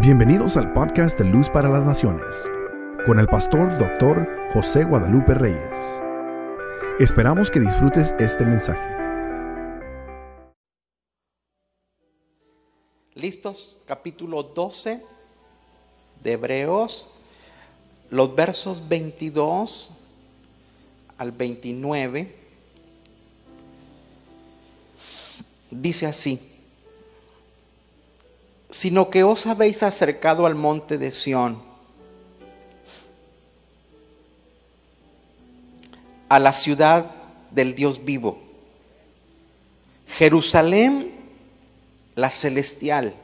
Bienvenidos 0.00 0.56
al 0.56 0.72
podcast 0.72 1.16
de 1.20 1.24
Luz 1.24 1.48
para 1.48 1.68
las 1.68 1.86
Naciones, 1.86 2.50
con 3.06 3.20
el 3.20 3.28
pastor 3.28 3.78
doctor 3.78 4.28
José 4.52 4.82
Guadalupe 4.82 5.34
Reyes. 5.34 5.70
Esperamos 6.98 7.48
que 7.48 7.60
disfrutes 7.60 8.12
este 8.18 8.44
mensaje. 8.44 8.96
¿Listos? 13.14 13.78
Capítulo 13.86 14.42
12 14.42 15.00
de 16.24 16.32
Hebreos, 16.32 17.06
los 18.10 18.34
versos 18.34 18.88
22 18.88 19.92
al 21.18 21.30
29. 21.30 22.34
Dice 25.70 26.06
así 26.06 26.53
sino 28.74 29.08
que 29.08 29.22
os 29.22 29.46
habéis 29.46 29.84
acercado 29.84 30.46
al 30.46 30.56
monte 30.56 30.98
de 30.98 31.12
Sión, 31.12 31.62
a 36.28 36.40
la 36.40 36.52
ciudad 36.52 37.12
del 37.52 37.76
Dios 37.76 38.04
vivo, 38.04 38.36
Jerusalén 40.08 41.12
la 42.16 42.32
celestial, 42.32 43.14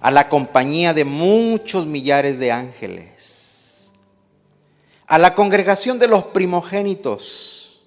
a 0.00 0.10
la 0.12 0.30
compañía 0.30 0.94
de 0.94 1.04
muchos 1.04 1.84
millares 1.84 2.38
de 2.38 2.50
ángeles, 2.50 3.92
a 5.06 5.18
la 5.18 5.34
congregación 5.34 5.98
de 5.98 6.08
los 6.08 6.24
primogénitos 6.24 7.82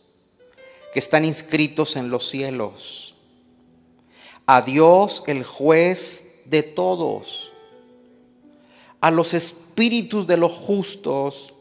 que 0.93 0.99
están 0.99 1.25
inscritos 1.25 1.95
en 1.95 2.11
los 2.11 2.29
cielos 2.29 3.10
a 4.45 4.61
Dios 4.61 5.23
el 5.27 5.43
juez 5.43 6.43
de 6.45 6.63
todos, 6.63 7.53
a 8.99 9.11
los 9.11 9.33
espíritus 9.33 10.27
de 10.27 10.37
los 10.37 10.51
justos 10.51 11.53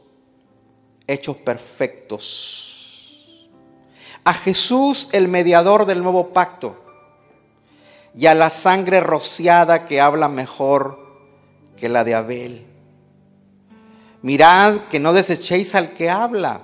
hechos 1.06 1.36
perfectos, 1.36 2.70
a 4.24 4.34
Jesús 4.34 5.08
el 5.12 5.28
mediador 5.28 5.86
del 5.86 6.02
nuevo 6.02 6.28
pacto. 6.28 6.76
Y 8.12 8.26
a 8.26 8.34
la 8.34 8.50
sangre 8.50 8.98
rociada 8.98 9.86
que 9.86 10.00
habla 10.00 10.28
mejor 10.28 10.98
que 11.76 11.88
la 11.88 12.02
de 12.02 12.16
Abel. 12.16 12.66
Mirad 14.20 14.88
que 14.88 14.98
no 14.98 15.12
desechéis 15.12 15.76
al 15.76 15.92
que 15.92 16.10
habla 16.10 16.62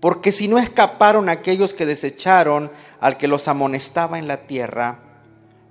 porque 0.00 0.32
si 0.32 0.48
no 0.48 0.58
escaparon 0.58 1.28
aquellos 1.28 1.74
que 1.74 1.86
desecharon 1.86 2.70
al 3.00 3.18
que 3.18 3.28
los 3.28 3.48
amonestaba 3.48 4.18
en 4.18 4.26
la 4.26 4.46
tierra, 4.46 4.98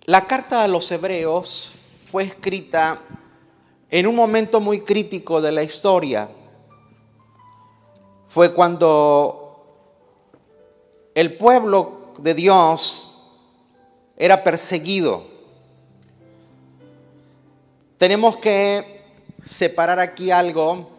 La 0.05 0.27
carta 0.27 0.63
a 0.63 0.67
los 0.67 0.91
hebreos 0.91 1.75
fue 2.11 2.23
escrita 2.23 2.99
en 3.89 4.07
un 4.07 4.15
momento 4.15 4.59
muy 4.59 4.81
crítico 4.81 5.41
de 5.41 5.51
la 5.51 5.63
historia. 5.63 6.29
Fue 8.27 8.53
cuando 8.53 9.43
el 11.15 11.37
pueblo 11.37 12.13
de 12.17 12.33
Dios 12.33 13.21
era 14.17 14.43
perseguido. 14.43 15.25
Tenemos 17.97 18.37
que 18.37 19.05
separar 19.43 19.99
aquí 19.99 20.31
algo 20.31 20.92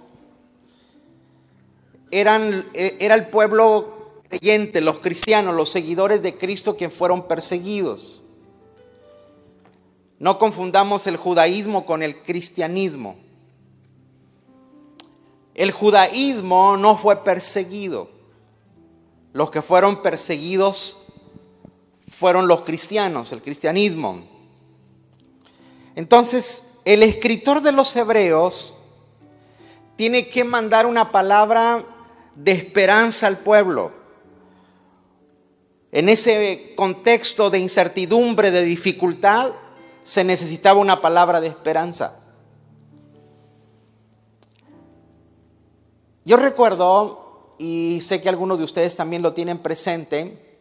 eran, 2.21 2.65
eh, 2.75 2.97
era 3.01 3.17
el 3.17 3.27
pueblo 3.27 4.23
creyente, 4.29 4.81
los 4.81 5.01
cristianos, 5.01 5.55
los 5.55 5.69
seguidores 5.69 6.23
de 6.23 6.39
Cristo 6.39 6.77
que 6.77 6.89
fueron 6.89 7.27
perseguidos. 7.27 8.23
No 10.21 10.39
confundamos 10.39 11.09
el 11.09 11.17
judaísmo 11.17 11.85
con 11.85 12.05
el 12.05 12.23
cristianismo. 12.23 13.17
El 15.55 15.73
judaísmo 15.73 16.77
no 16.77 16.97
fue 16.97 17.25
perseguido. 17.25 18.11
Los 19.33 19.51
que 19.51 19.61
fueron 19.61 20.01
perseguidos 20.01 20.97
fueron 22.17 22.47
los 22.47 22.63
cristianos, 22.63 23.33
el 23.33 23.43
cristianismo. 23.43 24.23
Entonces, 25.97 26.65
el 26.85 27.03
escritor 27.03 27.61
de 27.61 27.73
los 27.73 27.95
hebreos 27.97 28.77
tiene 29.97 30.29
que 30.29 30.45
mandar 30.45 30.87
una 30.87 31.11
palabra 31.11 31.85
de 32.35 32.53
esperanza 32.53 33.27
al 33.27 33.39
pueblo. 33.39 33.93
En 35.93 36.09
ese 36.09 36.75
contexto 36.77 37.51
de 37.51 37.61
incertidumbre, 37.61 38.51
de 38.51 38.63
dificultad, 38.63 39.53
se 40.03 40.25
necesitaba 40.25 40.81
una 40.81 41.01
palabra 41.01 41.41
de 41.41 41.49
esperanza. 41.49 42.21
Yo 46.25 46.37
recuerdo, 46.37 47.55
y 47.59 48.01
sé 48.01 48.21
que 48.21 48.29
algunos 48.29 48.59
de 48.59 48.65
ustedes 48.65 48.97
también 48.97 49.23
lo 49.23 49.35
tienen 49.35 49.59
presente, 49.59 50.59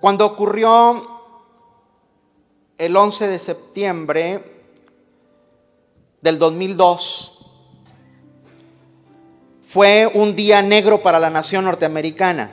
cuando 0.00 0.24
ocurrió 0.24 1.20
el 2.78 2.96
11 2.96 3.28
de 3.28 3.38
septiembre 3.38 4.62
del 6.22 6.38
2002, 6.38 7.39
fue 9.70 10.10
un 10.12 10.34
día 10.34 10.62
negro 10.62 11.00
para 11.00 11.20
la 11.20 11.30
nación 11.30 11.64
norteamericana. 11.64 12.50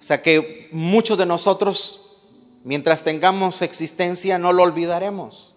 O 0.00 0.02
sea 0.02 0.22
que 0.22 0.70
muchos 0.72 1.18
de 1.18 1.26
nosotros, 1.26 2.16
mientras 2.64 3.04
tengamos 3.04 3.60
existencia, 3.60 4.38
no 4.38 4.54
lo 4.54 4.62
olvidaremos. 4.62 5.54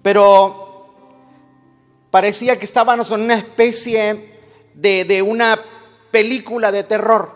Pero 0.00 0.94
parecía 2.12 2.56
que 2.56 2.66
estábamos 2.66 3.10
en 3.10 3.22
una 3.22 3.34
especie 3.34 4.38
de, 4.74 5.04
de 5.04 5.22
una 5.22 5.60
película 6.12 6.70
de 6.70 6.84
terror, 6.84 7.34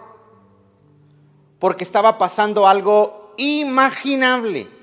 porque 1.58 1.82
estaba 1.82 2.18
pasando 2.18 2.68
algo 2.68 3.34
imaginable. 3.36 4.73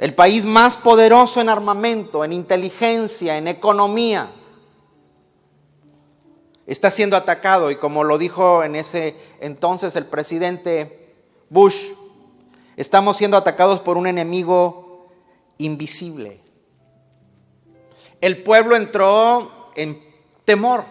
El 0.00 0.14
país 0.14 0.46
más 0.46 0.78
poderoso 0.78 1.42
en 1.42 1.50
armamento, 1.50 2.24
en 2.24 2.32
inteligencia, 2.32 3.36
en 3.36 3.46
economía. 3.46 4.32
está 6.66 6.90
siendo 6.90 7.16
atacado 7.16 7.70
y 7.70 7.76
como 7.76 8.04
lo 8.04 8.16
dijo 8.16 8.64
en 8.64 8.76
ese 8.76 9.16
entonces 9.40 9.96
el 9.96 10.06
presidente 10.06 11.14
Bush, 11.50 11.92
estamos 12.76 13.18
siendo 13.18 13.36
atacados 13.36 13.80
por 13.80 13.98
un 13.98 14.06
enemigo 14.06 15.08
invisible. 15.58 16.40
El 18.22 18.42
pueblo 18.42 18.76
entró 18.76 19.70
en 19.74 20.02
temor, 20.46 20.86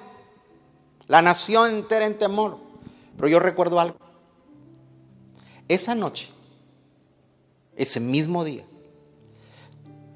la 1.07 1.23
nación 1.23 1.71
entera 1.71 2.06
en 2.06 2.17
temor. 2.17 2.57
Pero 3.15 3.27
yo 3.27 3.39
recuerdo 3.39 3.79
algo. 3.79 3.97
Esa 5.67 5.95
noche, 5.95 6.29
ese 7.75 8.00
mismo 8.00 8.44
día, 8.44 8.63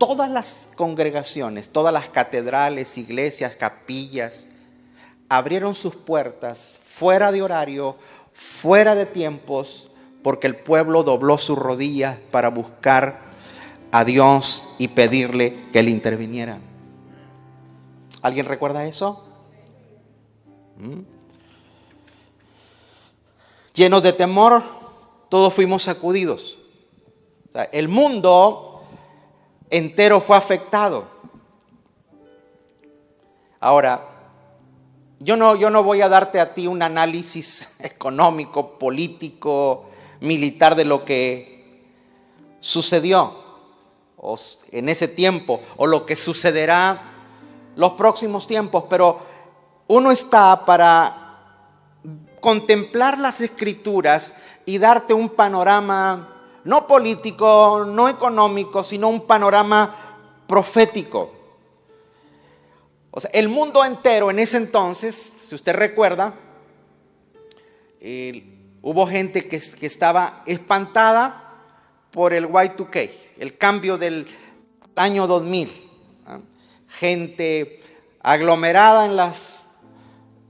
todas 0.05 0.29
las 0.29 0.67
congregaciones, 0.75 1.69
todas 1.69 1.93
las 1.93 2.09
catedrales, 2.09 2.97
iglesias, 2.97 3.55
capillas, 3.55 4.47
abrieron 5.29 5.75
sus 5.75 5.95
puertas 5.95 6.81
fuera 6.83 7.31
de 7.31 7.41
horario, 7.41 7.95
fuera 8.33 8.95
de 8.95 9.05
tiempos, 9.05 9.89
porque 10.21 10.47
el 10.47 10.57
pueblo 10.57 11.03
dobló 11.03 11.37
sus 11.37 11.57
rodillas 11.57 12.17
para 12.31 12.49
buscar 12.49 13.21
a 13.93 14.03
Dios 14.03 14.67
y 14.77 14.89
pedirle 14.89 15.71
que 15.71 15.81
le 15.81 15.91
interviniera. 15.91 16.59
¿Alguien 18.21 18.45
recuerda 18.45 18.85
eso? 18.85 19.23
¿Mm? 20.79 20.99
Llenos 23.73 24.03
de 24.03 24.11
temor, 24.11 24.63
todos 25.29 25.53
fuimos 25.53 25.83
sacudidos. 25.83 26.59
el 27.71 27.87
mundo 27.87 28.72
entero 29.73 30.21
fue 30.21 30.37
afectado. 30.37 31.07
Ahora, 33.59 34.07
yo 35.19 35.35
no, 35.35 35.55
yo 35.55 35.71
no 35.71 35.81
voy 35.81 36.01
a 36.01 36.09
darte 36.09 36.39
a 36.39 36.53
ti 36.53 36.67
un 36.67 36.83
análisis 36.83 37.73
económico, 37.79 38.77
político, 38.77 39.89
militar 40.19 40.75
de 40.75 40.85
lo 40.85 41.03
que 41.03 41.81
sucedió 42.59 43.41
en 44.71 44.87
ese 44.87 45.07
tiempo 45.09 45.59
o 45.75 45.87
lo 45.87 46.05
que 46.05 46.15
sucederá 46.15 47.11
los 47.75 47.93
próximos 47.93 48.47
tiempos, 48.47 48.85
pero 48.89 49.19
uno 49.87 50.11
está 50.11 50.63
para 50.65 51.19
contemplar 52.39 53.17
las 53.17 53.41
escrituras 53.41 54.35
y 54.65 54.77
darte 54.77 55.13
un 55.13 55.29
panorama 55.29 56.32
no 56.63 56.87
político, 56.87 57.85
no 57.85 58.09
económico, 58.09 58.83
sino 58.83 59.09
un 59.09 59.27
panorama 59.27 60.43
profético. 60.47 61.31
O 63.11 63.19
sea, 63.19 63.29
el 63.33 63.49
mundo 63.49 63.83
entero 63.85 64.31
en 64.31 64.39
ese 64.39 64.57
entonces, 64.57 65.35
si 65.47 65.55
usted 65.55 65.75
recuerda, 65.75 66.33
hubo 68.81 69.07
gente 69.07 69.47
que, 69.47 69.59
que, 69.59 69.85
estaba 69.85 70.43
espantada 70.45 71.63
por 72.11 72.33
el 72.33 72.47
Y2K, 72.49 73.11
el 73.37 73.57
cambio 73.57 73.97
del 73.97 74.27
año 74.95 75.27
2000. 75.27 75.89
Gente 76.87 77.79
aglomerada 78.21 79.05
en 79.05 79.15
las, 79.15 79.65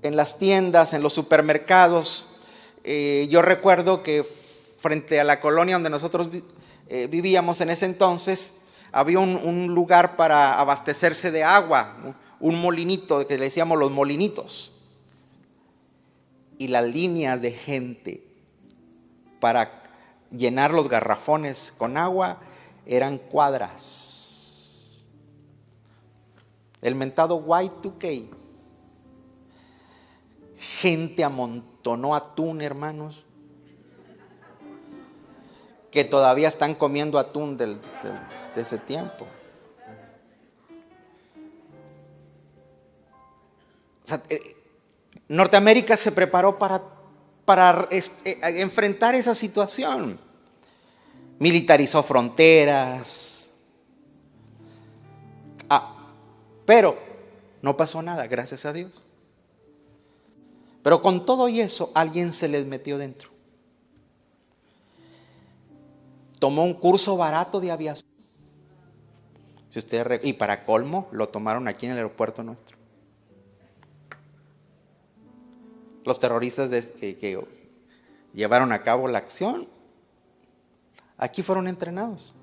en 0.02 0.16
las 0.16 0.38
tiendas, 0.38 0.94
en 0.94 1.02
los 1.02 1.14
supermercados. 1.14 2.30
Eh, 2.84 3.28
yo 3.30 3.42
recuerdo 3.42 4.04
que 4.04 4.26
frente 4.84 5.18
a 5.18 5.24
la 5.24 5.40
colonia 5.40 5.76
donde 5.76 5.90
nosotros 5.90 6.28
eh, 6.90 7.08
vivíamos 7.10 7.62
en 7.62 7.70
ese 7.70 7.86
entonces, 7.86 8.56
había 8.92 9.18
un, 9.18 9.68
lugar 9.68 10.18
para 10.18 10.60
abastecerse 10.60 11.32
de 11.32 11.42
agua, 11.42 11.96
un 12.42 12.60
molinito 12.60 13.26
que 13.26 13.38
le 13.38 13.46
decíamos 13.46 13.80
los 13.80 13.92
molinitos. 13.92 14.74
Y 16.58 16.68
las 16.68 16.84
líneas 16.84 17.42
de 17.42 17.52
gente 17.52 18.28
para 19.40 19.84
llenar 20.30 20.72
los 20.72 20.90
garrafones 20.90 21.74
con 21.78 21.96
agua 21.96 22.42
eran 22.86 23.20
cuadras. 23.20 25.08
El 26.82 26.96
mentado 26.96 27.42
Y2K. 27.42 28.28
Gente 30.58 31.24
amontonó 31.24 32.16
atún, 32.16 32.62
hermanos 32.62 33.24
que 35.94 36.04
todavía 36.04 36.48
están 36.48 36.74
comiendo 36.74 37.20
atún 37.20 37.56
de 37.56 37.78
ese 38.56 38.80
tiempo. 38.80 39.28
Eh, 44.28 44.56
Norteamérica 45.28 45.96
se 45.96 46.12
preparó 46.12 46.58
para, 46.58 46.82
para 47.46 47.88
eh, 47.92 48.02
enfrentar 48.60 49.14
esa 49.14 49.36
situación. 49.36 50.20
Militarizó 51.38 52.02
fronteras. 52.02 53.50
Ah, 55.70 56.08
pero 56.66 56.98
no 57.62 57.78
pasó 57.78 58.02
nada, 58.02 58.26
gracias 58.26 58.66
a 58.66 58.74
Dios. 58.74 59.04
Pero 60.82 61.04
con 61.04 61.24
todo 61.24 61.48
y 61.50 61.62
eso, 61.62 61.92
alguien 61.94 62.34
se 62.34 62.48
les 62.48 62.66
metió 62.66 62.98
dentro. 62.98 63.33
Tomó 66.44 66.66
un 66.66 66.74
curso 66.74 67.16
barato 67.16 67.62
de 67.62 67.72
aviación. 67.72 68.12
Si 69.70 69.80
usted 69.80 70.20
y 70.26 70.34
para 70.34 70.66
colmo, 70.66 71.08
lo 71.14 71.30
tomaron 71.30 71.70
aquí 71.70 71.86
en 71.86 71.94
el 71.94 72.00
aeropuerto 72.00 72.44
nuestro. 72.44 72.76
Los 76.04 76.20
terroristas 76.20 76.70
que, 76.70 77.48
llevaron 78.34 78.74
a 78.74 78.82
cabo 78.82 79.08
la 79.08 79.20
acción, 79.20 79.70
aquí 81.18 81.42
fueron 81.44 81.70
entrenados. 81.70 82.34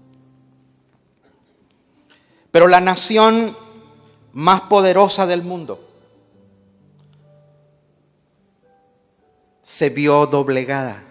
Pero 2.50 2.69
la 2.69 2.81
nación 2.81 3.55
más 4.32 4.62
poderosa 4.62 5.26
del 5.26 5.43
mundo 5.43 5.87
se 9.62 9.91
vio 9.91 10.25
doblegada. 10.25 11.10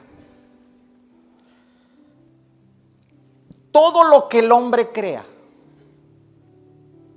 Todo 3.72 4.04
lo 4.04 4.28
que 4.28 4.40
el 4.40 4.52
hombre 4.52 4.90
crea, 4.90 5.26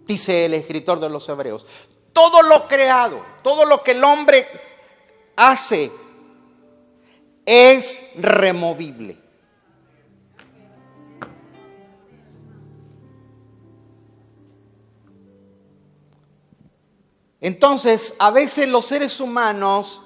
dice 0.06 0.46
el 0.46 0.54
escritor 0.54 1.00
de 1.00 1.08
los 1.08 1.28
Hebreos, 1.28 1.66
todo 2.12 2.42
lo 2.42 2.68
creado, 2.68 3.24
todo 3.42 3.64
lo 3.64 3.82
que 3.82 3.92
el 3.92 4.04
hombre 4.04 4.46
hace 5.36 5.90
es 7.44 8.10
removible. 8.16 9.18
Entonces, 17.40 18.14
a 18.20 18.30
veces 18.30 18.68
los 18.68 18.86
seres 18.86 19.18
humanos 19.18 20.00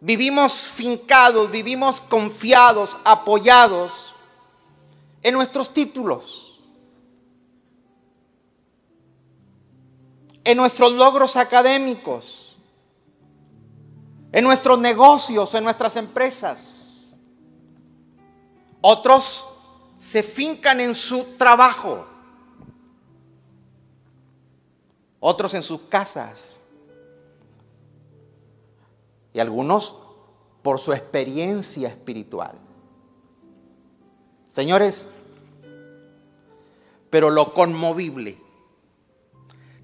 vivimos 0.00 0.66
fincados, 0.66 1.50
vivimos 1.50 2.00
confiados, 2.00 2.96
apoyados 3.04 4.11
en 5.22 5.34
nuestros 5.34 5.72
títulos, 5.72 6.60
en 10.44 10.56
nuestros 10.56 10.92
logros 10.92 11.36
académicos, 11.36 12.58
en 14.32 14.44
nuestros 14.44 14.78
negocios, 14.78 15.54
en 15.54 15.64
nuestras 15.64 15.96
empresas. 15.96 17.16
Otros 18.80 19.46
se 19.98 20.22
fincan 20.22 20.80
en 20.80 20.94
su 20.94 21.22
trabajo, 21.38 22.04
otros 25.20 25.54
en 25.54 25.62
sus 25.62 25.82
casas 25.82 26.58
y 29.32 29.38
algunos 29.38 29.94
por 30.62 30.80
su 30.80 30.92
experiencia 30.92 31.88
espiritual. 31.88 32.58
Señores, 34.52 35.08
pero 37.08 37.30
lo 37.30 37.54
conmovible 37.54 38.36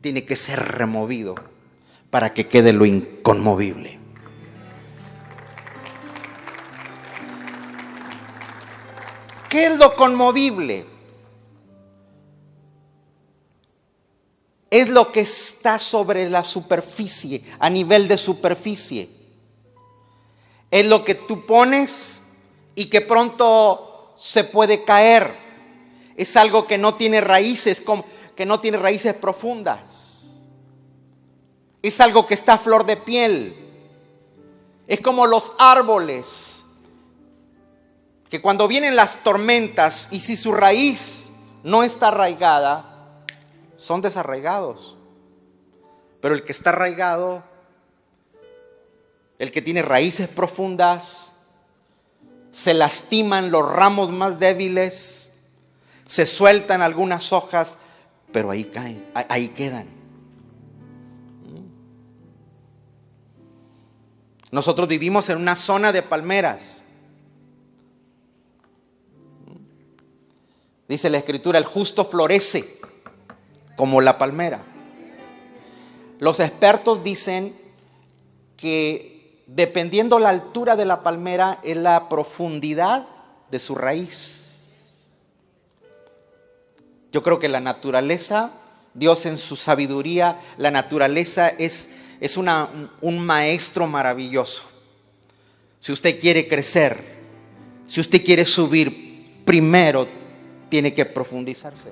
tiene 0.02 0.26
que 0.26 0.37
ser 0.37 0.60
removido 0.60 1.37
para 2.10 2.34
que 2.34 2.48
quede 2.48 2.75
lo 2.75 2.84
inconmovible. 2.84 3.98
¿Qué 9.48 9.68
es 9.68 9.78
lo 9.78 9.96
conmovible? 9.96 10.84
Es 14.68 14.90
lo 14.90 15.10
que 15.10 15.20
está 15.20 15.78
sobre 15.78 16.28
la 16.28 16.44
superficie, 16.44 17.42
a 17.58 17.70
nivel 17.70 18.06
de 18.06 18.18
superficie. 18.18 19.08
Es 20.70 20.87
lo 20.87 21.06
que 21.06 21.14
tú 21.14 21.46
pones 21.46 22.26
y 22.75 22.90
que 22.90 23.00
pronto 23.00 23.88
se 24.18 24.44
puede 24.44 24.84
caer. 24.84 25.37
Es 26.16 26.37
algo 26.37 26.66
que 26.66 26.76
no 26.76 26.96
tiene 26.96 27.20
raíces, 27.20 27.82
que 28.37 28.44
no 28.44 28.60
tiene 28.60 28.76
raíces 28.76 29.14
profundas. 29.14 30.42
es 31.80 32.00
algo 32.00 32.26
que 32.26 32.34
está 32.34 32.54
a 32.54 32.58
flor 32.58 32.84
de 32.84 32.96
piel. 32.96 33.54
Es 34.87 35.00
como 35.00 35.26
los 35.26 35.52
árboles, 35.58 36.66
que 38.28 38.42
cuando 38.42 38.68
vienen 38.68 38.96
las 38.96 39.22
tormentas 39.22 40.08
y 40.10 40.20
si 40.20 40.37
su 40.37 40.52
raíz 40.52 41.30
no 41.62 41.82
está 41.82 42.08
arraigada, 42.08 43.22
son 43.76 44.02
desarraigados. 44.02 44.96
Pero 46.20 46.34
el 46.34 46.44
que 46.44 46.52
está 46.52 46.70
arraigado, 46.70 47.44
el 49.38 49.50
que 49.52 49.62
tiene 49.62 49.82
raíces 49.82 50.28
profundas, 50.28 51.37
se 52.59 52.75
lastiman 52.75 53.53
los 53.53 53.65
ramos 53.71 54.11
más 54.11 54.41
débiles, 54.41 55.33
se 56.05 56.27
sueltan 56.27 56.83
algunas 56.83 57.33
hojas, 57.33 57.79
pero 58.33 58.50
ahí 58.50 58.65
caen, 58.65 59.09
ahí 59.15 59.50
quedan. 59.50 59.87
Nosotros 64.50 64.88
vivimos 64.88 65.29
en 65.29 65.38
una 65.38 65.55
zona 65.55 65.93
de 65.93 66.03
palmeras. 66.03 66.83
Dice 70.88 71.11
la 71.11 71.19
escritura, 71.19 71.61
el 71.61 71.65
justo 71.65 72.07
florece 72.07 72.65
como 73.77 74.00
la 74.00 74.19
palmera. 74.19 74.65
Los 76.19 76.41
expertos 76.41 77.05
dicen 77.05 77.55
que 78.57 79.17
dependiendo 79.49 80.19
la 80.19 80.28
altura 80.28 80.76
de 80.76 80.85
la 80.85 81.02
palmera 81.02 81.59
es 81.64 81.76
la 81.76 82.09
profundidad 82.09 83.09
de 83.50 83.59
su 83.59 83.75
raíz. 83.75 84.69
Yo 87.11 87.23
creo 87.23 87.38
que 87.38 87.49
la 87.49 87.61
naturaleza, 87.61 88.50
Dios 88.93 89.25
en 89.25 89.38
su 89.38 89.57
sabiduría, 89.57 90.38
la 90.59 90.71
naturaleza 90.71 91.49
es, 91.49 91.97
es 92.21 92.37
un 92.37 93.19
maestro 93.19 93.87
maravilloso. 93.87 94.64
Si 95.81 95.93
usted 95.93 96.21
quiere 96.21 96.47
crecer, 96.47 97.17
si 97.87 98.00
usted 98.02 98.23
quiere 98.23 98.45
subir, 98.45 99.43
primero 99.47 100.07
tiene 100.69 100.93
que 100.93 101.07
profundizarse. 101.07 101.90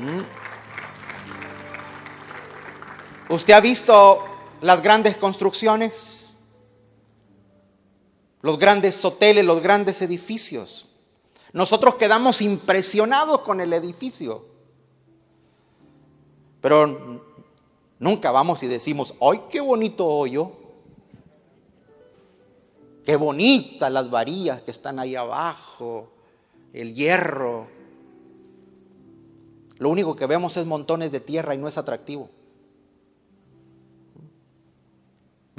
¿Mm? 0.00 0.22
¿Usted 3.28 3.52
ha 3.52 3.60
visto 3.60 4.29
las 4.60 4.82
grandes 4.82 5.16
construcciones? 5.16 6.36
Los 8.42 8.58
grandes 8.58 9.04
hoteles, 9.04 9.44
los 9.44 9.62
grandes 9.62 10.00
edificios. 10.02 10.86
Nosotros 11.52 11.96
quedamos 11.96 12.40
impresionados 12.40 13.40
con 13.40 13.60
el 13.60 13.72
edificio. 13.72 14.46
Pero 16.60 17.22
nunca 17.98 18.30
vamos 18.30 18.62
y 18.62 18.66
decimos, 18.66 19.14
¡ay, 19.20 19.42
qué 19.48 19.60
bonito 19.60 20.06
hoyo! 20.06 20.52
Qué 23.04 23.16
bonitas 23.16 23.90
las 23.90 24.10
varillas 24.10 24.62
que 24.62 24.70
están 24.70 24.98
ahí 24.98 25.16
abajo, 25.16 26.12
el 26.72 26.94
hierro. 26.94 27.66
Lo 29.78 29.88
único 29.88 30.14
que 30.14 30.26
vemos 30.26 30.56
es 30.56 30.66
montones 30.66 31.10
de 31.10 31.20
tierra 31.20 31.54
y 31.54 31.58
no 31.58 31.66
es 31.66 31.78
atractivo. 31.78 32.28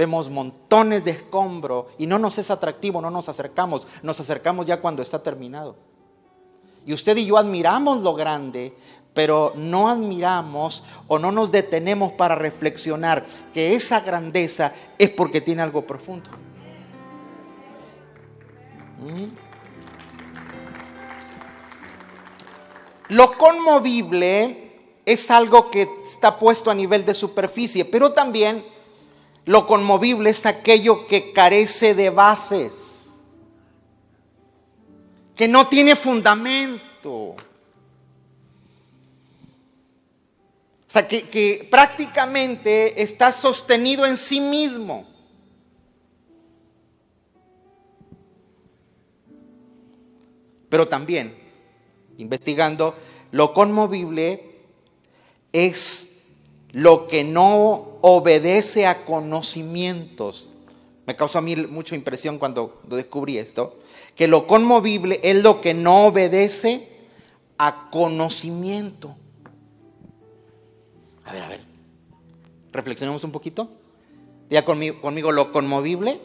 Vemos 0.01 0.31
montones 0.31 1.05
de 1.05 1.12
escombro 1.12 1.89
y 2.00 2.08
no 2.08 2.17
nos 2.17 2.39
es 2.39 2.50
atractivo, 2.50 3.03
no 3.03 3.12
nos 3.12 3.29
acercamos, 3.29 3.88
nos 4.01 4.20
acercamos 4.20 4.65
ya 4.65 4.81
cuando 4.81 5.03
está 5.03 5.22
terminado. 5.22 5.75
Y 6.88 6.93
usted 6.93 7.15
y 7.17 7.27
yo 7.27 7.38
admiramos 7.38 8.01
lo 8.01 8.15
grande, 8.15 8.75
pero 9.13 9.53
no 9.55 9.89
admiramos 9.89 10.84
o 11.08 11.20
no 11.20 11.31
nos 11.31 11.51
detenemos 11.51 12.13
para 12.13 12.34
reflexionar 12.34 13.24
que 13.53 13.75
esa 13.75 14.00
grandeza 14.00 14.74
es 14.98 15.12
porque 15.12 15.39
tiene 15.39 15.62
algo 15.62 15.86
profundo. 15.86 16.31
¿Mm? 19.01 19.25
Lo 23.10 23.38
conmovible 23.38 24.79
es 25.05 25.29
algo 25.29 25.70
que 25.70 25.88
está 26.03 26.39
puesto 26.39 26.72
a 26.72 26.74
nivel 26.74 27.05
de 27.05 27.13
superficie, 27.13 27.86
pero 27.86 28.13
también 28.13 28.65
lo 29.45 29.65
conmovible 29.65 30.29
es 30.29 30.45
aquello 30.45 31.07
que 31.07 31.33
carece 31.33 31.95
de 31.95 32.10
bases, 32.10 33.27
que 35.36 35.48
no 35.48 35.67
tiene 35.67 35.95
fundamento. 35.95 37.12
O 37.12 37.38
sea, 40.93 41.07
que, 41.07 41.24
que, 41.24 41.67
prácticamente 41.71 43.01
está 43.01 43.31
sostenido 43.31 44.05
en 44.05 44.17
sí 44.17 44.39
mismo. 44.39 45.07
Pero 50.69 50.88
también, 50.88 51.36
investigando, 52.17 52.95
lo 53.31 53.53
conmovible 53.53 54.51
es 55.51 56.27
lo 56.71 57.07
que 57.07 57.24
no 57.24 57.90
obedece 58.01 58.86
a 58.88 59.05
conocimientos. 59.05 60.53
Me 61.05 61.15
causó 61.15 61.39
a 61.39 61.41
mí 61.41 61.55
mucha 61.55 61.96
impresión 61.96 62.38
cuando 62.38 62.81
descubrí 62.88 63.38
esto, 63.38 63.79
que 64.15 64.27
lo 64.27 64.48
conmovible 64.48 65.20
es 65.24 65.41
lo 65.41 65.62
que 65.62 65.74
no 65.74 66.08
obedece 66.08 66.88
a 67.58 67.89
conocimiento. 67.89 69.15
A 71.25 71.34
ver, 71.34 71.43
a 71.43 71.48
ver, 71.48 71.62
reflexionemos 72.72 73.24
un 73.24 73.31
poquito. 73.31 73.70
Ya 74.50 74.65
conmigo, 74.65 75.00
conmigo 75.01 75.31
lo 75.31 75.51
conmovible 75.51 76.20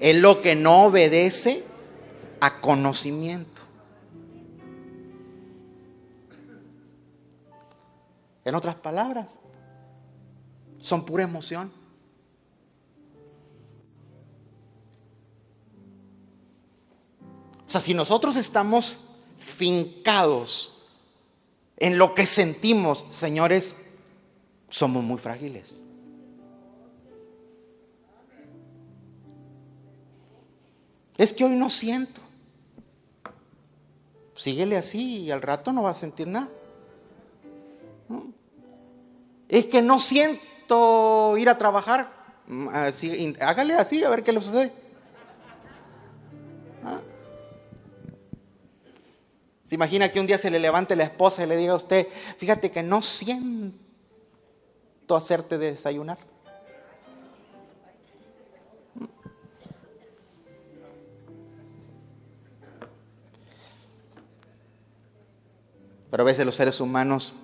es 0.00 0.16
lo 0.16 0.40
que 0.40 0.54
no 0.54 0.84
obedece 0.84 1.62
a 2.40 2.60
conocimiento. 2.60 3.62
En 8.44 8.54
otras 8.54 8.74
palabras, 8.74 9.28
son 10.84 11.06
pura 11.06 11.24
emoción. 11.24 11.72
O 17.66 17.70
sea, 17.70 17.80
si 17.80 17.94
nosotros 17.94 18.36
estamos 18.36 18.98
fincados 19.38 20.74
en 21.78 21.96
lo 21.96 22.14
que 22.14 22.26
sentimos, 22.26 23.06
señores, 23.08 23.76
somos 24.68 25.02
muy 25.02 25.16
frágiles. 25.16 25.82
Es 31.16 31.32
que 31.32 31.46
hoy 31.46 31.56
no 31.56 31.70
siento. 31.70 32.20
Síguele 34.36 34.76
así 34.76 35.20
y 35.20 35.30
al 35.30 35.40
rato 35.40 35.72
no 35.72 35.84
va 35.84 35.90
a 35.90 35.94
sentir 35.94 36.26
nada. 36.26 36.50
Es 39.48 39.64
que 39.64 39.80
no 39.80 39.98
siento 39.98 40.53
ir 41.38 41.48
a 41.48 41.58
trabajar, 41.58 42.10
mm, 42.46 42.68
así, 42.68 43.36
hágale 43.40 43.74
así 43.74 44.04
a 44.04 44.10
ver 44.10 44.22
qué 44.22 44.32
le 44.32 44.40
sucede. 44.40 44.72
¿Ah? 46.84 47.00
Se 49.64 49.74
imagina 49.74 50.10
que 50.10 50.20
un 50.20 50.26
día 50.26 50.38
se 50.38 50.50
le 50.50 50.58
levante 50.58 50.94
la 50.94 51.04
esposa 51.04 51.42
y 51.42 51.46
le 51.46 51.56
diga 51.56 51.72
a 51.72 51.76
usted, 51.76 52.06
fíjate 52.36 52.70
que 52.70 52.82
no 52.82 53.02
siento 53.02 53.74
hacerte 55.10 55.58
desayunar. 55.58 56.18
Pero 66.10 66.22
a 66.22 66.26
veces 66.26 66.46
los 66.46 66.54
seres 66.54 66.80
humanos 66.80 67.34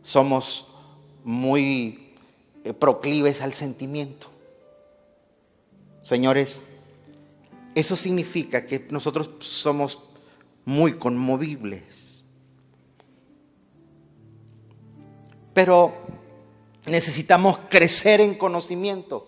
somos 0.00 0.66
muy 1.24 2.05
proclives 2.74 3.40
al 3.40 3.52
sentimiento. 3.52 4.28
Señores, 6.02 6.62
eso 7.74 7.96
significa 7.96 8.64
que 8.64 8.86
nosotros 8.90 9.30
somos 9.40 10.04
muy 10.64 10.94
conmovibles. 10.94 12.24
Pero 15.52 15.94
necesitamos 16.86 17.58
crecer 17.68 18.20
en 18.20 18.34
conocimiento. 18.34 19.26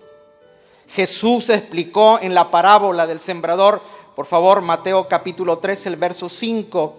Jesús 0.88 1.50
explicó 1.50 2.18
en 2.21 2.35
la 2.35 2.50
parábola 2.50 3.07
del 3.07 3.18
sembrador, 3.18 3.83
por 4.16 4.26
favor, 4.26 4.62
Mateo 4.62 5.09
capítulo 5.09 5.59
3, 5.59 5.87
el 5.87 5.97
verso 5.97 6.28
5, 6.28 6.97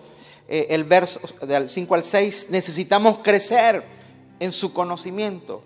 eh, 0.47 0.67
el 0.69 0.83
verso 0.83 1.19
del 1.45 1.69
5 1.69 1.95
al 1.95 2.03
6, 2.03 2.47
necesitamos 2.49 3.19
crecer 3.19 3.83
en 4.39 4.51
su 4.51 4.73
conocimiento. 4.73 5.63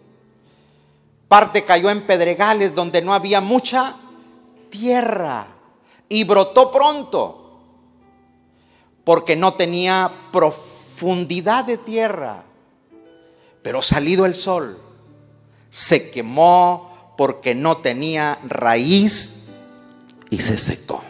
Parte 1.34 1.66
cayó 1.66 1.90
en 1.90 2.06
pedregales 2.06 2.76
donde 2.76 3.02
no 3.02 3.12
había 3.12 3.42
mucha 3.42 3.96
tierra 4.70 5.48
y 6.08 6.26
brotó 6.26 6.70
pronto 6.70 7.60
porque 9.04 9.36
no 9.36 9.56
tenía 9.56 10.12
profundidad 10.32 11.66
de 11.66 11.80
tierra. 11.80 12.44
Pero 13.64 13.82
salido 13.82 14.28
el 14.28 14.36
sol 14.36 14.80
se 15.72 16.12
quemó 16.12 17.16
porque 17.18 17.56
no 17.56 17.78
tenía 17.78 18.38
raíz 18.44 19.56
y 20.30 20.38
se 20.38 20.56
secó. 20.56 21.04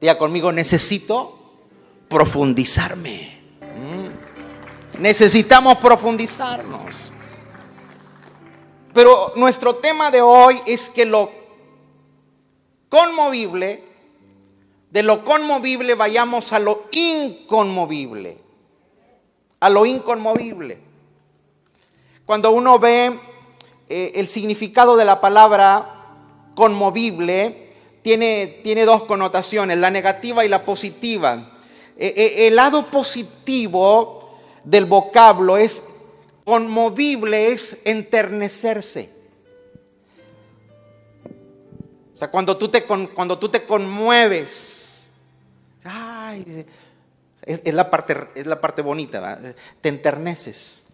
Diga 0.00 0.18
conmigo, 0.18 0.50
necesito 0.50 1.38
profundizarme. 2.08 3.40
Mm. 3.60 5.00
Necesitamos 5.02 5.76
profundizarnos. 5.76 7.13
Pero 8.94 9.32
nuestro 9.34 9.76
tema 9.76 10.12
de 10.12 10.22
hoy 10.22 10.60
es 10.66 10.88
que 10.88 11.04
lo 11.04 11.30
conmovible, 12.88 13.82
de 14.90 15.02
lo 15.02 15.24
conmovible 15.24 15.96
vayamos 15.96 16.52
a 16.52 16.60
lo 16.60 16.84
inconmovible. 16.92 18.38
A 19.58 19.68
lo 19.68 19.84
inconmovible. 19.84 20.78
Cuando 22.24 22.52
uno 22.52 22.78
ve 22.78 23.18
eh, 23.88 24.12
el 24.14 24.28
significado 24.28 24.96
de 24.96 25.04
la 25.04 25.20
palabra 25.20 26.14
conmovible, 26.54 27.72
tiene, 28.02 28.60
tiene 28.62 28.84
dos 28.84 29.02
connotaciones, 29.04 29.76
la 29.76 29.90
negativa 29.90 30.44
y 30.44 30.48
la 30.48 30.64
positiva. 30.64 31.58
Eh, 31.96 32.14
eh, 32.16 32.46
el 32.46 32.54
lado 32.54 32.90
positivo 32.92 34.38
del 34.62 34.84
vocablo 34.84 35.56
es 35.56 35.84
conmovible, 36.44 37.52
es 37.52 37.80
enternecerse. 37.84 39.10
O 42.12 42.16
sea, 42.16 42.30
cuando 42.30 42.56
tú 42.56 42.68
te, 42.68 42.84
cuando 42.84 43.38
tú 43.38 43.48
te 43.48 43.64
conmueves, 43.64 45.10
es, 47.42 47.74
la 47.74 47.90
parte, 47.90 48.28
es 48.34 48.46
la 48.46 48.60
parte 48.60 48.82
bonita, 48.82 49.40
te 49.80 49.88
enterneces. 49.88 50.86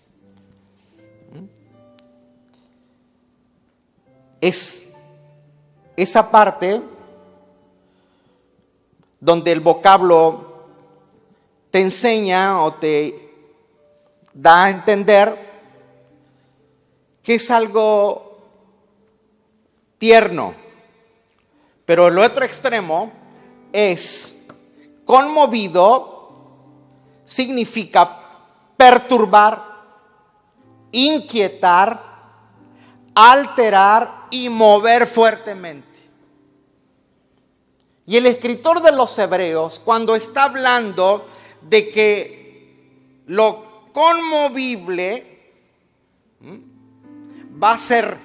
Es 4.40 4.88
esa 5.96 6.30
parte 6.30 6.80
donde 9.20 9.52
el 9.52 9.60
vocablo 9.60 10.66
te 11.70 11.80
enseña 11.80 12.62
o 12.62 12.74
te 12.74 13.29
da 14.32 14.64
a 14.64 14.70
entender 14.70 15.50
que 17.22 17.34
es 17.34 17.50
algo 17.50 18.38
tierno. 19.98 20.54
Pero 21.84 22.08
el 22.08 22.18
otro 22.18 22.44
extremo 22.44 23.12
es 23.72 24.48
conmovido, 25.04 26.38
significa 27.24 28.18
perturbar, 28.76 29.62
inquietar, 30.92 32.02
alterar 33.14 34.26
y 34.30 34.48
mover 34.48 35.06
fuertemente. 35.06 35.88
Y 38.06 38.16
el 38.16 38.26
escritor 38.26 38.82
de 38.82 38.92
los 38.92 39.16
Hebreos, 39.18 39.78
cuando 39.78 40.16
está 40.16 40.44
hablando 40.44 41.28
de 41.62 41.90
que 41.90 43.22
lo 43.26 43.69
conmovible 43.92 45.38
va 47.62 47.72
a 47.72 47.78
ser 47.78 48.16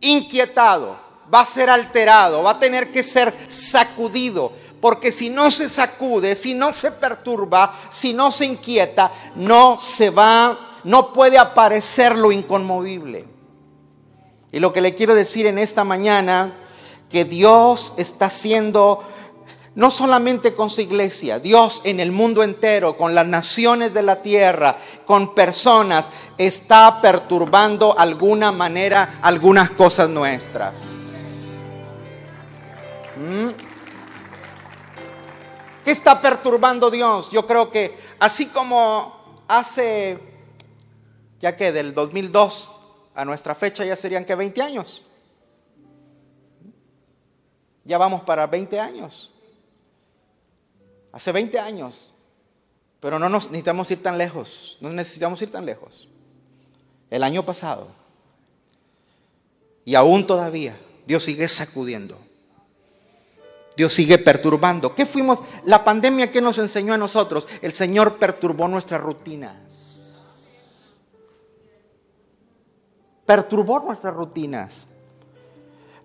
inquietado, 0.00 0.98
va 1.32 1.40
a 1.40 1.44
ser 1.44 1.70
alterado, 1.70 2.42
va 2.42 2.52
a 2.52 2.58
tener 2.58 2.90
que 2.90 3.02
ser 3.02 3.34
sacudido, 3.48 4.52
porque 4.80 5.12
si 5.12 5.30
no 5.30 5.50
se 5.50 5.68
sacude, 5.68 6.34
si 6.34 6.54
no 6.54 6.72
se 6.72 6.90
perturba, 6.92 7.78
si 7.90 8.12
no 8.12 8.30
se 8.30 8.46
inquieta, 8.46 9.12
no 9.34 9.78
se 9.78 10.10
va, 10.10 10.80
no 10.84 11.12
puede 11.12 11.38
aparecer 11.38 12.16
lo 12.16 12.32
inconmovible. 12.32 13.26
Y 14.52 14.58
lo 14.58 14.72
que 14.72 14.80
le 14.80 14.94
quiero 14.94 15.14
decir 15.14 15.46
en 15.46 15.58
esta 15.58 15.84
mañana 15.84 16.56
que 17.08 17.24
Dios 17.24 17.94
está 17.96 18.26
haciendo 18.26 19.04
no 19.74 19.90
solamente 19.90 20.54
con 20.54 20.68
su 20.68 20.80
iglesia, 20.80 21.38
Dios 21.38 21.80
en 21.84 22.00
el 22.00 22.10
mundo 22.10 22.42
entero, 22.42 22.96
con 22.96 23.14
las 23.14 23.26
naciones 23.26 23.94
de 23.94 24.02
la 24.02 24.20
tierra, 24.22 24.76
con 25.06 25.34
personas, 25.34 26.10
está 26.36 27.00
perturbando 27.00 27.96
alguna 27.96 28.50
manera 28.50 29.20
algunas 29.22 29.70
cosas 29.70 30.08
nuestras. 30.08 31.70
¿Mm? 33.16 33.50
¿Qué 35.84 35.90
está 35.90 36.20
perturbando 36.20 36.90
Dios? 36.90 37.30
Yo 37.30 37.46
creo 37.46 37.70
que 37.70 37.96
así 38.18 38.46
como 38.46 39.44
hace, 39.46 40.18
ya 41.38 41.56
que 41.56 41.72
del 41.72 41.94
2002 41.94 42.76
a 43.14 43.24
nuestra 43.24 43.54
fecha 43.54 43.84
ya 43.84 43.96
serían 43.96 44.24
que 44.24 44.34
20 44.34 44.62
años. 44.62 45.04
Ya 47.84 47.98
vamos 47.98 48.22
para 48.22 48.46
20 48.46 48.78
años. 48.78 49.30
Hace 51.12 51.32
20 51.32 51.58
años. 51.58 52.14
Pero 53.00 53.18
no 53.18 53.28
nos 53.28 53.50
necesitamos 53.50 53.90
ir 53.90 54.02
tan 54.02 54.18
lejos. 54.18 54.78
No 54.80 54.90
necesitamos 54.90 55.40
ir 55.42 55.50
tan 55.50 55.66
lejos. 55.66 56.08
El 57.10 57.22
año 57.22 57.44
pasado. 57.44 57.88
Y 59.84 59.94
aún 59.94 60.26
todavía. 60.26 60.78
Dios 61.06 61.24
sigue 61.24 61.48
sacudiendo. 61.48 62.16
Dios 63.76 63.92
sigue 63.92 64.18
perturbando. 64.18 64.94
¿Qué 64.94 65.06
fuimos? 65.06 65.42
La 65.64 65.82
pandemia 65.82 66.30
que 66.30 66.40
nos 66.40 66.58
enseñó 66.58 66.94
a 66.94 66.98
nosotros. 66.98 67.48
El 67.62 67.72
Señor 67.72 68.18
perturbó 68.18 68.68
nuestras 68.68 69.00
rutinas. 69.00 71.00
Perturbó 73.24 73.80
nuestras 73.80 74.14
rutinas 74.14 74.90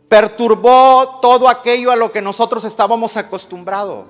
perturbó 0.08 1.20
todo 1.22 1.50
aquello 1.50 1.92
a 1.92 1.96
lo 1.96 2.12
que 2.12 2.22
nosotros 2.22 2.64
estábamos 2.64 3.18
acostumbrados. 3.18 4.06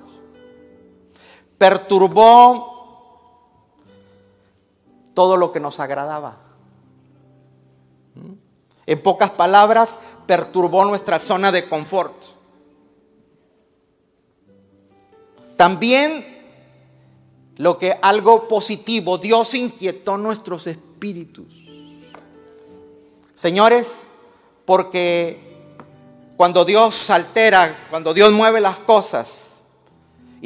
Perturbó 1.58 2.76
todo 5.14 5.36
lo 5.36 5.50
que 5.50 5.60
nos 5.60 5.80
agradaba. 5.80 6.36
¿Mm? 8.14 8.32
En 8.86 9.02
pocas 9.02 9.30
palabras, 9.30 9.98
perturbó 10.26 10.84
nuestra 10.84 11.18
zona 11.18 11.50
de 11.50 11.68
confort. 11.68 12.14
También 15.56 16.24
lo 17.56 17.78
que 17.78 17.98
algo 18.02 18.46
positivo, 18.46 19.16
Dios 19.16 19.54
inquietó 19.54 20.18
nuestros 20.18 20.66
espíritus. 20.66 21.46
Señores, 23.34 24.06
porque 24.66 25.56
cuando 26.36 26.64
Dios 26.64 27.08
altera, 27.08 27.86
cuando 27.88 28.12
Dios 28.12 28.30
mueve 28.32 28.60
las 28.60 28.78
cosas 28.80 29.55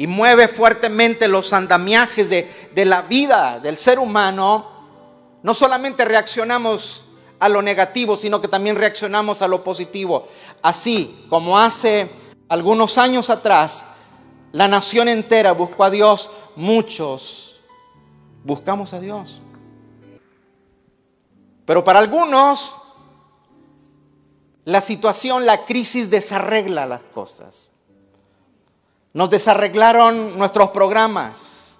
y 0.01 0.07
mueve 0.07 0.47
fuertemente 0.47 1.27
los 1.27 1.53
andamiajes 1.53 2.27
de, 2.27 2.49
de 2.73 2.85
la 2.85 3.03
vida 3.03 3.59
del 3.59 3.77
ser 3.77 3.99
humano, 3.99 4.65
no 5.43 5.53
solamente 5.53 6.05
reaccionamos 6.05 7.07
a 7.39 7.47
lo 7.47 7.61
negativo, 7.61 8.17
sino 8.17 8.41
que 8.41 8.47
también 8.47 8.77
reaccionamos 8.77 9.43
a 9.43 9.47
lo 9.47 9.63
positivo. 9.63 10.27
Así 10.63 11.27
como 11.29 11.55
hace 11.55 12.09
algunos 12.49 12.97
años 12.97 13.29
atrás, 13.29 13.85
la 14.51 14.67
nación 14.67 15.07
entera 15.07 15.51
buscó 15.51 15.83
a 15.83 15.91
Dios, 15.91 16.31
muchos 16.55 17.61
buscamos 18.43 18.93
a 18.93 18.99
Dios. 18.99 19.39
Pero 21.63 21.83
para 21.83 21.99
algunos 21.99 22.75
la 24.65 24.81
situación, 24.81 25.45
la 25.45 25.63
crisis 25.63 26.09
desarregla 26.09 26.87
las 26.87 27.03
cosas. 27.03 27.70
Nos 29.13 29.29
desarreglaron 29.29 30.37
nuestros 30.37 30.69
programas. 30.69 31.79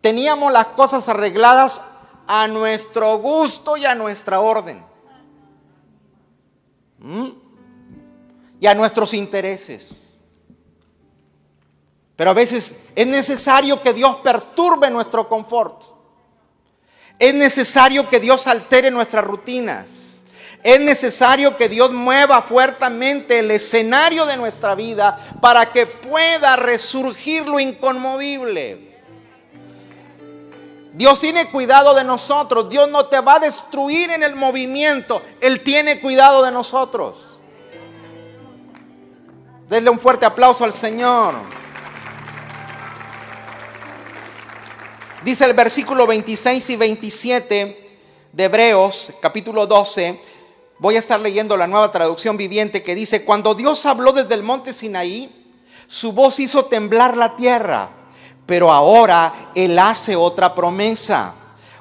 Teníamos 0.00 0.52
las 0.52 0.68
cosas 0.68 1.08
arregladas 1.08 1.82
a 2.26 2.48
nuestro 2.48 3.18
gusto 3.18 3.76
y 3.76 3.84
a 3.86 3.94
nuestra 3.94 4.40
orden. 4.40 4.84
¿Mm? 6.98 7.28
Y 8.60 8.66
a 8.66 8.74
nuestros 8.74 9.14
intereses. 9.14 10.20
Pero 12.16 12.30
a 12.30 12.34
veces 12.34 12.78
es 12.94 13.06
necesario 13.06 13.80
que 13.80 13.92
Dios 13.92 14.16
perturbe 14.16 14.90
nuestro 14.90 15.28
confort. 15.28 15.82
Es 17.18 17.34
necesario 17.34 18.08
que 18.08 18.20
Dios 18.20 18.46
altere 18.46 18.90
nuestras 18.90 19.24
rutinas. 19.24 20.11
Es 20.62 20.80
necesario 20.80 21.56
que 21.56 21.68
Dios 21.68 21.92
mueva 21.92 22.40
fuertemente 22.40 23.40
el 23.40 23.50
escenario 23.50 24.26
de 24.26 24.36
nuestra 24.36 24.76
vida 24.76 25.18
para 25.40 25.72
que 25.72 25.86
pueda 25.86 26.54
resurgir 26.54 27.48
lo 27.48 27.58
inconmovible. 27.58 28.92
Dios 30.92 31.18
tiene 31.20 31.50
cuidado 31.50 31.94
de 31.94 32.04
nosotros. 32.04 32.68
Dios 32.68 32.88
no 32.88 33.06
te 33.06 33.18
va 33.20 33.36
a 33.36 33.40
destruir 33.40 34.10
en 34.10 34.22
el 34.22 34.36
movimiento. 34.36 35.22
Él 35.40 35.62
tiene 35.62 36.00
cuidado 36.00 36.44
de 36.44 36.52
nosotros. 36.52 37.26
Denle 39.68 39.90
un 39.90 39.98
fuerte 39.98 40.26
aplauso 40.26 40.64
al 40.64 40.72
Señor. 40.72 41.34
Dice 45.24 45.44
el 45.44 45.54
versículo 45.54 46.06
26 46.06 46.70
y 46.70 46.76
27 46.76 47.98
de 48.32 48.44
Hebreos, 48.44 49.12
capítulo 49.20 49.66
12, 49.66 50.20
voy 50.78 50.96
a 50.96 50.98
estar 50.98 51.20
leyendo 51.20 51.56
la 51.56 51.66
nueva 51.66 51.90
traducción 51.90 52.36
viviente 52.36 52.82
que 52.82 52.94
dice, 52.94 53.24
cuando 53.24 53.54
Dios 53.54 53.86
habló 53.86 54.12
desde 54.12 54.34
el 54.34 54.42
monte 54.42 54.72
Sinaí, 54.72 55.30
su 55.86 56.12
voz 56.12 56.40
hizo 56.40 56.64
temblar 56.64 57.16
la 57.16 57.36
tierra, 57.36 57.90
pero 58.46 58.72
ahora 58.72 59.50
Él 59.54 59.78
hace 59.78 60.16
otra 60.16 60.54
promesa. 60.54 61.34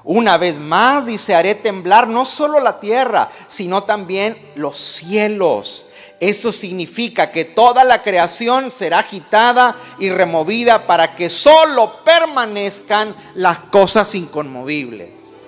Una 0.04 0.38
vez 0.38 0.58
más 0.58 1.06
dice, 1.06 1.36
haré 1.36 1.56
temblar 1.56 2.08
no 2.08 2.26
solo 2.26 2.60
la 2.60 2.80
tierra, 2.80 3.30
sino 3.48 3.84
también 3.84 4.52
los 4.56 4.78
cielos. 4.78 5.86
Eso 6.20 6.52
significa 6.52 7.32
que 7.32 7.46
toda 7.46 7.84
la 7.84 8.04
creación 8.04 8.70
será 8.70 9.00
agitada 9.00 9.76
y 9.98 10.10
removida 10.10 10.86
para 10.86 11.16
que 11.16 11.30
solo 11.30 12.04
permanezcan 12.04 13.16
las 13.34 13.60
cosas 13.60 14.14
inconmovibles. 14.14 15.41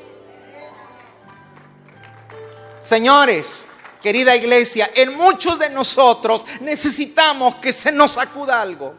Señores, 2.83 3.69
querida 4.01 4.35
iglesia, 4.35 4.91
en 4.93 5.15
muchos 5.15 5.57
de 5.57 5.69
nosotros 5.69 6.45
necesitamos 6.59 7.55
que 7.55 7.71
se 7.71 7.93
nos 7.93 8.11
sacuda 8.11 8.61
algo. 8.61 8.95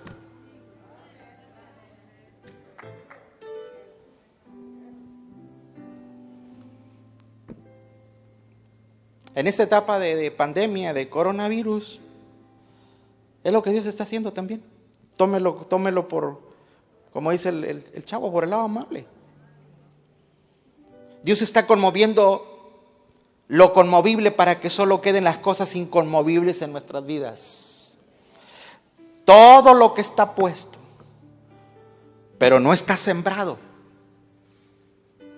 En 9.35 9.47
esta 9.47 9.65
etapa 9.65 9.99
de, 9.99 10.31
pandemia, 10.31 10.95
de 10.95 11.11
coronavirus, 11.11 12.01
es 13.43 13.53
lo 13.53 13.63
que 13.63 13.71
Dios 13.71 13.85
está 13.85 14.05
haciendo 14.05 14.33
también. 14.33 14.63
Tómelo, 15.19 15.57
tómelo 15.69 16.09
por, 16.09 16.41
como 17.13 17.33
dice 17.33 17.51
el 17.51 18.05
chavo, 18.07 18.33
por 18.33 18.45
el 18.45 18.51
lado 18.51 18.63
amable. 18.63 19.07
Dios 21.23 21.43
está 21.43 21.67
conmoviendo 21.67 22.54
lo 23.49 23.73
conmovible 23.73 24.31
para 24.31 24.61
que 24.61 24.71
solo 24.71 25.01
queden 25.01 25.25
las 25.25 25.39
cosas 25.39 25.77
inconmovibles 25.77 26.63
en 26.63 26.73
nuestras 26.73 27.05
vidas. 27.05 27.99
Todo 29.25 29.75
lo 29.75 29.95
que 29.95 30.01
está 30.01 30.35
puesto, 30.35 30.79
pero 32.39 32.61
no 32.61 32.73
está 32.73 32.97
sembrado, 32.97 33.59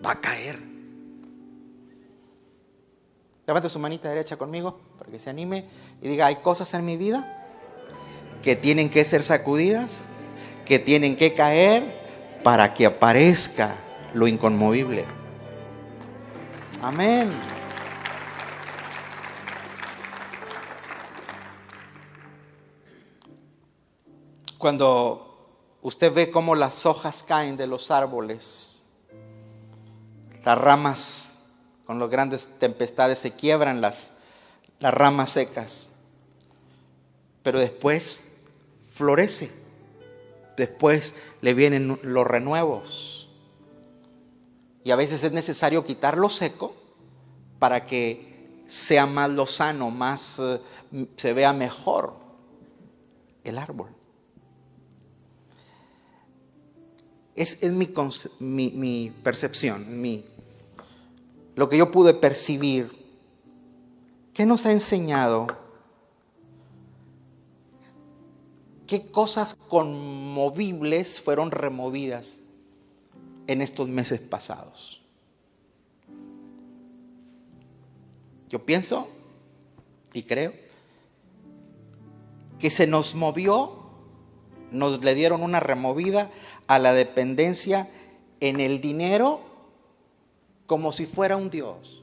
va 0.04 0.12
a 0.12 0.20
caer. 0.20 0.58
Levante 3.46 3.68
su 3.68 3.78
manita 3.78 4.08
derecha 4.08 4.36
conmigo 4.36 4.80
para 4.98 5.10
que 5.10 5.20
se 5.20 5.30
anime 5.30 5.66
y 6.02 6.08
diga, 6.08 6.26
hay 6.26 6.36
cosas 6.36 6.74
en 6.74 6.84
mi 6.84 6.96
vida 6.96 7.44
que 8.42 8.56
tienen 8.56 8.90
que 8.90 9.04
ser 9.04 9.22
sacudidas, 9.22 10.02
que 10.64 10.80
tienen 10.80 11.14
que 11.14 11.32
caer 11.32 12.06
para 12.42 12.74
que 12.74 12.86
aparezca 12.86 13.76
lo 14.14 14.26
inconmovible. 14.26 15.04
Amén. 16.82 17.30
Cuando 24.58 25.26
usted 25.82 26.12
ve 26.12 26.30
cómo 26.30 26.54
las 26.54 26.86
hojas 26.86 27.22
caen 27.22 27.56
de 27.56 27.66
los 27.66 27.90
árboles, 27.90 28.86
las 30.44 30.56
ramas 30.56 31.40
con 31.84 31.98
las 31.98 32.08
grandes 32.08 32.48
tempestades 32.58 33.18
se 33.18 33.32
quiebran 33.32 33.80
las, 33.80 34.12
las 34.80 34.94
ramas 34.94 35.30
secas, 35.30 35.90
pero 37.42 37.58
después 37.58 38.26
florece, 38.92 39.50
después 40.56 41.14
le 41.42 41.54
vienen 41.54 41.98
los 42.02 42.26
renuevos. 42.26 43.28
Y 44.84 44.90
a 44.90 44.96
veces 44.96 45.22
es 45.24 45.32
necesario 45.32 45.84
quitar 45.84 46.16
lo 46.16 46.28
seco 46.28 46.74
para 47.58 47.84
que 47.84 48.62
sea 48.66 49.06
más 49.06 49.30
lozano, 49.30 49.90
más 49.90 50.40
eh, 50.40 50.60
se 51.16 51.32
vea 51.32 51.52
mejor 51.52 52.14
el 53.44 53.58
árbol. 53.58 53.95
Es, 57.36 57.62
es 57.62 57.72
mi, 57.72 57.92
mi, 58.40 58.70
mi 58.70 59.12
percepción, 59.22 60.00
mi 60.00 60.24
lo 61.56 61.70
que 61.70 61.78
yo 61.78 61.90
pude 61.90 62.12
percibir, 62.12 62.90
¿qué 64.34 64.44
nos 64.44 64.66
ha 64.66 64.72
enseñado? 64.72 65.46
¿Qué 68.86 69.06
cosas 69.06 69.54
conmovibles 69.54 71.20
fueron 71.20 71.50
removidas 71.50 72.40
en 73.46 73.62
estos 73.62 73.88
meses 73.88 74.20
pasados? 74.20 75.02
Yo 78.50 78.64
pienso 78.64 79.08
y 80.12 80.22
creo 80.22 80.52
que 82.58 82.68
se 82.68 82.86
nos 82.86 83.14
movió, 83.14 83.86
nos 84.70 85.02
le 85.02 85.14
dieron 85.14 85.42
una 85.42 85.58
removida 85.58 86.30
a 86.66 86.78
la 86.78 86.92
dependencia 86.92 87.88
en 88.40 88.60
el 88.60 88.80
dinero 88.80 89.40
como 90.66 90.92
si 90.92 91.06
fuera 91.06 91.36
un 91.36 91.50
Dios. 91.50 92.02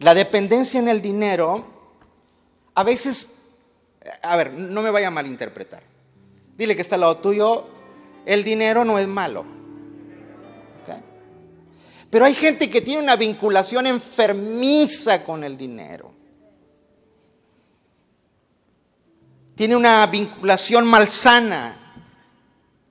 La 0.00 0.14
dependencia 0.14 0.80
en 0.80 0.88
el 0.88 1.02
dinero, 1.02 1.64
a 2.74 2.82
veces, 2.82 3.54
a 4.22 4.36
ver, 4.36 4.52
no 4.54 4.80
me 4.82 4.90
vaya 4.90 5.08
a 5.08 5.10
malinterpretar. 5.10 5.82
Dile 6.56 6.74
que 6.74 6.82
está 6.82 6.94
al 6.94 7.02
lado 7.02 7.18
tuyo, 7.18 7.66
el 8.24 8.42
dinero 8.42 8.84
no 8.84 8.98
es 8.98 9.06
malo. 9.06 9.60
Pero 12.10 12.24
hay 12.24 12.34
gente 12.34 12.68
que 12.68 12.80
tiene 12.80 13.02
una 13.02 13.14
vinculación 13.14 13.86
enfermiza 13.86 15.22
con 15.24 15.44
el 15.44 15.56
dinero. 15.56 16.12
Tiene 19.60 19.76
una 19.76 20.06
vinculación 20.06 20.86
malsana 20.86 21.76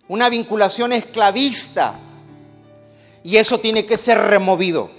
una 0.08 0.29
vinculación 0.29 0.91
esclavista. 0.93 1.97
Y 3.23 3.38
eso 3.38 3.60
tiene 3.60 3.88
que 3.88 3.97
ser 3.97 4.19
removido. 4.19 4.91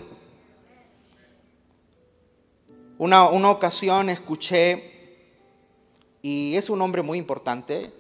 Una, 2.99 3.29
una 3.29 3.51
ocasión 3.51 4.09
escuché, 4.09 5.29
y 6.23 6.57
es 6.57 6.71
un 6.71 6.83
hombre 6.83 7.03
muy 7.03 7.19
importante, 7.19 7.93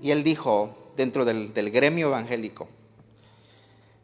y 0.00 0.10
él 0.10 0.24
dijo 0.24 0.74
dentro 0.96 1.24
del, 1.24 1.54
del 1.54 1.70
gremio 1.70 2.08
evangélico, 2.08 2.68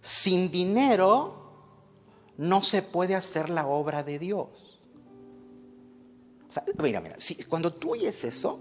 sin 0.02 0.52
dinero 0.52 1.34
no 2.37 2.62
se 2.62 2.82
puede 2.82 3.16
hacer 3.16 3.50
la 3.50 3.66
obra 3.66 4.04
de 4.04 4.20
Dios. 4.20 4.67
Mira, 6.82 7.00
mira, 7.00 7.16
si, 7.18 7.34
cuando 7.44 7.72
tú 7.72 7.92
oyes 7.92 8.24
eso, 8.24 8.61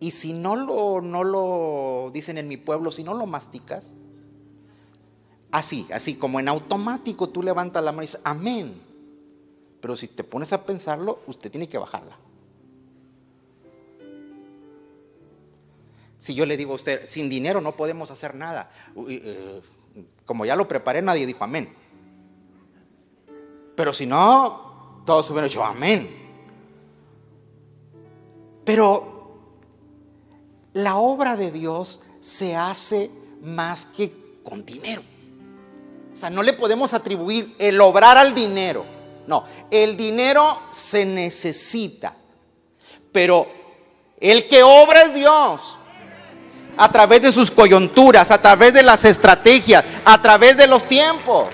y 0.00 0.10
si 0.10 0.32
no 0.32 0.56
lo, 0.56 1.00
no 1.00 1.24
lo, 1.24 2.10
dicen 2.12 2.38
en 2.38 2.48
mi 2.48 2.56
pueblo, 2.56 2.90
si 2.90 3.02
no 3.02 3.14
lo 3.14 3.26
masticas, 3.26 3.94
así, 5.50 5.86
así 5.92 6.16
como 6.16 6.38
en 6.38 6.48
automático 6.48 7.30
tú 7.30 7.42
levantas 7.42 7.82
la 7.82 7.92
mano 7.92 8.02
y 8.02 8.06
dices, 8.06 8.20
amén. 8.24 8.82
Pero 9.80 9.96
si 9.96 10.08
te 10.08 10.24
pones 10.24 10.52
a 10.52 10.64
pensarlo, 10.64 11.20
usted 11.26 11.50
tiene 11.50 11.68
que 11.68 11.78
bajarla. 11.78 12.18
Si 16.18 16.34
yo 16.34 16.44
le 16.46 16.56
digo 16.56 16.72
a 16.72 16.76
usted, 16.76 17.06
sin 17.06 17.28
dinero 17.28 17.60
no 17.60 17.76
podemos 17.76 18.10
hacer 18.10 18.34
nada, 18.34 18.70
eh, 19.08 19.62
como 20.26 20.44
ya 20.44 20.56
lo 20.56 20.66
preparé, 20.66 21.00
nadie 21.00 21.26
dijo 21.26 21.44
amén. 21.44 21.72
Pero 23.76 23.92
si 23.92 24.04
no, 24.04 25.02
todos 25.06 25.30
hubieran 25.30 25.48
dicho 25.48 25.64
amén. 25.64 26.27
Pero 28.68 29.30
la 30.74 30.96
obra 30.96 31.36
de 31.36 31.50
Dios 31.50 32.02
se 32.20 32.54
hace 32.54 33.10
más 33.40 33.86
que 33.86 34.42
con 34.44 34.66
dinero. 34.66 35.00
O 36.14 36.18
sea, 36.18 36.28
no 36.28 36.42
le 36.42 36.52
podemos 36.52 36.92
atribuir 36.92 37.56
el 37.58 37.80
obrar 37.80 38.18
al 38.18 38.34
dinero. 38.34 38.84
No, 39.26 39.44
el 39.70 39.96
dinero 39.96 40.64
se 40.70 41.06
necesita. 41.06 42.14
Pero 43.10 43.48
el 44.20 44.46
que 44.46 44.62
obra 44.62 45.04
es 45.04 45.14
Dios. 45.14 45.78
A 46.76 46.92
través 46.92 47.22
de 47.22 47.32
sus 47.32 47.50
coyunturas, 47.50 48.30
a 48.30 48.42
través 48.42 48.74
de 48.74 48.82
las 48.82 49.02
estrategias, 49.06 49.82
a 50.04 50.20
través 50.20 50.58
de 50.58 50.66
los 50.66 50.84
tiempos. 50.84 51.48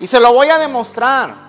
Y 0.00 0.06
se 0.06 0.20
lo 0.20 0.32
voy 0.32 0.48
a 0.48 0.58
demostrar. 0.58 1.48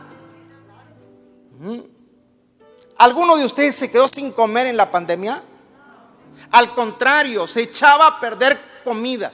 ¿Alguno 3.00 3.38
de 3.38 3.46
ustedes 3.46 3.76
se 3.76 3.90
quedó 3.90 4.10
sin 4.10 4.30
comer 4.30 4.68
en 4.68 4.76
la 4.76 4.92
pandemia? 4.92 5.42
Al 6.52 6.76
contrario, 6.76 7.48
se 7.48 7.62
echaba 7.62 8.08
a 8.08 8.20
perder 8.20 8.60
comida. 8.84 9.32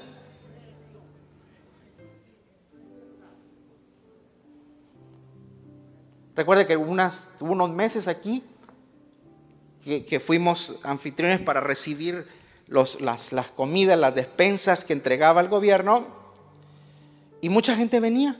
Recuerde 6.35 6.67
que 6.67 6.77
hubo, 6.77 6.91
unos 6.91 7.69
meses 7.71 8.07
aquí 8.07 8.43
que, 9.83 10.05
que, 10.05 10.19
fuimos 10.19 10.75
anfitriones 10.83 11.39
para 11.39 11.59
recibir 11.59 12.27
las, 12.67 13.01
las 13.01 13.49
comidas, 13.49 13.97
las 13.97 14.13
despensas 14.13 14.85
que 14.85 14.93
entregaba 14.93 15.41
el 15.41 15.47
gobierno 15.47 16.05
y 17.41 17.49
mucha 17.49 17.75
gente 17.75 17.99
venía, 17.99 18.39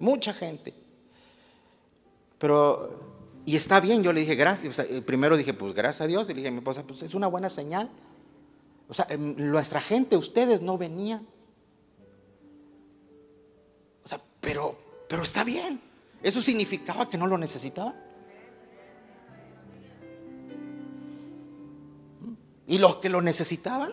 mucha 0.00 0.34
gente. 0.34 0.74
Pero, 2.38 3.13
y 3.46 3.56
está 3.56 3.80
bien, 3.80 4.02
yo 4.02 4.12
le 4.12 4.20
dije 4.20 4.34
gracias, 4.34 4.80
primero 5.04 5.36
dije, 5.36 5.52
pues 5.52 5.74
gracias 5.74 6.00
a 6.02 6.06
Dios, 6.06 6.24
y 6.24 6.28
le 6.28 6.34
dije 6.36 6.48
a 6.48 6.52
mi 6.52 6.58
esposa, 6.58 6.84
pues 6.86 7.02
es 7.02 7.14
una 7.14 7.26
buena 7.26 7.50
señal. 7.50 7.90
O 8.88 8.94
sea, 8.94 9.06
em, 9.10 9.34
nuestra 9.36 9.80
gente, 9.80 10.16
ustedes 10.16 10.62
no 10.62 10.78
venían. 10.78 11.26
O 14.02 14.08
sea, 14.08 14.20
pero, 14.40 14.78
pero 15.08 15.22
está 15.22 15.44
bien. 15.44 15.80
Eso 16.22 16.40
significaba 16.40 17.08
que 17.08 17.18
no 17.18 17.26
lo 17.26 17.36
necesitaban. 17.38 17.94
Y 22.66 22.78
los 22.78 22.96
que 22.96 23.10
lo 23.10 23.20
necesitaban, 23.20 23.92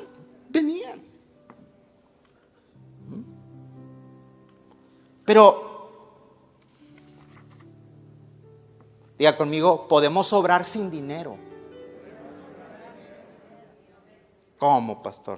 venían. 0.50 1.02
Pero, 5.26 5.71
diga 9.22 9.38
conmigo, 9.38 9.88
podemos 9.88 10.26
sobrar 10.26 10.66
sin 10.66 10.90
dinero. 10.90 11.38
¿Cómo, 14.58 15.04
pastor? 15.04 15.38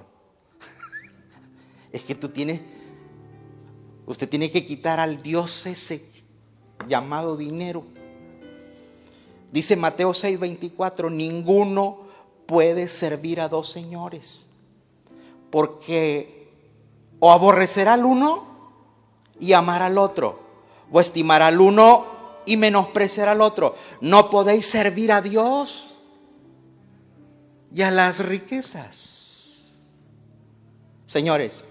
es 1.91 2.01
que 2.03 2.15
tú 2.15 2.29
tienes, 2.29 2.61
usted 4.05 4.29
tiene 4.29 4.49
que 4.49 4.63
quitar 4.63 5.01
al 5.01 5.21
Dios 5.21 5.65
ese 5.65 6.01
llamado 6.87 7.35
dinero. 7.35 7.83
Dice 9.51 9.75
Mateo 9.75 10.11
6:24, 10.11 11.11
ninguno 11.11 12.03
puede 12.45 12.87
servir 12.87 13.41
a 13.41 13.49
dos 13.49 13.69
señores, 13.69 14.49
porque 15.51 16.53
o 17.19 17.33
aborrecerá 17.33 17.95
al 17.95 18.05
uno 18.05 18.45
y 19.41 19.51
amar 19.51 19.81
al 19.81 19.97
otro, 19.97 20.39
o 20.89 21.01
estimar 21.01 21.41
al 21.41 21.59
uno 21.59 22.12
y 22.45 22.57
menospreciar 22.57 23.29
al 23.29 23.41
otro. 23.41 23.75
No 24.01 24.29
podéis 24.29 24.65
servir 24.65 25.11
a 25.11 25.21
Dios 25.21 25.95
y 27.73 27.81
a 27.81 27.91
las 27.91 28.19
riquezas. 28.19 29.79
Señores, 31.05 31.63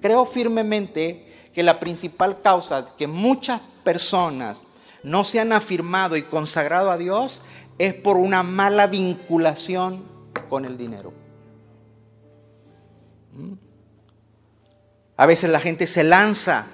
creo 0.00 0.24
firmemente 0.26 1.50
que 1.52 1.62
la 1.62 1.80
principal 1.80 2.40
causa 2.40 2.94
que 2.96 3.06
muchas 3.06 3.60
personas 3.84 4.64
no 5.02 5.24
se 5.24 5.40
han 5.40 5.52
afirmado 5.52 6.16
y 6.16 6.22
consagrado 6.22 6.90
a 6.90 6.98
Dios 6.98 7.42
es 7.78 7.94
por 7.94 8.16
una 8.16 8.42
mala 8.42 8.86
vinculación 8.86 10.04
con 10.48 10.64
el 10.64 10.76
dinero. 10.76 11.12
¿Mm? 13.34 13.52
A 15.16 15.26
veces 15.26 15.50
la 15.50 15.60
gente 15.60 15.86
se 15.86 16.04
lanza 16.04 16.66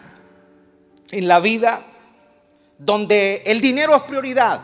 en 1.11 1.29
la 1.29 1.41
vida 1.41 1.87
donde 2.79 3.43
el 3.47 3.61
dinero 3.61 3.95
es 3.95 4.03
prioridad 4.03 4.63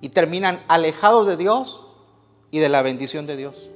y 0.00 0.08
terminan 0.08 0.62
alejados 0.68 1.26
de 1.26 1.36
Dios 1.36 1.86
y 2.50 2.58
de 2.58 2.68
la 2.68 2.82
bendición 2.82 3.26
de 3.26 3.36
Dios. 3.36 3.70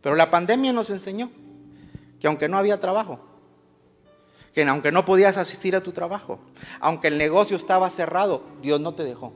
Pero 0.00 0.14
la 0.14 0.30
pandemia 0.30 0.72
nos 0.72 0.90
enseñó 0.90 1.30
que 2.20 2.26
aunque 2.26 2.48
no 2.48 2.56
había 2.56 2.80
trabajo, 2.80 3.20
que 4.54 4.62
aunque 4.62 4.92
no 4.92 5.04
podías 5.04 5.36
asistir 5.36 5.76
a 5.76 5.82
tu 5.82 5.92
trabajo, 5.92 6.38
aunque 6.80 7.08
el 7.08 7.18
negocio 7.18 7.56
estaba 7.56 7.90
cerrado, 7.90 8.42
Dios 8.62 8.80
no 8.80 8.94
te 8.94 9.04
dejó. 9.04 9.32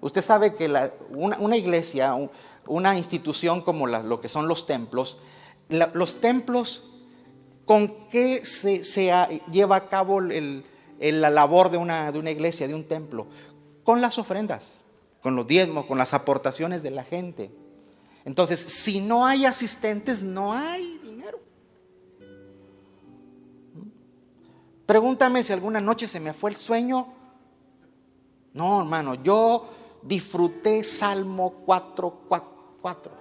Usted 0.00 0.22
sabe 0.22 0.54
que 0.54 0.66
una, 1.10 1.56
iglesia, 1.56 2.16
una 2.66 2.96
institución 2.96 3.62
como 3.62 3.86
lo 3.86 4.20
que 4.20 4.28
son 4.28 4.48
los 4.48 4.66
templos, 4.66 5.20
los 5.68 6.20
templos, 6.20 6.84
¿con 7.66 8.08
qué 8.08 8.44
se, 8.44 8.82
lleva 9.50 9.76
a 9.76 9.88
cabo 9.88 10.20
la 10.20 11.30
labor 11.30 11.70
de 11.70 11.76
una, 11.76 12.10
iglesia, 12.30 12.66
de 12.66 12.74
un 12.74 12.84
templo? 12.84 13.26
Con 13.84 14.00
las 14.00 14.18
ofrendas 14.18 14.80
con 15.22 15.36
los 15.36 15.46
diezmos, 15.46 15.86
con 15.86 15.98
las 15.98 16.14
aportaciones 16.14 16.82
de 16.82 16.90
la 16.90 17.04
gente. 17.04 17.50
Entonces, 18.24 18.60
si 18.60 19.00
no 19.00 19.26
hay 19.26 19.44
asistentes, 19.44 20.22
no 20.22 20.52
hay 20.52 20.98
dinero. 20.98 21.38
Pregúntame 24.86 25.42
si 25.42 25.52
alguna 25.52 25.80
noche 25.80 26.08
se 26.08 26.20
me 26.20 26.32
fue 26.32 26.50
el 26.50 26.56
sueño. 26.56 27.06
No, 28.52 28.80
hermano, 28.80 29.14
yo 29.14 29.68
disfruté 30.02 30.84
Salmo 30.84 31.62
4, 31.66 32.20
4, 32.80 33.12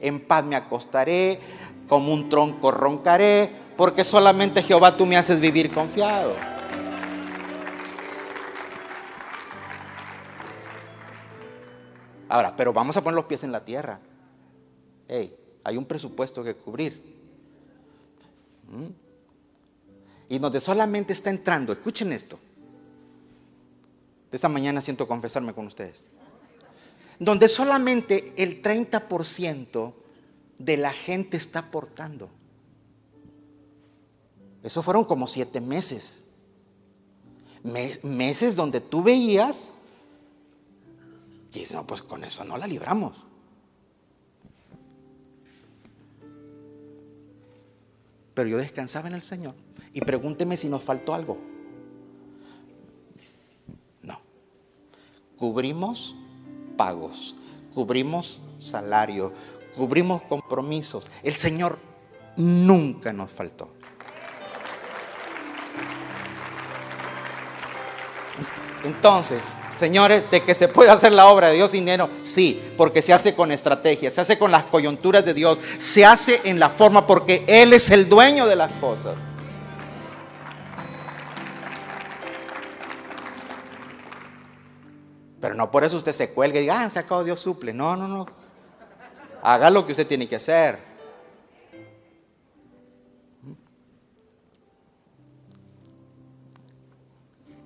En 0.00 0.26
paz 0.26 0.44
me 0.44 0.56
acostaré, 0.56 1.40
como 1.88 2.12
un 2.12 2.28
tronco 2.28 2.70
roncaré, 2.70 3.50
porque 3.76 4.04
solamente 4.04 4.62
Jehová 4.62 4.96
tú 4.96 5.06
me 5.06 5.16
haces 5.16 5.40
vivir 5.40 5.72
confiado. 5.72 6.34
Ahora, 12.28 12.56
pero 12.56 12.72
vamos 12.72 12.96
a 12.96 13.04
poner 13.04 13.16
los 13.16 13.26
pies 13.26 13.44
en 13.44 13.52
la 13.52 13.62
tierra. 13.62 14.00
Hey, 15.06 15.36
hay 15.64 15.76
un 15.76 15.84
presupuesto 15.84 16.42
que 16.42 16.54
cubrir. 16.54 17.12
¿Mm? 18.68 18.86
Y 20.30 20.38
donde 20.38 20.60
solamente 20.60 21.12
está 21.12 21.28
entrando, 21.28 21.74
escuchen 21.74 22.10
esto. 22.10 22.38
De 24.32 24.36
esta 24.36 24.48
mañana 24.48 24.80
siento 24.80 25.06
confesarme 25.06 25.52
con 25.52 25.66
ustedes. 25.66 26.08
Donde 27.18 27.48
solamente 27.48 28.32
el 28.38 28.62
30% 28.62 29.92
de 30.58 30.76
la 30.78 30.92
gente 30.92 31.36
está 31.36 31.58
aportando. 31.58 32.30
Eso 34.62 34.82
fueron 34.82 35.04
como 35.04 35.26
siete 35.26 35.60
meses. 35.60 36.24
meses 38.02 38.56
donde 38.56 38.80
tú 38.80 39.02
veías 39.02 39.68
y 41.52 41.58
dice, 41.58 41.74
no, 41.74 41.86
pues 41.86 42.00
con 42.02 42.24
eso 42.24 42.42
no 42.42 42.56
la 42.56 42.66
libramos. 42.66 43.14
Pero 48.32 48.48
yo 48.48 48.56
descansaba 48.56 49.08
en 49.08 49.14
el 49.14 49.20
Señor. 49.20 49.54
Y 49.92 50.00
pregúnteme 50.00 50.56
si 50.56 50.70
nos 50.70 50.82
faltó 50.82 51.12
algo. 51.12 51.51
Cubrimos 55.42 56.14
pagos, 56.76 57.34
cubrimos 57.74 58.42
salario, 58.60 59.32
cubrimos 59.74 60.22
compromisos. 60.22 61.08
El 61.24 61.34
Señor 61.34 61.80
nunca 62.36 63.12
nos 63.12 63.28
faltó. 63.28 63.68
Entonces, 68.84 69.58
señores, 69.74 70.30
de 70.30 70.44
que 70.44 70.54
se 70.54 70.68
puede 70.68 70.90
hacer 70.90 71.10
la 71.10 71.26
obra 71.26 71.48
de 71.48 71.56
Dios 71.56 71.72
sin 71.72 71.86
dinero, 71.86 72.08
sí, 72.20 72.62
porque 72.76 73.02
se 73.02 73.12
hace 73.12 73.34
con 73.34 73.50
estrategia, 73.50 74.12
se 74.12 74.20
hace 74.20 74.38
con 74.38 74.52
las 74.52 74.66
coyunturas 74.66 75.24
de 75.24 75.34
Dios, 75.34 75.58
se 75.78 76.04
hace 76.04 76.40
en 76.44 76.60
la 76.60 76.70
forma 76.70 77.04
porque 77.04 77.44
Él 77.48 77.72
es 77.72 77.90
el 77.90 78.08
dueño 78.08 78.46
de 78.46 78.54
las 78.54 78.70
cosas. 78.74 79.18
Pero 85.42 85.56
no 85.56 85.72
por 85.72 85.82
eso 85.82 85.96
usted 85.96 86.12
se 86.12 86.30
cuelgue 86.30 86.60
y 86.60 86.62
diga, 86.62 86.84
ah, 86.84 86.88
se 86.88 87.00
acabó 87.00 87.24
Dios 87.24 87.40
suple. 87.40 87.74
No, 87.74 87.96
no, 87.96 88.06
no. 88.06 88.26
Haga 89.42 89.70
lo 89.70 89.84
que 89.84 89.90
usted 89.90 90.06
tiene 90.06 90.28
que 90.28 90.36
hacer. 90.36 90.78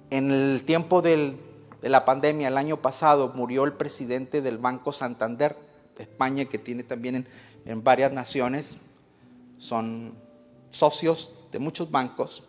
En 0.09 0.31
el 0.31 0.65
tiempo 0.65 1.03
de 1.03 1.37
la 1.83 2.07
pandemia, 2.07 2.49
el 2.49 2.57
año 2.57 2.79
pasado, 2.79 3.33
murió 3.35 3.65
el 3.65 3.75
presidente 3.75 4.41
del 4.41 4.57
Banco 4.57 4.95
Santander 4.95 5.55
de 5.99 6.05
España, 6.05 6.47
que 6.47 6.57
tiene 6.57 6.83
también 6.83 7.17
en, 7.17 7.29
en 7.67 7.85
varias 7.85 8.11
naciones, 8.11 8.81
son 9.59 10.15
socios 10.71 11.31
de 11.53 11.59
muchos 11.59 11.91
bancos, 11.91 12.43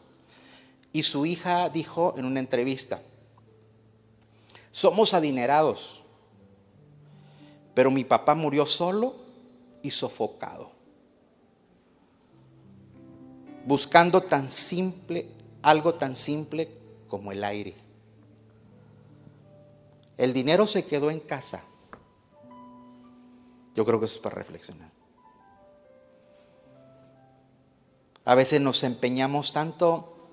y 0.94 1.04
su 1.04 1.26
hija 1.26 1.68
dijo 1.68 2.16
en 2.18 2.24
una 2.24 2.40
entrevista, 2.40 3.02
somos 4.78 5.16
adinerados. 5.16 6.04
Pero 7.74 7.90
mi 7.90 8.04
papá 8.04 8.36
murió 8.36 8.64
solo 8.68 9.16
y 9.82 9.90
sofocado. 9.90 10.70
Buscando 13.66 14.22
tan 14.22 14.52
simple, 14.52 15.32
algo 15.64 15.96
tan 15.96 16.16
simple 16.16 16.72
como 17.08 17.32
el 17.32 17.44
aire. 17.44 17.74
El 20.16 20.32
dinero 20.32 20.68
se 20.68 20.86
quedó 20.86 21.10
en 21.10 21.22
casa. 21.22 21.64
Yo 23.74 23.84
creo 23.84 24.00
que 24.00 24.06
eso 24.06 24.18
es 24.18 24.22
para 24.22 24.36
reflexionar. 24.36 24.92
A 28.26 28.36
veces 28.36 28.62
nos 28.62 28.84
empeñamos 28.84 29.54
tanto 29.54 30.30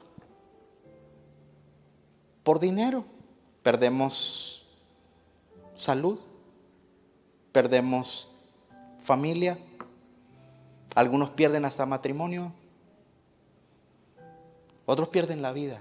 por 2.43 2.61
dinero. 2.61 3.14
Perdemos 3.65 4.65
salud, 5.75 6.21
perdemos 7.51 8.29
familia, 9.03 9.59
algunos 10.95 11.31
pierden 11.31 11.65
hasta 11.65 11.87
matrimonio, 11.87 12.53
otros 14.87 15.09
pierden 15.09 15.43
la 15.43 15.53
vida. 15.53 15.81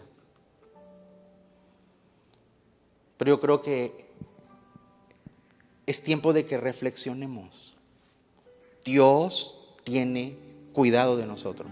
Pero 3.18 3.32
yo 3.32 3.40
creo 3.40 3.62
que 3.62 4.10
es 5.86 6.02
tiempo 6.02 6.34
de 6.34 6.46
que 6.46 6.58
reflexionemos. 6.58 7.76
Dios 8.86 9.60
tiene 9.84 10.38
cuidado 10.72 11.18
de 11.18 11.26
nosotros. 11.26 11.72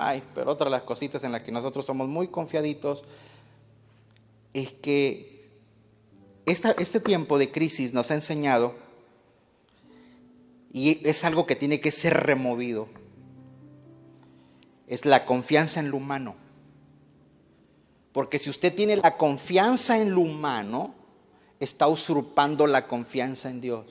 Ay, 0.00 0.22
pero 0.34 0.52
otra 0.52 0.66
de 0.66 0.70
las 0.70 0.82
cositas 0.82 1.24
en 1.24 1.32
las 1.32 1.42
que 1.42 1.52
nosotros 1.52 1.84
somos 1.84 2.08
muy 2.08 2.28
confiaditos 2.28 3.04
es 4.54 4.72
que 4.72 5.50
este 6.46 7.00
tiempo 7.00 7.38
de 7.38 7.50
crisis 7.50 7.92
nos 7.92 8.10
ha 8.10 8.14
enseñado, 8.14 8.74
y 10.72 11.06
es 11.08 11.24
algo 11.24 11.46
que 11.46 11.56
tiene 11.56 11.80
que 11.80 11.90
ser 11.90 12.14
removido, 12.14 12.88
es 14.86 15.04
la 15.04 15.26
confianza 15.26 15.80
en 15.80 15.90
lo 15.90 15.96
humano. 15.96 16.36
Porque 18.12 18.38
si 18.38 18.48
usted 18.50 18.74
tiene 18.74 18.96
la 18.96 19.16
confianza 19.16 20.00
en 20.00 20.14
lo 20.14 20.20
humano, 20.20 20.94
está 21.60 21.88
usurpando 21.88 22.66
la 22.66 22.86
confianza 22.86 23.50
en 23.50 23.60
Dios. 23.60 23.86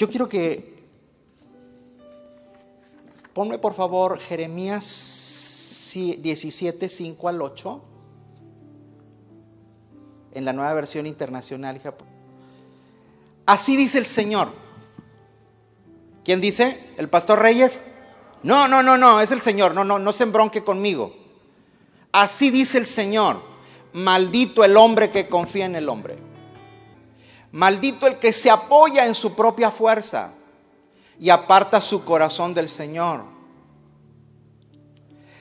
Yo 0.00 0.08
quiero 0.08 0.30
que 0.30 0.82
ponme 3.34 3.58
por 3.58 3.74
favor 3.74 4.18
Jeremías 4.18 5.92
17, 5.94 6.88
5 6.88 7.28
al 7.28 7.42
8 7.42 7.82
en 10.32 10.44
la 10.46 10.54
nueva 10.54 10.72
versión 10.72 11.06
internacional. 11.06 11.78
Así 13.44 13.76
dice 13.76 13.98
el 13.98 14.06
Señor. 14.06 14.48
¿Quién 16.24 16.40
dice? 16.40 16.94
¿El 16.96 17.10
pastor 17.10 17.40
Reyes? 17.40 17.82
No, 18.42 18.68
no, 18.68 18.82
no, 18.82 18.96
no, 18.96 19.20
es 19.20 19.32
el 19.32 19.42
Señor. 19.42 19.74
No, 19.74 19.84
no, 19.84 19.98
no 19.98 20.12
se 20.12 20.22
embronque 20.22 20.64
conmigo. 20.64 21.14
Así 22.10 22.48
dice 22.48 22.78
el 22.78 22.86
Señor. 22.86 23.42
Maldito 23.92 24.64
el 24.64 24.78
hombre 24.78 25.10
que 25.10 25.28
confía 25.28 25.66
en 25.66 25.76
el 25.76 25.90
hombre. 25.90 26.29
Maldito 27.52 28.06
el 28.06 28.18
que 28.18 28.32
se 28.32 28.50
apoya 28.50 29.06
en 29.06 29.14
su 29.14 29.34
propia 29.34 29.70
fuerza 29.70 30.32
y 31.18 31.30
aparta 31.30 31.80
su 31.80 32.04
corazón 32.04 32.54
del 32.54 32.68
Señor. 32.68 33.24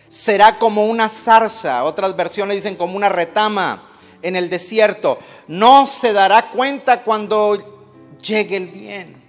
Será 0.08 0.58
como 0.58 0.88
una 0.88 1.08
zarza, 1.08 1.84
otras 1.84 2.16
versiones 2.16 2.56
dicen 2.56 2.76
como 2.76 2.98
una 2.98 3.10
retama 3.10 3.90
en 4.22 4.36
el 4.36 4.50
desierto. 4.50 5.20
No 5.48 5.86
se 5.86 6.14
dará 6.14 6.50
cuenta 6.50 7.04
cuando 7.04 8.18
llegue 8.22 8.58
el 8.58 8.68
bien. 8.68 9.24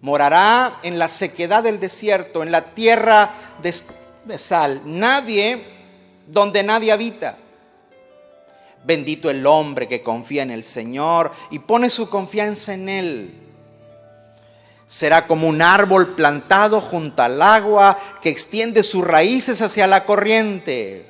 Morará 0.00 0.78
en 0.82 0.98
la 0.98 1.08
sequedad 1.08 1.62
del 1.62 1.78
desierto, 1.78 2.42
en 2.42 2.50
la 2.50 2.74
tierra 2.74 3.34
de, 3.62 4.38
sal. 4.38 4.82
Nadie 4.86 5.66
donde 6.26 6.62
nadie 6.62 6.90
habita. 6.90 7.36
Bendito 8.84 9.30
el 9.30 9.46
hombre 9.46 9.88
que 9.88 10.02
confía 10.02 10.42
en 10.42 10.50
el 10.50 10.62
Señor 10.62 11.32
y 11.50 11.58
pone 11.58 11.90
su 11.90 12.08
confianza 12.08 12.74
en 12.74 12.88
Él. 12.88 13.34
Será 14.86 15.26
como 15.26 15.46
un 15.46 15.62
árbol 15.62 16.14
plantado 16.14 16.80
junto 16.80 17.22
al 17.22 17.40
agua 17.40 17.96
que 18.20 18.28
extiende 18.28 18.82
sus 18.82 19.06
raíces 19.06 19.62
hacia 19.62 19.86
la 19.86 20.04
corriente. 20.04 21.08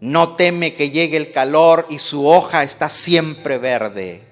No 0.00 0.34
teme 0.36 0.74
que 0.74 0.90
llegue 0.90 1.16
el 1.16 1.32
calor 1.32 1.86
y 1.88 1.98
su 1.98 2.26
hoja 2.26 2.62
está 2.62 2.88
siempre 2.88 3.56
verde. 3.56 4.22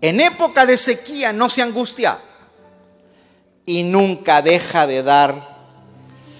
En 0.00 0.20
época 0.20 0.66
de 0.66 0.76
sequía 0.76 1.32
no 1.32 1.48
se 1.48 1.62
angustia 1.62 2.20
y 3.64 3.82
nunca 3.82 4.42
deja 4.42 4.86
de 4.86 5.02
dar 5.02 5.56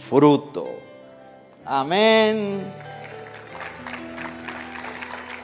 fruto. 0.09 0.69
Amén. 1.65 2.86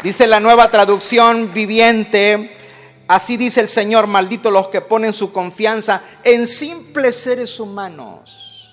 Dice 0.02 0.26
la 0.26 0.40
nueva 0.40 0.68
traducción 0.68 1.54
viviente, 1.54 2.56
así 3.06 3.36
dice 3.36 3.60
el 3.60 3.68
Señor, 3.68 4.08
maldito 4.08 4.50
los 4.50 4.66
que 4.66 4.80
ponen 4.80 5.12
su 5.12 5.30
confianza 5.30 6.02
en 6.24 6.48
simples 6.48 7.14
seres 7.22 7.60
humanos, 7.60 8.68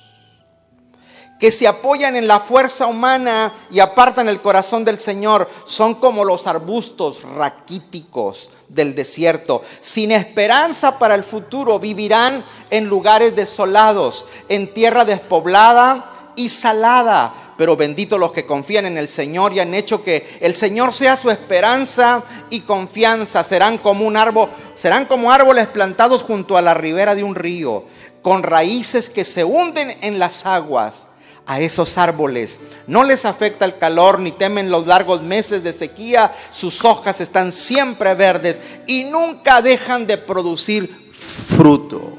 que 1.39 1.51
se 1.51 1.67
apoyan 1.67 2.15
en 2.15 2.27
la 2.27 2.39
fuerza 2.39 2.87
humana 2.87 3.53
y 3.69 3.79
apartan 3.79 4.27
el 4.27 4.41
corazón 4.41 4.83
del 4.83 4.97
Señor, 4.97 5.47
son 5.65 5.93
como 5.93 6.25
los 6.25 6.47
arbustos 6.47 7.21
raquíticos 7.21 8.49
del 8.67 8.95
desierto, 8.95 9.61
sin 9.79 10.11
esperanza 10.11 10.97
para 10.97 11.13
el 11.13 11.23
futuro, 11.23 11.77
vivirán 11.77 12.43
en 12.71 12.87
lugares 12.87 13.35
desolados, 13.35 14.25
en 14.47 14.73
tierra 14.73 15.05
despoblada 15.05 16.08
y 16.39 16.47
salada. 16.47 17.33
Pero 17.57 17.75
bendito 17.75 18.17
los 18.17 18.31
que 18.31 18.45
confían 18.45 18.85
en 18.85 18.97
el 18.97 19.09
Señor 19.09 19.51
y 19.51 19.59
han 19.59 19.73
hecho 19.73 20.01
que 20.01 20.37
el 20.39 20.55
Señor 20.55 20.93
sea 20.93 21.17
su 21.17 21.29
esperanza 21.29 22.23
y 22.49 22.61
confianza. 22.61 23.43
Serán 23.43 23.77
como 23.77 24.07
un 24.07 24.15
árbol, 24.15 24.49
serán 24.73 25.05
como 25.05 25.33
árboles 25.33 25.67
plantados 25.67 26.23
junto 26.23 26.55
a 26.55 26.61
la 26.61 26.73
ribera 26.73 27.13
de 27.13 27.23
un 27.23 27.35
río, 27.35 27.83
con 28.21 28.43
raíces 28.43 29.09
que 29.09 29.25
se 29.25 29.43
hunden 29.43 29.97
en 30.01 30.17
las 30.17 30.45
aguas. 30.45 31.09
A 31.45 31.59
esos 31.59 31.97
árboles 31.97 32.61
no 32.85 33.03
les 33.03 33.25
afecta 33.25 33.65
el 33.65 33.77
calor 33.77 34.19
ni 34.19 34.31
temen 34.31 34.69
los 34.69 34.85
largos 34.85 35.21
meses 35.23 35.63
de 35.63 35.73
sequía. 35.73 36.31
Sus 36.51 36.85
hojas 36.85 37.19
están 37.19 37.51
siempre 37.51 38.13
verdes 38.13 38.61
y 38.85 39.03
nunca 39.03 39.61
dejan 39.61 40.05
de 40.05 40.19
producir 40.19 41.11
fruto. 41.11 42.18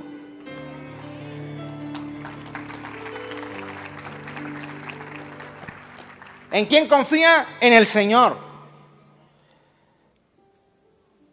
¿En 6.51 6.67
quién 6.67 6.89
confía? 6.89 7.59
En 7.61 7.73
el 7.73 7.87
Señor. 7.87 8.37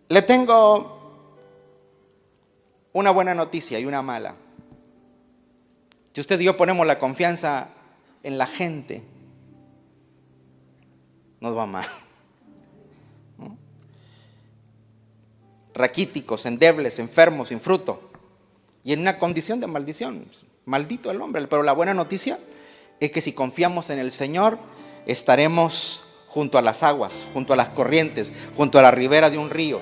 Le 0.09 0.21
tengo 0.21 0.97
una 2.93 3.11
buena 3.11 3.35
noticia 3.35 3.79
y 3.79 3.85
una 3.85 4.01
mala. 4.01 4.35
Si 6.13 6.21
usted 6.21 6.39
y 6.39 6.45
yo 6.45 6.57
ponemos 6.57 6.85
la 6.87 6.97
confianza 6.97 7.69
en 8.23 8.37
la 8.37 8.47
gente, 8.47 9.03
nos 11.39 11.55
va 11.55 11.65
mal. 11.65 11.85
Raquíticos, 15.73 16.45
endebles, 16.47 16.97
enfermos, 16.97 17.49
sin 17.49 17.59
fruto. 17.59 18.09
Y 18.83 18.93
en 18.93 19.01
una 19.01 19.19
condición 19.19 19.59
de 19.59 19.67
maldición. 19.67 20.25
Maldito 20.65 21.11
el 21.11 21.21
hombre. 21.21 21.45
Pero 21.47 21.61
la 21.61 21.73
buena 21.73 21.93
noticia 21.93 22.39
es 22.99 23.11
que 23.11 23.21
si 23.21 23.33
confiamos 23.33 23.91
en 23.91 23.99
el 23.99 24.11
Señor, 24.11 24.57
estaremos 25.07 26.03
junto 26.27 26.59
a 26.59 26.61
las 26.61 26.83
aguas, 26.83 27.25
junto 27.33 27.53
a 27.53 27.55
las 27.55 27.69
corrientes, 27.69 28.33
junto 28.55 28.77
a 28.77 28.83
la 28.83 28.91
ribera 28.91 29.31
de 29.31 29.39
un 29.39 29.49
río. 29.49 29.81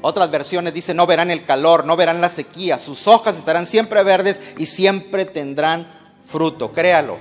Otras 0.00 0.30
versiones 0.30 0.74
dicen, 0.74 0.96
no 0.96 1.06
verán 1.06 1.30
el 1.30 1.44
calor, 1.44 1.86
no 1.86 1.96
verán 1.96 2.20
la 2.20 2.28
sequía, 2.28 2.78
sus 2.78 3.06
hojas 3.06 3.38
estarán 3.38 3.66
siempre 3.66 4.02
verdes 4.02 4.40
y 4.58 4.66
siempre 4.66 5.24
tendrán 5.24 5.90
fruto, 6.26 6.72
créalo. 6.72 7.16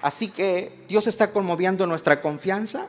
Así 0.00 0.28
que 0.28 0.84
Dios 0.86 1.08
está 1.08 1.32
conmoviendo 1.32 1.86
nuestra 1.86 2.22
confianza 2.22 2.86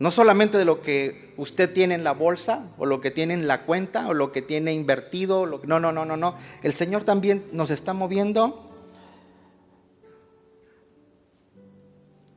no 0.00 0.10
solamente 0.10 0.56
de 0.56 0.64
lo 0.64 0.80
que 0.80 1.34
usted 1.36 1.72
tiene 1.74 1.94
en 1.94 2.04
la 2.04 2.14
bolsa 2.14 2.70
o 2.78 2.86
lo 2.86 3.02
que 3.02 3.10
tiene 3.10 3.34
en 3.34 3.46
la 3.46 3.66
cuenta 3.66 4.08
o 4.08 4.14
lo 4.14 4.32
que 4.32 4.40
tiene 4.40 4.72
invertido. 4.72 5.44
no, 5.44 5.78
no, 5.78 5.92
no, 5.92 6.06
no, 6.06 6.16
no. 6.16 6.36
El 6.62 6.72
Señor 6.72 7.04
también 7.04 7.46
nos 7.52 7.70
está 7.70 7.92
moviendo 7.92 8.66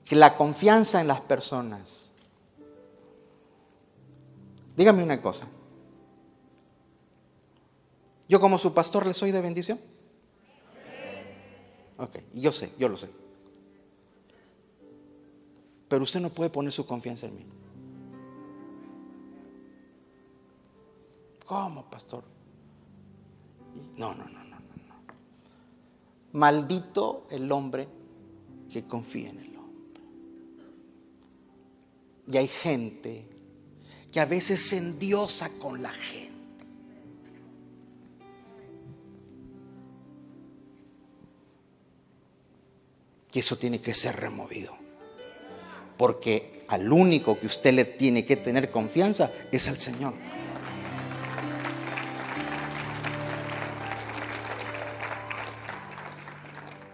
que 0.04 0.18
la 0.18 0.36
confianza 0.36 1.00
en 1.00 1.08
las 1.08 1.22
personas. 1.22 2.14
Dígame 4.76 5.02
una 5.02 5.22
cosa. 5.22 5.48
Yo 8.28 8.42
como 8.42 8.58
su 8.58 8.74
pastor 8.74 9.08
le 9.08 9.14
soy 9.14 9.32
de 9.32 9.42
bendición. 9.42 9.80
Ok, 11.96 12.18
yo 12.34 12.52
sé, 12.52 12.74
yo 12.78 12.90
lo 12.90 12.98
sé. 12.98 13.23
Pero 15.94 16.06
usted 16.06 16.22
no 16.22 16.32
puede 16.32 16.50
poner 16.50 16.72
su 16.72 16.88
confianza 16.88 17.28
en 17.28 17.36
mí. 17.36 17.46
¿Cómo, 21.46 21.88
pastor? 21.88 22.24
No, 23.96 24.16
no, 24.16 24.24
no, 24.28 24.44
no, 24.44 24.56
no. 24.60 24.96
Maldito 26.32 27.28
el 27.30 27.52
hombre 27.52 27.88
que 28.72 28.88
confía 28.88 29.30
en 29.30 29.38
el 29.38 29.56
hombre. 29.56 30.02
Y 32.26 32.38
hay 32.38 32.48
gente 32.48 33.28
que 34.12 34.20
a 34.20 34.26
veces 34.26 34.66
se 34.66 34.78
endiosa 34.78 35.52
con 35.60 35.84
la 35.84 35.92
gente. 35.92 36.66
Y 43.32 43.38
eso 43.38 43.60
tiene 43.60 43.80
que 43.80 43.94
ser 43.94 44.16
removido. 44.16 44.83
Porque 45.98 46.66
al 46.68 46.92
único 46.92 47.40
que 47.40 47.46
usted 47.46 47.74
le 47.74 47.86
tiene 47.86 48.26
que 48.26 48.36
tener 48.36 48.72
confianza 48.72 49.32
es 49.52 49.68
al 49.68 49.78
Señor. 49.78 50.14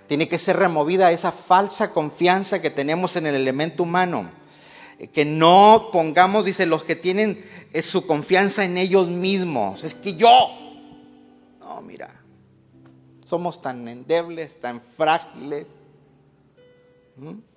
Tiene 0.07 0.27
que 0.27 0.39
ser 0.39 0.57
removida 0.57 1.11
esa 1.11 1.31
falsa 1.31 1.93
confianza 1.93 2.59
que 2.61 2.71
tenemos 2.71 3.15
en 3.15 3.27
el 3.27 3.35
elemento 3.35 3.83
humano. 3.83 4.31
Que 5.13 5.23
no 5.23 5.89
pongamos, 5.93 6.45
dice, 6.45 6.65
los 6.65 6.83
que 6.83 6.95
tienen 6.95 7.45
eh, 7.71 7.83
su 7.83 8.07
confianza 8.07 8.65
en 8.65 8.77
ellos 8.77 9.07
mismos. 9.07 9.83
Es 9.83 9.93
que 9.93 10.15
yo. 10.15 10.29
No, 11.59 11.79
mira. 11.81 12.19
Somos 13.23 13.61
tan 13.61 13.87
endebles, 13.87 14.59
tan 14.59 14.81
frágiles. 14.81 15.67
¿Mm? 17.15 17.48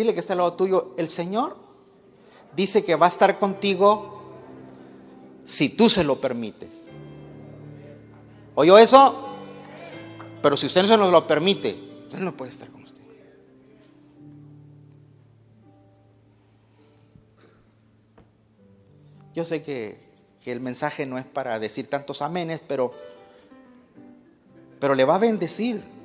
Dile 0.00 0.14
que 0.14 0.20
está 0.20 0.32
al 0.32 0.38
lado 0.38 0.54
tuyo. 0.54 0.94
El 0.96 1.10
Señor 1.10 1.58
dice 2.56 2.82
que 2.82 2.94
va 2.94 3.04
a 3.04 3.10
estar 3.10 3.38
contigo 3.38 4.22
si 5.44 5.68
tú 5.68 5.90
se 5.90 6.04
lo 6.04 6.18
permites. 6.18 6.86
¿Oyó 8.54 8.78
eso? 8.78 9.28
Pero 10.40 10.56
si 10.56 10.68
usted 10.68 10.80
no 10.80 10.88
se 10.88 10.96
lo 10.96 11.26
permite, 11.26 11.78
usted 12.04 12.18
no 12.20 12.34
puede 12.34 12.50
estar 12.50 12.70
con 12.70 12.82
usted. 12.82 13.02
Yo 19.34 19.44
sé 19.44 19.60
que, 19.60 20.00
que 20.42 20.50
el 20.50 20.60
mensaje 20.60 21.04
no 21.04 21.18
es 21.18 21.26
para 21.26 21.58
decir 21.58 21.88
tantos 21.90 22.22
amenes, 22.22 22.62
pero, 22.66 22.94
pero 24.78 24.94
le 24.94 25.04
va 25.04 25.16
a 25.16 25.18
bendecir. 25.18 25.99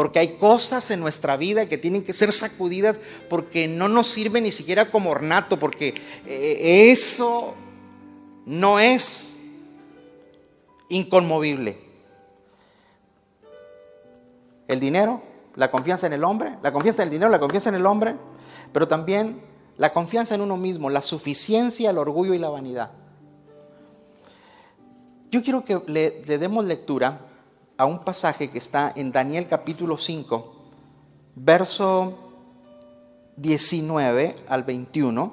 Porque 0.00 0.18
hay 0.18 0.38
cosas 0.38 0.90
en 0.90 0.98
nuestra 0.98 1.36
vida 1.36 1.68
que 1.68 1.76
tienen 1.76 2.02
que 2.02 2.14
ser 2.14 2.32
sacudidas 2.32 2.98
porque 3.28 3.68
no 3.68 3.86
nos 3.86 4.08
sirve 4.08 4.40
ni 4.40 4.50
siquiera 4.50 4.90
como 4.90 5.10
ornato, 5.10 5.58
porque 5.58 5.92
eh, 6.26 6.88
eso 6.90 7.52
no 8.46 8.80
es 8.80 9.42
inconmovible 10.88 11.76
el 14.68 14.80
dinero, 14.80 15.22
la 15.54 15.70
confianza 15.70 16.06
en 16.06 16.14
el 16.14 16.24
hombre, 16.24 16.56
la 16.62 16.72
confianza 16.72 17.02
en 17.02 17.08
el 17.08 17.12
dinero, 17.12 17.30
la 17.30 17.38
confianza 17.38 17.68
en 17.68 17.74
el 17.74 17.84
hombre, 17.84 18.16
pero 18.72 18.88
también 18.88 19.42
la 19.76 19.92
confianza 19.92 20.34
en 20.34 20.40
uno 20.40 20.56
mismo, 20.56 20.88
la 20.88 21.02
suficiencia, 21.02 21.90
el 21.90 21.98
orgullo 21.98 22.32
y 22.32 22.38
la 22.38 22.48
vanidad. 22.48 22.92
Yo 25.30 25.42
quiero 25.42 25.62
que 25.62 25.78
le, 25.88 26.22
demos 26.38 26.64
lectura 26.64 27.26
a 27.80 27.86
un 27.86 28.04
pasaje 28.04 28.50
que 28.50 28.58
está 28.58 28.92
en 28.94 29.10
Daniel 29.10 29.48
capítulo 29.48 29.96
5, 29.96 30.54
verso 31.34 32.18
19 33.36 34.34
al 34.48 34.64
21. 34.64 35.32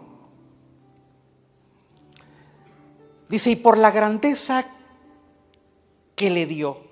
Dice, 3.28 3.52
y 3.52 3.56
por 3.58 3.78
la 3.78 3.92
grandeza 3.92 4.66
que 6.16 6.30
le 6.30 6.46
dio, 6.46 6.88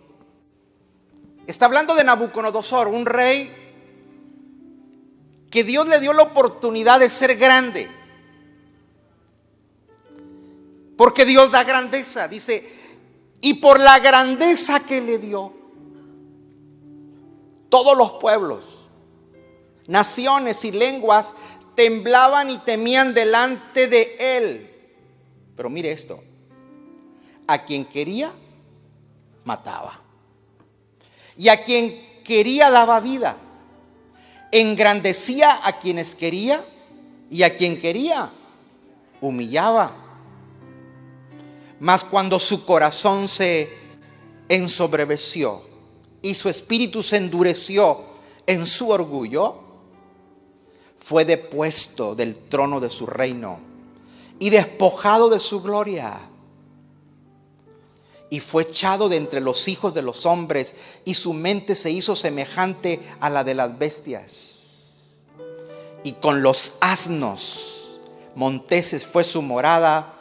Está 1.47 1.67
hablando 1.67 1.93
de 1.93 2.03
Nabucodonosor, 2.03 2.87
un 2.87 3.05
rey 3.05 3.51
que 5.51 5.63
Dios 5.63 5.87
le 5.87 5.99
dio 5.99 6.11
la 6.11 6.23
oportunidad 6.23 6.99
de 6.99 7.09
ser 7.11 7.35
grande. 7.35 7.87
Porque 10.97 11.23
Dios 11.23 11.51
da 11.51 11.63
grandeza, 11.63 12.27
dice, 12.27 12.84
y 13.45 13.53
por 13.53 13.79
la 13.79 13.99
grandeza 13.99 14.79
que 14.79 14.99
le 14.99 15.19
dio, 15.19 15.53
todos 17.69 17.95
los 17.95 18.13
pueblos, 18.13 18.87
naciones 19.85 20.65
y 20.65 20.71
lenguas 20.71 21.35
temblaban 21.75 22.49
y 22.49 22.57
temían 22.57 23.13
delante 23.13 23.85
de 23.85 24.15
él. 24.17 24.71
Pero 25.55 25.69
mire 25.69 25.91
esto, 25.91 26.23
a 27.45 27.63
quien 27.63 27.85
quería, 27.85 28.33
mataba 29.43 30.01
y 31.37 31.49
a 31.49 31.63
quien 31.63 32.23
quería 32.23 32.71
daba 32.71 32.99
vida. 32.99 33.37
Engrandecía 34.51 35.59
a 35.63 35.77
quienes 35.77 36.15
quería 36.15 36.65
y 37.29 37.43
a 37.43 37.55
quien 37.55 37.79
quería 37.79 38.31
humillaba. 39.21 40.04
Mas 41.79 42.03
cuando 42.03 42.39
su 42.39 42.65
corazón 42.65 43.27
se 43.27 43.69
ensobreveció 44.47 45.63
y 46.21 46.33
su 46.33 46.49
espíritu 46.49 47.03
se 47.03 47.17
endureció 47.17 48.01
en 48.47 48.65
su 48.65 48.89
orgullo, 48.89 49.63
fue 50.99 51.25
depuesto 51.25 52.15
del 52.15 52.35
trono 52.35 52.79
de 52.79 52.89
su 52.89 53.05
reino 53.05 53.59
y 54.39 54.49
despojado 54.49 55.29
de 55.29 55.39
su 55.39 55.61
gloria 55.61 56.19
y 58.29 58.39
fue 58.39 58.63
echado 58.63 59.07
de 59.07 59.17
entre 59.17 59.39
los 59.39 59.67
hijos 59.67 59.93
de 59.93 60.01
los 60.01 60.25
hombres 60.25 60.75
y 61.05 61.13
su 61.13 61.33
mente 61.33 61.75
se 61.75 61.91
hizo 61.91 62.15
semejante 62.15 63.01
a 63.19 63.29
la 63.29 63.43
de 63.43 63.53
las 63.53 63.77
bestias. 63.77 65.25
Y 66.03 66.13
con 66.13 66.41
los 66.41 66.73
asnos 66.79 67.99
monteses 68.35 69.05
fue 69.05 69.23
su 69.23 69.41
morada, 69.41 70.14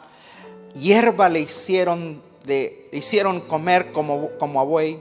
hierba 0.75 1.29
le 1.29 1.39
hicieron, 1.39 2.21
de, 2.45 2.89
hicieron 2.91 3.41
comer 3.41 3.91
como, 3.91 4.29
como 4.37 4.59
a 4.59 4.63
buey 4.63 4.99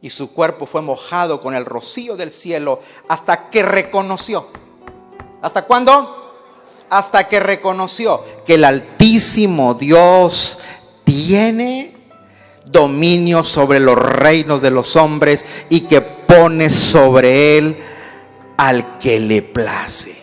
y 0.00 0.10
su 0.10 0.32
cuerpo 0.32 0.66
fue 0.66 0.82
mojado 0.82 1.40
con 1.40 1.54
el 1.54 1.64
rocío 1.64 2.16
del 2.16 2.30
cielo 2.30 2.80
hasta 3.08 3.50
que 3.50 3.62
reconoció. 3.62 4.48
¿Hasta 5.42 5.62
cuándo? 5.62 6.34
Hasta 6.88 7.26
que 7.28 7.40
reconoció 7.40 8.22
que 8.44 8.54
el 8.54 8.64
Altísimo 8.64 9.74
Dios 9.74 10.60
tiene 11.04 11.96
dominio 12.66 13.44
sobre 13.44 13.80
los 13.80 13.98
reinos 13.98 14.60
de 14.62 14.70
los 14.70 14.96
hombres 14.96 15.44
y 15.68 15.82
que 15.82 16.00
pone 16.00 16.70
sobre 16.70 17.58
él 17.58 17.76
al 18.56 18.98
que 18.98 19.18
le 19.20 19.42
place. 19.42 20.15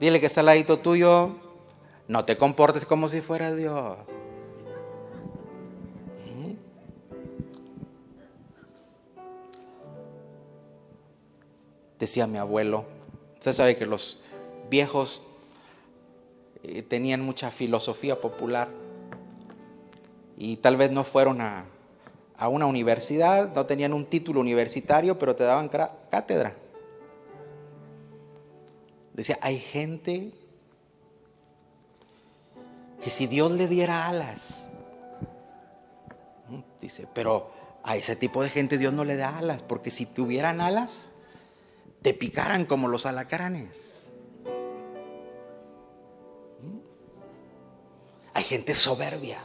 Dile 0.00 0.20
que 0.20 0.26
está 0.26 0.40
al 0.40 0.46
ladito 0.46 0.78
tuyo, 0.78 1.30
no 2.06 2.24
te 2.24 2.36
comportes 2.36 2.84
como 2.84 3.08
si 3.08 3.20
fuera 3.20 3.54
Dios. 3.54 3.96
¿Mm? 6.26 6.52
Decía 11.98 12.26
mi 12.26 12.38
abuelo, 12.38 12.84
Usted 13.38 13.52
sabe 13.52 13.76
que 13.76 13.86
los 13.86 14.18
viejos 14.68 15.22
eh, 16.64 16.82
tenían 16.82 17.22
mucha 17.22 17.52
filosofía 17.52 18.20
popular 18.20 18.68
y 20.36 20.56
tal 20.56 20.76
vez 20.76 20.90
no 20.90 21.04
fueron 21.04 21.40
a, 21.40 21.64
a 22.36 22.48
una 22.48 22.66
universidad, 22.66 23.54
no 23.54 23.64
tenían 23.64 23.92
un 23.92 24.06
título 24.06 24.40
universitario, 24.40 25.18
pero 25.20 25.36
te 25.36 25.44
daban 25.44 25.68
cátedra. 25.68 26.54
Decía, 29.18 29.36
hay 29.40 29.58
gente 29.58 30.30
que 33.02 33.10
si 33.10 33.26
Dios 33.26 33.50
le 33.50 33.66
diera 33.66 34.06
alas, 34.06 34.70
dice, 36.80 37.08
pero 37.12 37.50
a 37.82 37.96
ese 37.96 38.14
tipo 38.14 38.44
de 38.44 38.48
gente 38.48 38.78
Dios 38.78 38.92
no 38.92 39.04
le 39.04 39.16
da 39.16 39.36
alas, 39.36 39.60
porque 39.60 39.90
si 39.90 40.06
tuvieran 40.06 40.60
alas, 40.60 41.06
te 42.00 42.14
picaran 42.14 42.64
como 42.64 42.86
los 42.86 43.06
alacranes. 43.06 44.08
¿Mm? 46.62 46.78
Hay 48.34 48.44
gente 48.44 48.76
soberbia. 48.76 49.40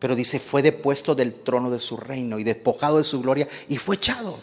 Pero 0.00 0.16
dice, 0.16 0.40
fue 0.40 0.62
depuesto 0.62 1.14
del 1.14 1.32
trono 1.32 1.70
de 1.70 1.78
su 1.78 1.96
reino 1.96 2.40
y 2.40 2.42
despojado 2.42 2.98
de 2.98 3.04
su 3.04 3.22
gloria 3.22 3.46
y 3.68 3.76
fue 3.76 3.94
echado 3.94 4.36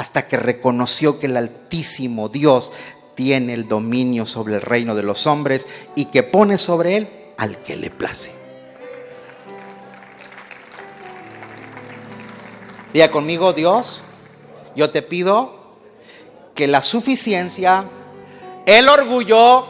hasta 0.00 0.26
que 0.26 0.38
reconoció 0.38 1.18
que 1.18 1.26
el 1.26 1.36
Altísimo 1.36 2.30
Dios 2.30 2.72
tiene 3.14 3.52
el 3.52 3.68
dominio 3.68 4.24
sobre 4.24 4.54
el 4.54 4.62
reino 4.62 4.94
de 4.94 5.02
los 5.02 5.26
hombres 5.26 5.68
y 5.94 6.06
que 6.06 6.22
pone 6.22 6.56
sobre 6.56 6.96
él 6.96 7.10
al 7.36 7.58
que 7.58 7.76
le 7.76 7.90
place. 7.90 8.32
Diga 12.94 13.10
conmigo, 13.10 13.52
Dios, 13.52 14.02
yo 14.74 14.88
te 14.88 15.02
pido 15.02 15.76
que 16.54 16.66
la 16.66 16.80
suficiencia, 16.80 17.84
el 18.64 18.88
orgullo 18.88 19.66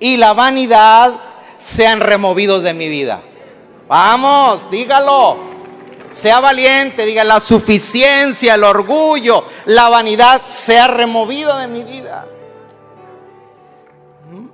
y 0.00 0.16
la 0.16 0.32
vanidad 0.32 1.20
sean 1.58 2.00
removidos 2.00 2.62
de 2.62 2.72
mi 2.72 2.88
vida. 2.88 3.20
Vamos, 3.88 4.70
dígalo. 4.70 5.55
Sea 6.10 6.40
valiente, 6.40 7.04
diga 7.04 7.24
la 7.24 7.40
suficiencia, 7.40 8.54
el 8.54 8.64
orgullo, 8.64 9.44
la 9.66 9.88
vanidad 9.88 10.40
sea 10.40 10.86
removido 10.86 11.56
de 11.58 11.68
mi 11.68 11.82
vida. 11.82 12.26
¿Mm? 14.30 14.48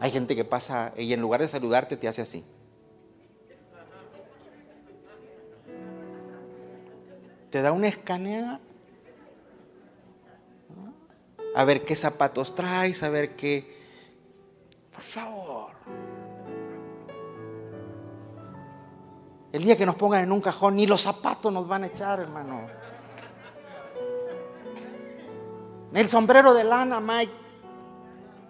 Hay 0.00 0.10
gente 0.10 0.36
que 0.36 0.44
pasa 0.44 0.92
y 0.96 1.12
en 1.12 1.20
lugar 1.20 1.40
de 1.40 1.48
saludarte 1.48 1.96
te 1.96 2.08
hace 2.08 2.22
así. 2.22 2.44
Te 7.50 7.62
da 7.62 7.72
una 7.72 7.88
escanea 7.88 8.60
a 11.54 11.64
ver 11.64 11.84
qué 11.84 11.96
zapatos 11.96 12.54
traes, 12.54 13.02
a 13.02 13.10
ver 13.10 13.34
qué... 13.34 13.76
Por 14.92 15.02
favor. 15.02 15.47
El 19.52 19.64
día 19.64 19.76
que 19.76 19.86
nos 19.86 19.94
pongan 19.94 20.22
en 20.24 20.32
un 20.32 20.40
cajón, 20.40 20.76
ni 20.76 20.86
los 20.86 21.02
zapatos 21.02 21.52
nos 21.52 21.66
van 21.66 21.84
a 21.84 21.86
echar, 21.86 22.20
hermano. 22.20 22.68
El 25.94 26.08
sombrero 26.08 26.52
de 26.52 26.64
lana, 26.64 27.00
Mike, 27.00 27.32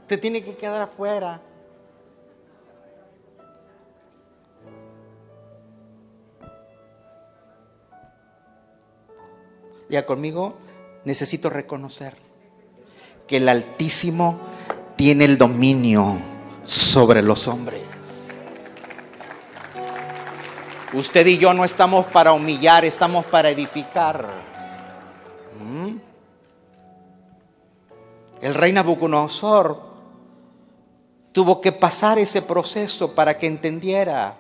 te 0.09 0.18
tiene 0.18 0.42
que 0.42 0.57
quedar 0.57 0.82
afuera. 0.82 1.40
Ya 9.88 10.05
conmigo 10.05 10.57
necesito 11.05 11.49
reconocer 11.49 12.14
que 13.26 13.38
el 13.38 13.49
Altísimo 13.49 14.38
tiene 14.96 15.24
el 15.24 15.38
dominio 15.38 16.18
sobre 16.64 17.22
los 17.22 17.46
hombres. 17.46 17.88
Usted 20.93 21.26
y 21.26 21.36
yo 21.36 21.53
no 21.53 21.64
estamos 21.64 22.07
para 22.07 22.32
humillar, 22.32 22.84
estamos 22.84 23.26
para 23.26 23.51
edificar. 23.51 24.26
¿Mm? 25.61 25.97
El 28.41 28.55
rey 28.55 28.72
Nabucodonosor 28.72 29.82
tuvo 31.32 31.61
que 31.61 31.72
pasar 31.72 32.18
ese 32.18 32.41
proceso 32.41 33.14
para 33.14 33.36
que 33.36 33.47
entendiera. 33.47 34.36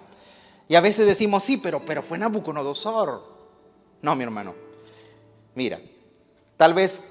Y 0.68 0.74
a 0.74 0.80
veces 0.80 1.06
decimos, 1.06 1.44
sí, 1.44 1.58
pero, 1.58 1.84
pero 1.84 2.02
fue 2.02 2.16
Nabucodonosor. 2.16 3.22
No, 4.00 4.16
mi 4.16 4.24
hermano. 4.24 4.54
Mira, 5.54 5.80
tal 6.56 6.72
vez 6.72 7.02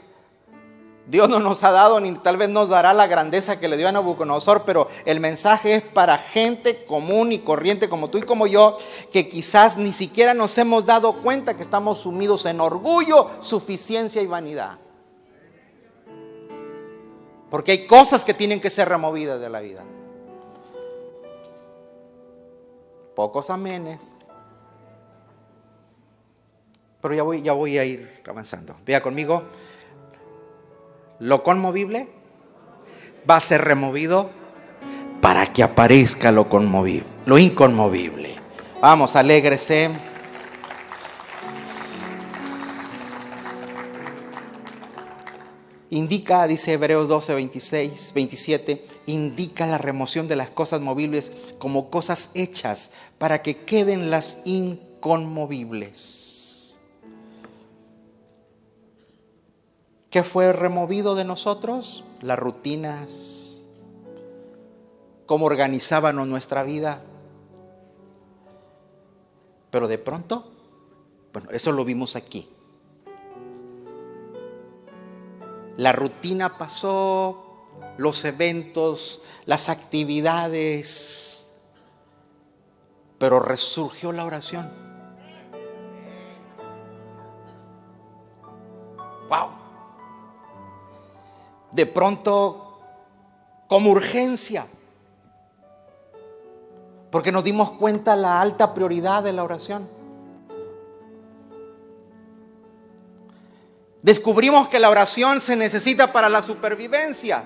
Dios 1.07 1.29
no 1.29 1.39
nos 1.39 1.63
ha 1.63 1.71
dado 1.71 2.01
ni 2.01 2.13
tal 2.15 2.35
vez 2.35 2.49
nos 2.49 2.67
dará 2.67 2.93
la 2.93 3.07
grandeza 3.07 3.59
que 3.59 3.69
le 3.69 3.77
dio 3.77 3.87
a 3.87 3.93
Nabucodonosor, 3.93 4.65
pero 4.65 4.89
el 5.05 5.21
mensaje 5.21 5.75
es 5.75 5.81
para 5.81 6.17
gente 6.17 6.83
común 6.83 7.31
y 7.31 7.39
corriente 7.39 7.87
como 7.87 8.09
tú 8.09 8.17
y 8.17 8.23
como 8.23 8.45
yo, 8.45 8.75
que 9.09 9.29
quizás 9.29 9.77
ni 9.77 9.93
siquiera 9.93 10.33
nos 10.33 10.57
hemos 10.57 10.85
dado 10.85 11.21
cuenta 11.21 11.55
que 11.55 11.63
estamos 11.63 11.99
sumidos 11.99 12.45
en 12.45 12.59
orgullo, 12.59 13.29
suficiencia 13.39 14.21
y 14.21 14.27
vanidad. 14.27 14.79
Porque 17.49 17.71
hay 17.71 17.87
cosas 17.87 18.25
que 18.25 18.33
tienen 18.33 18.59
que 18.59 18.69
ser 18.69 18.89
removidas 18.89 19.39
de 19.39 19.49
la 19.49 19.61
vida. 19.61 19.85
Pocos 23.15 23.49
amenes. 23.49 24.13
Pero 26.99 27.13
ya 27.13 27.23
voy, 27.23 27.41
ya 27.41 27.53
voy 27.53 27.77
a 27.77 27.85
ir 27.85 28.21
avanzando. 28.27 28.75
Vea 28.85 29.01
conmigo 29.01 29.43
lo 31.19 31.43
conmovible 31.43 32.07
va 33.29 33.37
a 33.37 33.41
ser 33.41 33.63
removido 33.63 34.29
para 35.21 35.51
que 35.51 35.63
aparezca 35.63 36.31
lo 36.31 36.47
conmovible, 36.47 37.07
lo 37.25 37.37
inconmovible. 37.37 38.35
Vamos, 38.81 39.15
alégrese. 39.15 39.89
Indica, 45.89 46.45
dice 46.47 46.73
Hebreos 46.73 47.07
12, 47.07 47.33
26, 47.33 48.11
27, 48.13 48.85
indica 49.05 49.65
la 49.65 49.77
remoción 49.77 50.27
de 50.27 50.35
las 50.35 50.49
cosas 50.49 50.81
movibles 50.81 51.31
como 51.57 51.89
cosas 51.89 52.29
hechas 52.33 52.91
para 53.17 53.41
que 53.41 53.63
queden 53.63 54.11
las 54.11 54.41
inconmovibles. 54.43 56.46
¿Qué 60.09 60.23
fue 60.23 60.53
removido 60.53 61.15
de 61.15 61.25
nosotros? 61.25 62.05
Las 62.21 62.39
rutinas, 62.39 63.67
cómo 65.25 65.45
organizábamos 65.45 66.27
nuestra 66.27 66.63
vida. 66.63 67.01
Pero 69.69 69.87
de 69.87 69.97
pronto, 69.97 70.51
bueno, 71.33 71.49
eso 71.51 71.71
lo 71.71 71.83
vimos 71.83 72.15
aquí. 72.15 72.49
La 75.75 75.91
rutina 75.91 76.57
pasó, 76.57 77.65
los 77.97 78.23
eventos, 78.25 79.21
las 79.45 79.69
actividades, 79.69 81.51
pero 83.19 83.39
resurgió 83.39 84.11
la 84.11 84.25
oración. 84.25 84.86
De 91.71 91.85
pronto 91.85 92.79
como 93.67 93.91
urgencia, 93.91 94.65
porque 97.11 97.31
nos 97.31 97.43
dimos 97.43 97.71
cuenta 97.71 98.15
la 98.15 98.41
alta 98.41 98.73
prioridad 98.73 99.23
de 99.23 99.33
la 99.33 99.43
oración. 99.43 99.87
Descubrimos 104.01 104.69
que 104.69 104.79
la 104.79 104.89
oración 104.89 105.41
se 105.41 105.55
necesita 105.55 106.13
para 106.13 106.29
la 106.29 106.41
supervivencia. 106.41 107.43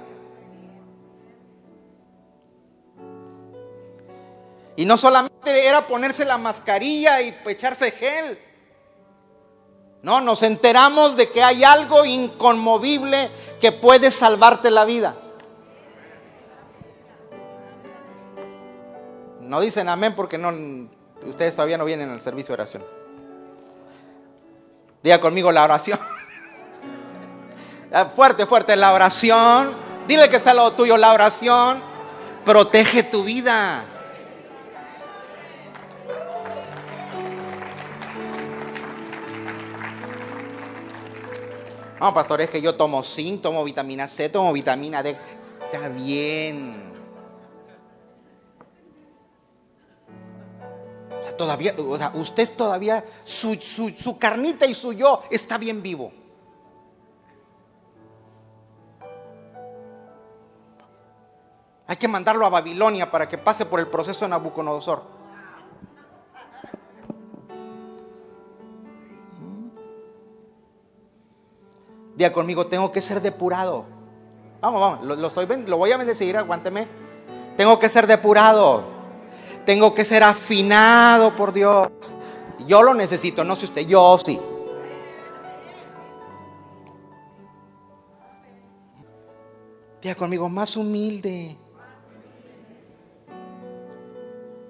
Y 4.76 4.86
no 4.86 4.98
solamente 4.98 5.68
era 5.68 5.88
ponerse 5.88 6.26
la 6.26 6.38
mascarilla 6.38 7.22
y 7.22 7.36
echarse 7.46 7.92
gel. 7.92 8.40
No, 10.04 10.20
nos 10.20 10.41
enteramos 10.41 11.16
de 11.16 11.30
que 11.30 11.43
hay 11.43 11.64
algo 11.64 12.06
inconmovible 12.06 13.30
que 13.60 13.72
puede 13.72 14.10
salvarte 14.10 14.72
la 14.72 14.86
vida. 14.86 15.16
No 19.41 19.62
dicen 19.62 19.89
amén 19.89 20.16
porque 20.16 20.38
no, 20.38 20.52
ustedes 21.28 21.56
todavía 21.56 21.78
no 21.78 21.86
vienen 21.86 22.10
al 22.10 22.22
servicio 22.22 22.54
de 22.54 22.62
oración. 22.62 22.84
Diga 25.04 25.20
conmigo 25.20 25.52
la 25.52 25.64
oración. 25.64 25.99
Fuerte, 28.16 28.45
fuerte, 28.45 28.78
la 28.78 28.93
oración. 28.93 29.74
Dile 30.08 30.30
que 30.30 30.38
está 30.38 30.54
lo 30.54 30.72
tuyo, 30.72 30.95
la 30.95 31.12
oración. 31.12 31.84
Protege 32.45 33.04
tu 33.04 33.26
vida. 33.26 33.84
No, 42.02 42.12
pastor, 42.16 42.41
es 42.41 42.49
que 42.49 42.60
yo 42.60 42.74
tomo 42.74 43.04
zinc, 43.04 43.43
tomo 43.43 43.64
vitamina 43.64 44.08
C, 44.08 44.28
tomo 44.28 44.52
vitamina 44.52 45.04
D. 45.04 45.16
Está 45.72 45.88
bien. 45.88 46.91
O 51.20 51.24
sea, 51.24 51.38
todavía, 51.38 51.76
o 51.78 51.95
sea, 51.99 52.12
usted 52.16 52.49
todavía, 52.58 53.06
su, 53.24 53.54
su 53.54 54.18
carnita 54.18 54.66
y 54.66 54.74
su 54.74 54.93
yo 54.93 55.22
está 55.30 55.60
bien 55.60 55.84
vivo. 55.84 56.12
Hay 61.86 61.97
que 61.97 62.08
mandarlo 62.08 62.47
a 62.47 62.49
Babilonia 62.49 63.12
para 63.12 63.30
que 63.30 63.38
pase 63.38 63.68
por 63.68 63.80
el 63.80 63.86
proceso 63.86 64.26
de 64.26 64.30
Nabucodonosor. 64.30 65.21
Diga 72.22 72.32
conmigo, 72.32 72.68
tengo 72.68 72.92
que 72.92 73.02
ser 73.02 73.20
depurado. 73.20 73.84
Vamos, 74.62 74.80
vamos, 74.80 75.18
lo, 75.18 75.28
estoy, 75.28 75.48
lo 75.66 75.78
voy 75.78 75.92
a 75.92 75.98
bendecir, 75.98 76.38
aguánteme. 76.38 76.88
Tengo 77.58 77.80
que 77.80 77.90
ser 77.90 78.06
depurado. 78.06 78.84
Tengo 79.66 79.96
que 79.96 80.06
ser 80.06 80.22
afinado 80.22 81.36
por 81.36 81.52
Dios. 81.52 81.90
Yo 82.68 82.84
lo 82.84 82.94
necesito, 82.94 83.44
no 83.44 83.56
sé 83.56 83.66
usted, 83.66 83.88
yo 83.88 84.20
sí. 84.20 84.40
Diga 90.04 90.14
conmigo, 90.14 90.48
más 90.48 90.78
humilde. 90.78 91.58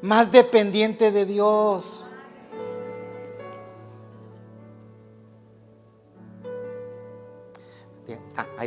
Más 0.02 0.32
dependiente 0.32 1.12
de 1.12 1.26
Dios. 1.26 2.08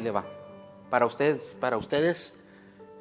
Le 0.03 0.11
va. 0.11 0.25
Para 0.91 1.07
ustedes, 1.07 1.57
para 1.61 1.77
ustedes 1.77 2.37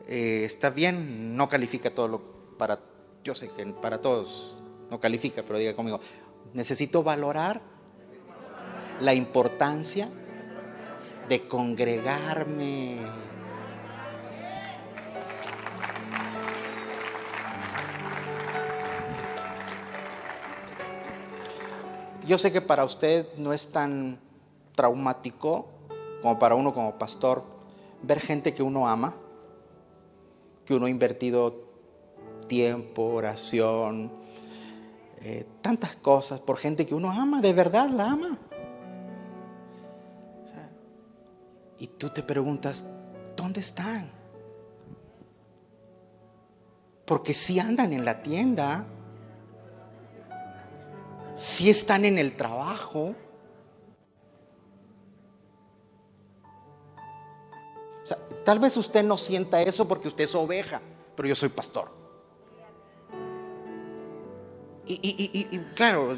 eh, 0.08 0.44
está 0.46 0.70
bien, 0.70 1.36
no 1.36 1.50
califica 1.50 1.94
todo 1.94 2.08
lo 2.08 2.34
para 2.58 2.80
yo 3.24 3.34
sé 3.36 3.50
que 3.50 3.66
para 3.66 4.02
todos 4.02 4.56
no 4.90 5.00
califica, 5.00 5.44
pero 5.44 5.58
diga 5.58 5.76
conmigo, 5.76 6.00
necesito 6.54 7.04
valorar 7.04 7.62
la 9.00 9.14
importancia 9.14 10.10
de 11.30 11.48
congregarme. 11.48 12.98
Yo 22.28 22.38
sé 22.38 22.52
que 22.52 22.62
para 22.62 22.84
usted 22.84 23.28
no 23.38 23.54
es 23.54 23.72
tan 23.72 24.20
traumático 24.76 25.73
como 26.24 26.40
para 26.40 26.56
uno 26.56 26.74
como 26.74 26.98
pastor 26.98 27.44
ver 28.02 28.22
gente 28.22 28.54
que 28.54 28.64
uno 28.64 28.88
ama, 28.88 29.14
que 30.66 30.74
uno 30.74 30.86
ha 30.86 30.90
invertido 30.90 31.54
tiempo, 32.48 33.04
oración, 33.04 34.10
eh, 35.22 35.46
tantas 35.62 35.98
cosas 35.98 36.40
por 36.40 36.58
gente 36.58 36.86
que 36.86 36.96
uno 36.96 37.12
ama, 37.12 37.42
de 37.42 37.54
verdad 37.54 37.90
la 37.90 38.10
ama. 38.10 38.40
y 41.80 41.88
tú 41.88 42.10
te 42.12 42.24
preguntas, 42.24 42.86
¿dónde 43.36 43.60
están? 43.60 44.10
Porque 47.04 47.34
si 47.34 47.60
andan 47.60 47.92
en 47.92 48.06
la 48.06 48.24
tienda, 48.24 48.86
si 51.36 51.70
están 51.70 52.06
en 52.06 52.18
el 52.18 52.38
trabajo, 52.38 53.16
tal 58.44 58.60
vez 58.60 58.78
usted 58.78 59.04
no 59.04 59.18
sienta 59.18 59.62
eso 59.62 59.88
porque 59.88 60.08
usted 60.08 60.26
es 60.26 60.36
oveja, 60.36 60.82
pero 61.16 61.28
yo 61.28 61.36
soy 61.36 61.50
pastor. 61.50 61.90
Y, 64.86 65.00
y, 65.02 65.60
claro, 65.76 66.18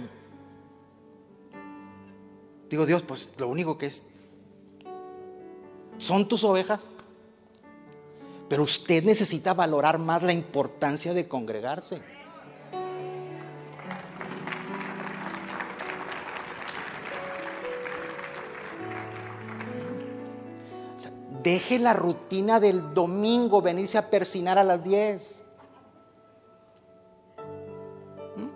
digo 2.69 2.86
Dios, 2.86 3.03
pues 3.03 3.30
lo 3.38 3.47
único 3.47 3.78
que 3.78 3.86
es, 3.86 4.05
son 5.97 6.28
tus 6.28 6.43
ovejas. 6.43 6.89
Pero 8.49 8.63
usted 8.63 9.03
necesita 9.03 9.53
valorar 9.53 9.97
más 9.97 10.21
la 10.21 10.32
importancia 10.32 11.13
de 11.13 11.28
congregarse. 11.28 12.01
Deje 21.45 21.77
la 21.77 21.93
rutina 21.93 22.59
del 22.59 22.95
domingo, 22.95 23.61
venirse 23.61 23.99
a 23.99 24.09
persinar 24.09 24.57
a 24.57 24.63
las 24.63 24.83
10. 24.83 25.45
¿Mm? 28.35 28.47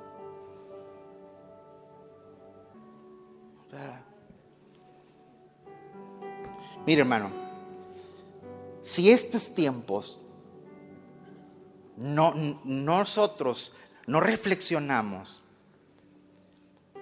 Mire 6.87 7.01
hermano, 7.01 7.29
si 8.81 9.11
estos 9.11 9.53
tiempos 9.53 10.19
no, 11.95 12.33
nosotros 12.63 13.75
no 14.07 14.19
reflexionamos 14.19 15.43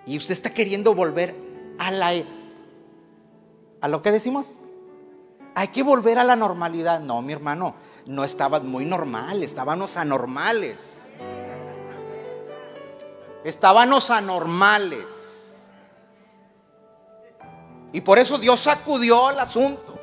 y 0.05 0.17
usted 0.17 0.33
está 0.33 0.49
queriendo 0.49 0.93
volver 0.93 1.33
a 1.79 1.91
la 1.91 2.11
a 3.79 3.88
lo 3.88 4.01
que 4.01 4.11
decimos 4.11 4.59
hay 5.58 5.70
que 5.70 5.82
volver 5.82 6.20
a 6.20 6.24
la 6.24 6.36
normalidad. 6.36 6.99
No, 6.99 7.20
mi 7.24 7.34
hermano, 7.34 7.74
no 8.05 8.24
estaban 8.24 8.68
muy 8.68 8.86
normal, 8.86 9.41
estábamos 9.41 9.97
anormales. 9.97 11.01
Estábamos 13.43 14.12
anormales. 14.12 15.72
Y 17.91 18.01
por 18.01 18.20
eso 18.20 18.38
Dios 18.38 18.60
sacudió 18.60 19.32
el 19.32 19.39
asunto. 19.39 19.99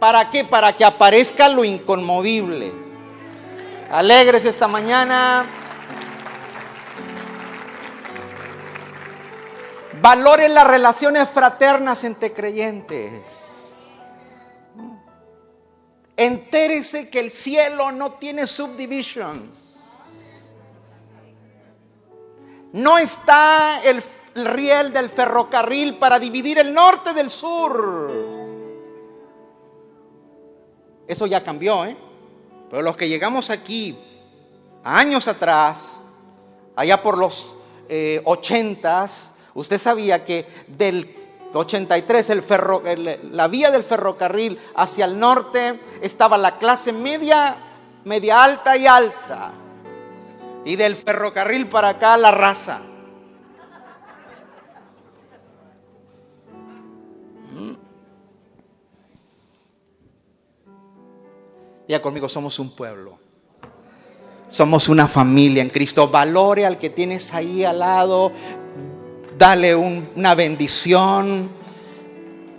¿Para 0.00 0.28
qué? 0.28 0.44
Para 0.44 0.74
que 0.74 0.84
aparezca 0.84 1.48
lo 1.48 1.64
inconmovible. 1.64 2.72
Alegres 3.92 4.44
esta 4.44 4.66
mañana. 4.66 5.46
Valoren 10.00 10.52
las 10.52 10.66
relaciones 10.66 11.28
fraternas 11.28 12.02
entre 12.02 12.32
creyentes. 12.32 13.61
Entérese 16.22 17.10
que 17.10 17.18
el 17.18 17.32
cielo 17.32 17.90
no 17.90 18.12
tiene 18.12 18.46
subdivisions. 18.46 19.80
No 22.72 22.96
está 22.96 23.82
el, 23.82 24.00
riel 24.34 24.92
del 24.92 25.10
ferrocarril 25.10 25.98
para 25.98 26.20
dividir 26.20 26.60
el 26.60 26.72
norte 26.72 27.12
del 27.12 27.28
sur. 27.28 28.12
Eso 31.08 31.26
ya 31.26 31.42
cambió, 31.42 31.84
¿eh? 31.84 31.96
Pero 32.70 32.82
los 32.82 32.96
que 32.96 33.08
llegamos 33.08 33.50
aquí 33.50 33.98
años 34.84 35.26
atrás, 35.26 36.04
allá 36.76 37.02
por 37.02 37.18
los 37.18 37.56
eh, 37.88 38.22
ochentas, 38.24 39.34
usted 39.54 39.76
sabía 39.76 40.24
que 40.24 40.46
del 40.68 41.12
83, 41.54 42.30
el 42.30 42.42
ferro, 42.42 42.82
la 43.30 43.48
vía 43.48 43.70
del 43.70 43.84
ferrocarril 43.84 44.58
hacia 44.74 45.04
el 45.04 45.18
norte 45.18 45.80
estaba 46.00 46.38
la 46.38 46.58
clase 46.58 46.92
media, 46.92 47.56
media 48.04 48.42
alta 48.42 48.76
y 48.76 48.86
alta. 48.86 49.52
Y 50.64 50.76
del 50.76 50.96
ferrocarril 50.96 51.68
para 51.68 51.90
acá 51.90 52.16
la 52.16 52.30
raza. 52.30 52.80
Mm. 57.52 57.74
Ya 61.88 62.00
conmigo 62.00 62.28
somos 62.28 62.58
un 62.58 62.70
pueblo. 62.74 63.18
Somos 64.48 64.88
una 64.88 65.08
familia 65.08 65.62
en 65.62 65.70
Cristo. 65.70 66.08
Valore 66.08 66.64
al 66.64 66.78
que 66.78 66.90
tienes 66.90 67.34
ahí 67.34 67.64
al 67.64 67.80
lado 67.80 68.32
dale 69.42 69.74
una 69.74 70.36
bendición. 70.36 71.50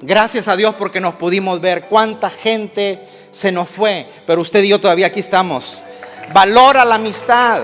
Gracias 0.01 0.49
a 0.49 0.57
Dios 0.57 0.75
porque 0.75 0.99
nos 0.99 1.13
pudimos 1.13 1.61
ver 1.61 1.87
cuánta 1.87 2.29
gente 2.29 3.07
se 3.31 3.53
nos 3.53 3.69
fue, 3.69 4.05
pero 4.27 4.41
usted 4.41 4.61
y 4.63 4.67
yo 4.67 4.81
todavía 4.81 5.07
aquí 5.07 5.21
estamos. 5.21 5.87
Valora 6.33 6.83
la 6.83 6.95
amistad. 6.95 7.61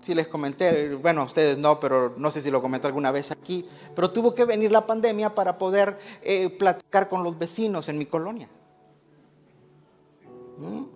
Si 0.00 0.12
les 0.12 0.26
comenté, 0.26 0.92
bueno, 0.96 1.22
ustedes 1.22 1.56
no, 1.56 1.78
pero 1.78 2.14
no 2.16 2.32
sé 2.32 2.42
si 2.42 2.50
lo 2.50 2.60
comenté 2.60 2.88
alguna 2.88 3.12
vez 3.12 3.30
aquí, 3.30 3.64
pero 3.94 4.10
tuvo 4.10 4.34
que 4.34 4.44
venir 4.44 4.72
la 4.72 4.84
pandemia 4.84 5.32
para 5.36 5.56
poder 5.56 6.00
eh, 6.20 6.50
platicar 6.50 7.08
con 7.08 7.22
los 7.22 7.38
vecinos 7.38 7.88
en 7.88 7.96
mi 7.96 8.06
colonia. 8.06 8.48
¿Mm? 10.58 10.95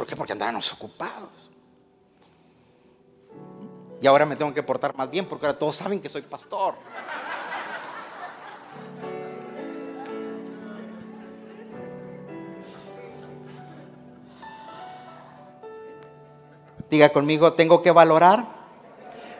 ¿Por 0.00 0.06
qué? 0.06 0.16
Porque 0.16 0.32
andábamos 0.32 0.72
ocupados. 0.72 1.50
Y 4.00 4.06
ahora 4.06 4.24
me 4.24 4.34
tengo 4.34 4.54
que 4.54 4.62
portar 4.62 4.96
más 4.96 5.10
bien 5.10 5.28
porque 5.28 5.44
ahora 5.44 5.58
todos 5.58 5.76
saben 5.76 6.00
que 6.00 6.08
soy 6.08 6.22
pastor. 6.22 6.74
Diga 16.88 17.10
conmigo, 17.10 17.52
tengo 17.52 17.82
que 17.82 17.90
valorar 17.90 18.48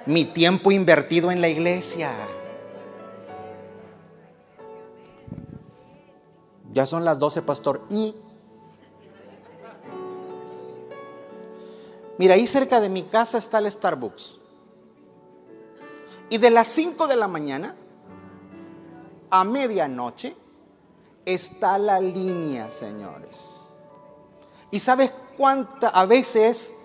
mi 0.05 0.27
tiempo 0.27 0.71
invertido 0.73 1.31
en 1.31 1.41
la 1.41 1.49
iglesia. 1.49 2.13
Ya 6.71 6.85
son 6.85 7.07
las 7.07 7.19
12, 7.19 7.41
pastor. 7.41 7.81
Y 7.89 8.15
mira, 12.21 12.35
ahí 12.35 12.47
cerca 12.47 12.79
de 12.81 12.91
mi 12.91 13.05
casa 13.05 13.39
está 13.39 13.59
el 13.59 13.73
Starbucks. 13.73 14.39
Y 16.29 16.37
de 16.37 16.51
las 16.51 16.69
5 16.69 17.09
de 17.09 17.17
la 17.17 17.27
mañana 17.27 17.75
a 19.31 19.43
medianoche 19.43 20.37
está 21.25 21.79
la 21.79 21.99
línea, 21.99 22.69
señores. 22.69 23.75
¿Y 24.71 24.79
sabes 24.79 25.13
cuánta, 25.39 25.89
a 25.89 26.05
veces, 26.05 26.77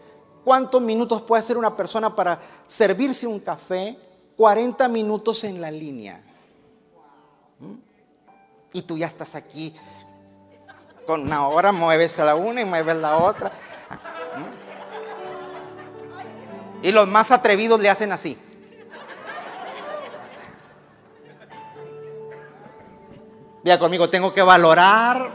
cuántos 0.45 0.81
minutos 0.81 1.21
puede 1.23 1.41
hacer 1.41 1.57
una 1.57 1.75
persona 1.75 2.15
para 2.15 2.39
servirse 2.65 3.27
un 3.27 3.41
café? 3.41 3.99
40 4.38 4.88
minutos 4.88 5.43
en 5.43 5.59
la 5.59 5.69
línea. 5.69 6.23
¿Mm? 7.59 7.95
y 8.75 8.81
tú 8.81 8.97
ya 8.97 9.07
estás 9.07 9.36
aquí 9.36 9.73
con 11.07 11.21
una 11.21 11.47
hora, 11.47 11.71
mueves 11.71 12.19
a 12.19 12.25
la 12.25 12.36
una 12.36 12.59
y 12.59 12.65
mueves 12.65 12.97
la 12.97 13.17
otra. 13.19 13.49
Y 16.86 16.91
los 16.91 17.07
más 17.07 17.31
atrevidos 17.31 17.79
le 17.79 17.89
hacen 17.89 18.11
así. 18.11 18.38
Diga 23.63 23.79
conmigo, 23.79 24.07
tengo 24.07 24.31
que 24.36 24.43
valorar 24.43 25.31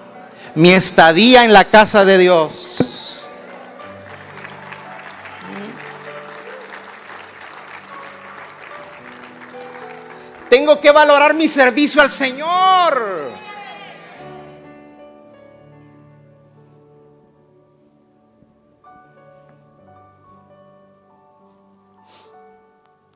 mi 0.55 0.71
estadía 0.71 1.43
en 1.43 1.53
la 1.53 1.65
casa 1.65 2.05
de 2.05 2.19
Dios. 2.19 3.29
Tengo 10.49 10.81
que 10.81 10.93
valorar 10.93 11.35
mi 11.35 11.49
servicio 11.49 12.01
al 12.01 12.13
Señor. 12.13 13.33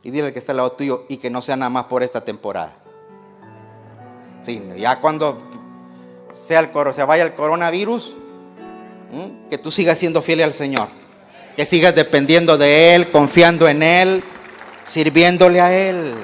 Y 0.05 0.11
dile 0.11 0.27
al 0.27 0.33
que 0.33 0.39
está 0.39 0.53
al 0.53 0.59
lado 0.59 0.73
tuyo 0.73 1.07
y 1.09 1.17
que 1.17 1.31
no 1.31 1.43
sea 1.43 1.57
nada 1.57 1.71
más 1.71 1.87
por 1.87 2.03
esta 2.03 2.21
temporada. 2.21 2.77
Sí, 4.43 4.63
ya 4.77 5.01
cuando 5.01 5.43
sea 6.31 6.61
el 6.61 6.71
coro, 6.71 6.93
se 6.93 7.03
vaya 7.03 7.25
el 7.25 7.33
coronavirus, 7.33 8.15
que 9.49 9.59
tú 9.59 9.71
sigas 9.71 9.99
siendo 9.99 10.21
fiel 10.21 10.43
al 10.43 10.53
Señor. 10.53 10.89
Que 11.57 11.65
sigas 11.65 11.95
dependiendo 11.95 12.59
de 12.59 12.95
Él, 12.95 13.11
confiando 13.11 13.67
en 13.67 13.83
Él, 13.83 14.23
sirviéndole 14.83 15.61
a 15.61 15.73
Él. 15.73 16.15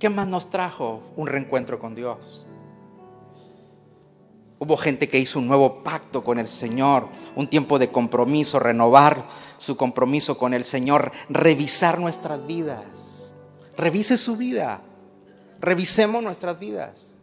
¿Qué 0.00 0.08
más 0.08 0.26
nos 0.26 0.50
trajo 0.50 1.02
un 1.16 1.26
reencuentro 1.26 1.78
con 1.78 1.94
Dios? 1.94 2.46
Hubo 4.62 4.76
gente 4.76 5.08
que 5.08 5.18
hizo 5.18 5.38
un 5.38 5.48
nuevo 5.48 5.82
pacto 5.82 6.22
con 6.22 6.38
el 6.38 6.46
Señor, 6.46 7.08
un 7.34 7.48
tiempo 7.48 7.78
de 7.78 7.90
compromiso, 7.90 8.58
renovar 8.60 9.26
su 9.56 9.74
compromiso 9.74 10.36
con 10.36 10.52
el 10.52 10.64
Señor, 10.64 11.12
revisar 11.30 11.98
nuestras 11.98 12.46
vidas. 12.46 13.34
Revise 13.78 14.18
su 14.18 14.36
vida, 14.36 14.82
revisemos 15.60 16.22
nuestras 16.22 16.58
vidas. 16.58 17.16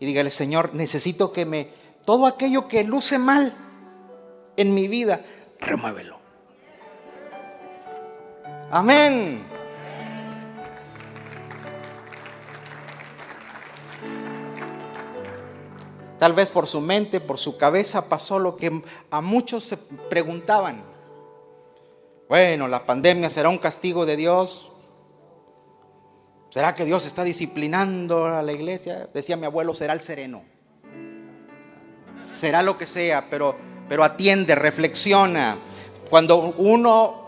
Y 0.00 0.06
dígale, 0.06 0.30
Señor, 0.30 0.74
necesito 0.74 1.32
que 1.32 1.44
me, 1.44 1.68
todo 2.06 2.24
aquello 2.24 2.66
que 2.66 2.82
luce 2.82 3.18
mal 3.18 3.52
en 4.56 4.72
mi 4.72 4.88
vida, 4.88 5.20
remuévelo. 5.60 6.18
Amén. 8.70 9.63
Tal 16.24 16.32
vez 16.32 16.48
por 16.48 16.66
su 16.66 16.80
mente, 16.80 17.20
por 17.20 17.38
su 17.38 17.58
cabeza 17.58 18.08
pasó 18.08 18.38
lo 18.38 18.56
que 18.56 18.80
a 19.10 19.20
muchos 19.20 19.62
se 19.62 19.76
preguntaban. 19.76 20.82
Bueno, 22.30 22.66
la 22.66 22.86
pandemia 22.86 23.28
será 23.28 23.50
un 23.50 23.58
castigo 23.58 24.06
de 24.06 24.16
Dios. 24.16 24.72
¿Será 26.48 26.74
que 26.74 26.86
Dios 26.86 27.04
está 27.04 27.24
disciplinando 27.24 28.24
a 28.24 28.40
la 28.40 28.52
iglesia? 28.52 29.10
Decía 29.12 29.36
mi 29.36 29.44
abuelo, 29.44 29.74
será 29.74 29.92
el 29.92 30.00
sereno. 30.00 30.44
Será 32.18 32.62
lo 32.62 32.78
que 32.78 32.86
sea, 32.86 33.28
pero, 33.28 33.58
pero 33.86 34.02
atiende, 34.02 34.54
reflexiona. 34.54 35.58
Cuando 36.08 36.54
uno 36.56 37.23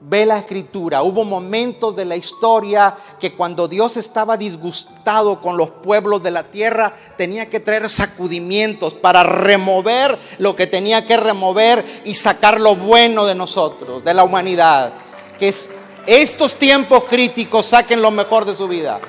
ve 0.00 0.26
la 0.26 0.38
escritura, 0.38 1.02
hubo 1.02 1.24
momentos 1.24 1.96
de 1.96 2.04
la 2.04 2.16
historia 2.16 2.96
que 3.18 3.34
cuando 3.34 3.66
Dios 3.66 3.96
estaba 3.96 4.36
disgustado 4.36 5.40
con 5.40 5.56
los 5.56 5.70
pueblos 5.70 6.22
de 6.22 6.30
la 6.30 6.44
tierra, 6.44 6.94
tenía 7.16 7.48
que 7.48 7.60
traer 7.60 7.88
sacudimientos 7.88 8.94
para 8.94 9.22
remover 9.22 10.18
lo 10.38 10.54
que 10.54 10.66
tenía 10.66 11.06
que 11.06 11.16
remover 11.16 11.84
y 12.04 12.14
sacar 12.14 12.60
lo 12.60 12.76
bueno 12.76 13.24
de 13.24 13.34
nosotros, 13.34 14.04
de 14.04 14.14
la 14.14 14.24
humanidad. 14.24 14.92
Que 15.38 15.48
es 15.48 15.70
estos 16.06 16.56
tiempos 16.56 17.04
críticos 17.04 17.66
saquen 17.66 18.00
lo 18.00 18.10
mejor 18.10 18.44
de 18.44 18.54
su 18.54 18.68
vida. 18.68 19.00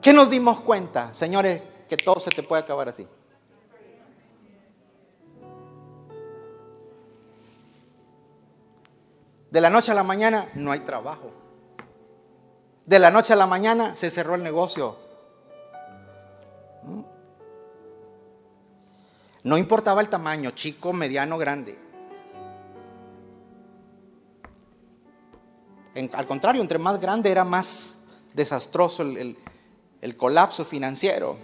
¿Qué 0.00 0.12
nos 0.12 0.28
dimos 0.28 0.60
cuenta, 0.60 1.14
señores, 1.14 1.62
que 1.88 1.96
todo 1.96 2.20
se 2.20 2.30
te 2.30 2.42
puede 2.42 2.62
acabar 2.62 2.90
así? 2.90 3.08
De 9.54 9.60
la 9.60 9.70
noche 9.70 9.92
a 9.92 9.94
la 9.94 10.02
mañana 10.02 10.50
no 10.56 10.72
hay 10.72 10.80
trabajo. 10.80 11.30
De 12.84 12.98
la 12.98 13.12
noche 13.12 13.34
a 13.34 13.36
la 13.36 13.46
mañana 13.46 13.94
se 13.94 14.10
cerró 14.10 14.34
el 14.34 14.42
negocio. 14.42 14.96
¿Mm? 16.82 17.00
No 19.44 19.56
importaba 19.56 20.00
el 20.00 20.08
tamaño, 20.08 20.50
chico, 20.50 20.92
mediano, 20.92 21.38
grande. 21.38 21.78
al 26.12 26.26
contrario, 26.26 26.60
entre 26.60 26.80
más 26.80 27.00
grande 27.00 27.30
era 27.30 27.44
más 27.44 28.16
desastroso 28.32 29.04
el, 29.04 30.16
colapso 30.16 30.64
financiero. 30.64 31.36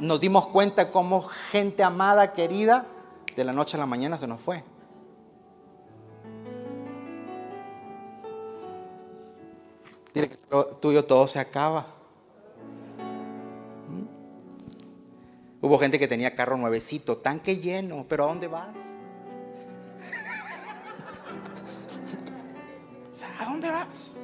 nos 0.00 0.20
dimos 0.20 0.46
cuenta 0.46 0.90
cómo 0.90 1.20
gente 1.20 1.82
amada, 1.82 2.32
querida, 2.32 2.86
de 3.36 3.44
la 3.44 3.52
noche 3.52 3.76
a 3.76 3.80
la 3.80 3.84
mañana 3.84 4.16
se 4.16 4.26
nos 4.26 4.40
fue. 4.40 4.64
Tuyo 10.80 11.04
todo 11.04 11.28
se 11.28 11.38
acaba. 11.38 11.86
¿Mm? 13.88 14.04
Hubo 15.64 15.78
gente 15.78 15.98
que 15.98 16.08
tenía 16.08 16.34
carro 16.34 16.56
nuevecito, 16.56 17.16
tanque 17.16 17.56
lleno, 17.56 18.06
pero 18.08 18.24
¿a 18.24 18.26
dónde 18.28 18.48
vas? 18.48 18.76
¿A 23.38 23.44
dónde 23.44 23.70
vas? 23.70 24.16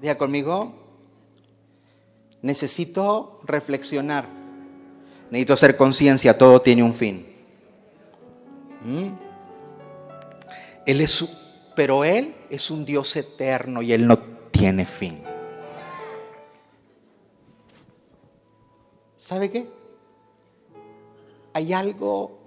Diga 0.00 0.18
conmigo, 0.18 0.74
necesito 2.42 3.40
reflexionar, 3.44 4.26
necesito 5.30 5.52
hacer 5.52 5.76
conciencia, 5.76 6.36
todo 6.36 6.60
tiene 6.60 6.82
un 6.82 6.92
fin. 6.92 7.24
¿Mm? 8.84 9.10
Él 10.86 11.00
es 11.00 11.12
pero 11.74 12.04
Él 12.04 12.34
es 12.50 12.70
un 12.70 12.84
Dios 12.84 13.16
eterno 13.16 13.82
y 13.82 13.92
Él 13.92 14.06
no 14.06 14.18
tiene 14.50 14.84
fin. 14.84 15.22
¿Sabe 19.16 19.50
qué? 19.50 19.68
Hay 21.52 21.72
algo 21.72 22.38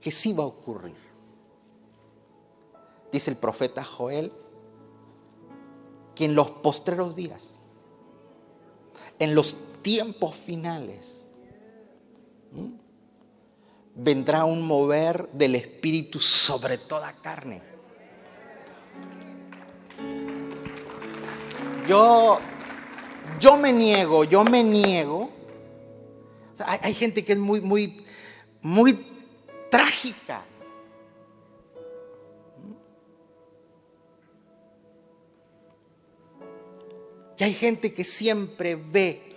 que 0.00 0.10
sí 0.10 0.32
va 0.32 0.44
a 0.44 0.48
ocurrir. 0.48 0.96
Dice 3.10 3.30
el 3.30 3.36
profeta 3.36 3.84
Joel 3.84 4.32
que 6.14 6.24
en 6.26 6.34
los 6.34 6.50
postreros 6.50 7.16
días, 7.16 7.60
en 9.18 9.34
los 9.34 9.56
tiempos 9.82 10.34
finales, 10.34 11.26
vendrá 13.94 14.44
un 14.44 14.62
mover 14.62 15.28
del 15.32 15.54
Espíritu 15.54 16.18
sobre 16.18 16.78
toda 16.78 17.12
carne 17.14 17.71
Yo, 21.86 22.38
yo 23.40 23.56
me 23.56 23.72
niego, 23.72 24.24
yo 24.24 24.44
me 24.44 24.62
niego. 24.62 25.30
hay, 26.64 26.78
hay, 26.82 26.94
gente 26.94 27.24
que 27.24 27.32
es 27.32 27.38
muy, 27.38 27.60
muy, 27.60 28.04
muy 28.60 29.06
trágica. 29.70 30.44
Y 37.38 37.44
hay 37.44 37.54
gente 37.54 37.92
que 37.92 38.04
siempre 38.04 38.76
ve 38.76 39.32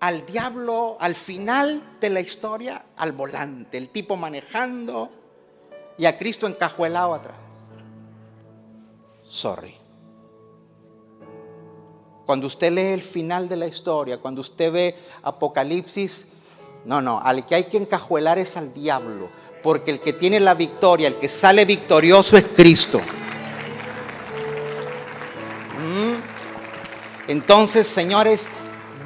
al 0.00 0.26
diablo 0.26 0.96
al 1.00 1.14
final 1.14 1.98
de 2.00 2.10
la 2.10 2.20
historia 2.20 2.86
al 2.96 3.12
volante, 3.12 3.78
el 3.78 3.90
tipo 3.90 4.16
manejando 4.16 5.10
y 5.96 6.06
a 6.06 6.16
Cristo 6.16 6.46
encajuelado 6.46 7.14
atrás. 7.14 7.72
Sorry. 9.22 9.87
Cuando 12.28 12.46
usted 12.46 12.70
lee 12.72 12.92
el 12.92 13.00
final 13.00 13.48
de 13.48 13.56
la 13.56 13.66
historia, 13.66 14.18
cuando 14.18 14.42
usted 14.42 14.70
ve 14.70 14.94
Apocalipsis, 15.22 16.26
no, 16.84 17.00
no, 17.00 17.22
al 17.24 17.46
que 17.46 17.54
hay 17.54 17.64
que 17.64 17.78
encajuelar 17.78 18.38
es 18.38 18.54
al 18.58 18.74
diablo, 18.74 19.30
porque 19.62 19.92
el 19.92 19.98
que 19.98 20.12
tiene 20.12 20.38
la 20.38 20.52
victoria, 20.52 21.08
el 21.08 21.14
que 21.14 21.26
sale 21.26 21.64
victorioso 21.64 22.36
es 22.36 22.44
Cristo. 22.54 23.00
¿Mm? 25.78 27.30
Entonces, 27.30 27.86
señores, 27.86 28.50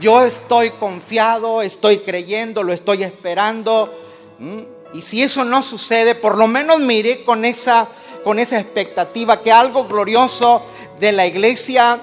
yo 0.00 0.22
estoy 0.22 0.70
confiado, 0.70 1.62
estoy 1.62 1.98
creyendo, 1.98 2.64
lo 2.64 2.72
estoy 2.72 3.04
esperando. 3.04 3.94
¿Mm? 4.40 4.62
Y 4.94 5.02
si 5.02 5.22
eso 5.22 5.44
no 5.44 5.62
sucede, 5.62 6.16
por 6.16 6.36
lo 6.36 6.48
menos 6.48 6.80
mire 6.80 7.22
con 7.22 7.44
esa, 7.44 7.86
con 8.24 8.40
esa 8.40 8.58
expectativa 8.58 9.40
que 9.40 9.52
algo 9.52 9.86
glorioso 9.86 10.62
de 10.98 11.12
la 11.12 11.24
iglesia, 11.24 12.00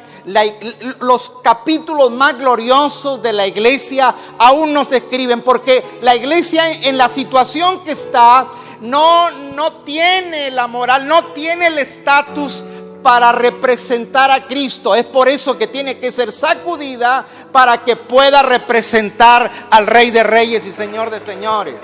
los 0.99 1.31
capítulos 1.43 2.11
más 2.11 2.37
gloriosos 2.37 3.21
de 3.21 3.33
la 3.33 3.47
iglesia 3.47 4.13
aún 4.37 4.73
no 4.73 4.83
se 4.83 4.97
escriben, 4.97 5.41
porque 5.41 5.83
la 6.01 6.15
iglesia 6.15 6.71
en 6.71 6.97
la 6.97 7.09
situación 7.09 7.83
que 7.83 7.91
está 7.91 8.47
no, 8.81 9.31
no 9.31 9.73
tiene 9.83 10.51
la 10.51 10.67
moral, 10.67 11.07
no 11.07 11.25
tiene 11.33 11.67
el 11.67 11.77
estatus 11.79 12.63
para 13.01 13.31
representar 13.31 14.31
a 14.31 14.45
Cristo. 14.45 14.95
Es 14.95 15.05
por 15.05 15.27
eso 15.29 15.57
que 15.57 15.67
tiene 15.67 15.97
que 15.99 16.11
ser 16.11 16.31
sacudida 16.31 17.25
para 17.51 17.83
que 17.83 17.95
pueda 17.95 18.41
representar 18.41 19.49
al 19.69 19.87
Rey 19.87 20.11
de 20.11 20.23
Reyes 20.23 20.65
y 20.65 20.71
Señor 20.71 21.09
de 21.09 21.19
Señores. 21.19 21.81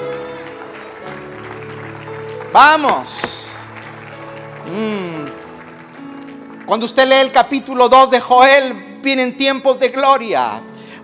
Vamos. 2.52 3.50
Mm. 4.66 5.25
Cuando 6.66 6.88
usted 6.88 7.08
lee 7.08 7.16
el 7.16 7.32
capítulo 7.32 7.88
2 7.88 8.10
de 8.10 8.20
Joel, 8.20 9.00
vienen 9.04 9.38
tiempos 9.38 9.80
de 9.80 9.90
gloria. 9.90 10.64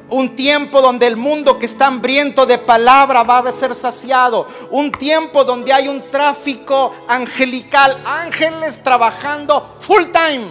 Un 0.09 0.36
tiempo 0.36 0.82
donde 0.82 1.05
el 1.05 1.16
mundo 1.16 1.59
que 1.59 1.68
está 1.68 1.86
hambriento 1.86 2.47
de 2.47 2.57
palabra 2.57 3.22
va 3.22 3.38
a 3.38 3.51
ser 3.51 3.76
saciado. 3.76 4.47
Un 4.72 4.91
tiempo 4.91 5.43
donde 5.43 5.72
hay 5.72 5.88
un 5.88 6.09
tráfico 6.09 6.95
angelical, 7.07 7.95
ángeles 8.03 8.82
trabajando 8.82 9.78
full 9.80 10.05
time. 10.05 10.47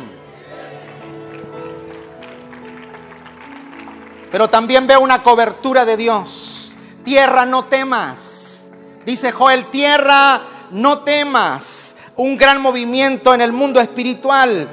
Pero 4.30 4.48
también 4.48 4.86
veo 4.86 5.00
una 5.00 5.24
cobertura 5.24 5.84
de 5.84 5.96
Dios. 5.96 6.76
Tierra, 7.04 7.44
no 7.46 7.64
temas. 7.64 8.70
Dice 9.04 9.32
Joel, 9.32 9.70
tierra, 9.70 10.68
no 10.70 11.00
temas. 11.00 11.96
Un 12.16 12.36
gran 12.36 12.60
movimiento 12.60 13.34
en 13.34 13.40
el 13.40 13.52
mundo 13.52 13.80
espiritual. 13.80 14.68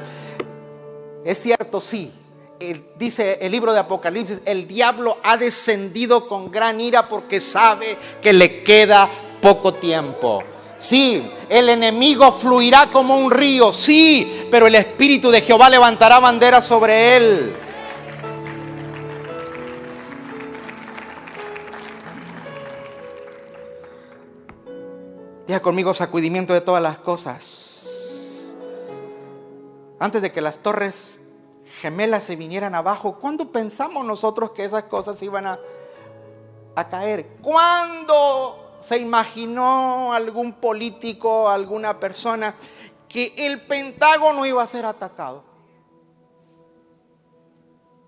Es 1.28 1.42
cierto, 1.42 1.82
sí 1.82 2.10
dice 2.98 3.38
el 3.42 3.52
libro 3.52 3.74
de 3.74 3.80
Apocalipsis, 3.80 4.42
el 4.46 4.68
diablo 4.68 5.18
ha 5.24 5.38
descendido 5.38 6.28
con 6.28 6.50
gran 6.50 6.82
ira 6.82 7.08
porque 7.08 7.40
sabe 7.40 7.98
que 8.22 8.34
le 8.34 8.64
queda 8.64 9.10
poco 9.42 9.74
tiempo. 9.74 10.44
Sí, 10.78 11.32
el 11.50 11.70
enemigo 11.70 12.32
fluirá 12.32 12.90
como 12.92 13.18
un 13.18 13.32
río, 13.32 13.74
sí, 13.74 14.48
pero 14.52 14.68
el 14.68 14.76
Espíritu 14.76 15.30
de 15.30 15.42
Jehová 15.42 15.70
levantará 15.70 16.20
bandera 16.20 16.62
sobre 16.62 17.18
él. 17.18 17.56
Diga 25.48 25.60
conmigo 25.62 25.94
sacudimiento 25.94 26.54
de 26.54 26.62
todas 26.62 26.84
las 26.84 27.00
cosas. 27.00 27.97
Antes 30.00 30.22
de 30.22 30.32
que 30.32 30.42
las 30.42 30.60
torres 30.60 31.22
gemelas 31.80 32.24
se 32.24 32.36
vinieran 32.36 32.76
abajo, 32.76 33.18
¿cuándo 33.20 33.52
pensamos 33.52 34.06
nosotros 34.06 34.52
que 34.52 34.64
esas 34.64 34.84
cosas 34.84 35.22
iban 35.24 35.48
a, 35.48 35.60
caer? 36.90 37.28
¿Cuándo 37.42 38.78
se 38.80 38.98
imaginó 39.00 40.14
algún 40.14 40.54
político, 40.54 41.50
alguna 41.50 42.00
persona, 42.00 42.56
que 43.10 43.34
el 43.36 43.62
Pentágono 43.62 44.46
iba 44.46 44.62
a 44.62 44.68
ser 44.68 44.86
atacado? 44.86 45.44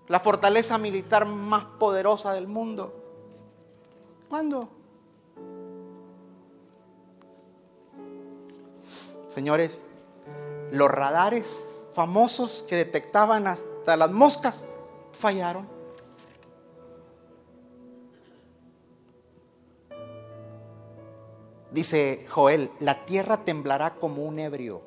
La 0.06 0.20
fortaleza 0.20 0.78
militar 0.78 1.26
más 1.26 1.64
poderosa 1.78 2.32
del 2.32 2.46
mundo. 2.46 2.94
¿Cuándo? 4.28 4.68
Señores, 9.26 9.84
los 10.70 10.88
radares 10.88 11.76
famosos 12.00 12.64
que 12.66 12.76
detectaban 12.76 13.46
hasta 13.46 13.94
las 13.94 14.10
moscas 14.10 14.64
fallaron. 15.12 15.68
Dice 21.70 22.24
Joel, 22.30 22.70
la 22.80 23.04
tierra 23.04 23.44
temblará 23.44 23.96
como 23.96 24.24
un 24.24 24.38
ebrio. 24.38 24.80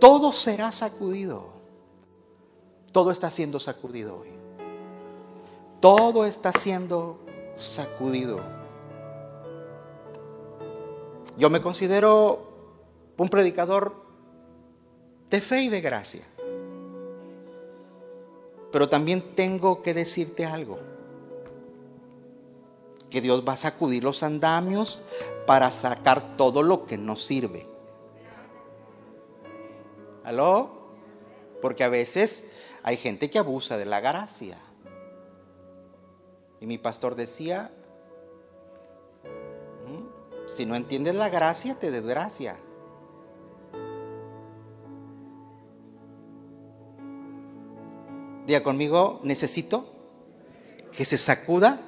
Todo 0.00 0.32
será 0.32 0.72
sacudido. 0.72 1.50
Todo 2.90 3.12
está 3.12 3.30
siendo 3.30 3.60
sacudido 3.60 4.18
hoy. 4.18 4.32
Todo 5.78 6.24
está 6.24 6.50
siendo 6.50 7.20
sacudido. 7.54 8.40
Yo 11.36 11.48
me 11.48 11.62
considero 11.62 12.42
un 13.16 13.28
predicador 13.28 14.07
de 15.30 15.40
fe 15.40 15.62
y 15.62 15.68
de 15.68 15.80
gracia. 15.80 16.22
Pero 18.70 18.88
también 18.88 19.34
tengo 19.34 19.82
que 19.82 19.94
decirte 19.94 20.44
algo. 20.44 20.78
Que 23.10 23.20
Dios 23.20 23.42
va 23.46 23.54
a 23.54 23.56
sacudir 23.56 24.04
los 24.04 24.22
andamios 24.22 25.02
para 25.46 25.70
sacar 25.70 26.36
todo 26.36 26.62
lo 26.62 26.84
que 26.84 26.98
no 26.98 27.16
sirve. 27.16 27.66
¿Aló? 30.24 30.70
Porque 31.62 31.84
a 31.84 31.88
veces 31.88 32.44
hay 32.82 32.96
gente 32.98 33.30
que 33.30 33.38
abusa 33.38 33.78
de 33.78 33.86
la 33.86 34.00
gracia. 34.00 34.58
Y 36.60 36.66
mi 36.66 36.76
pastor 36.76 37.14
decía, 37.14 37.70
mm, 39.86 40.48
si 40.48 40.66
no 40.66 40.76
entiendes 40.76 41.14
la 41.14 41.30
gracia, 41.30 41.78
te 41.78 41.90
desgracia. 41.90 42.58
Diga 48.48 48.62
conmigo, 48.62 49.20
necesito 49.24 49.84
que 50.96 51.04
se 51.04 51.18
sacuda 51.18 51.82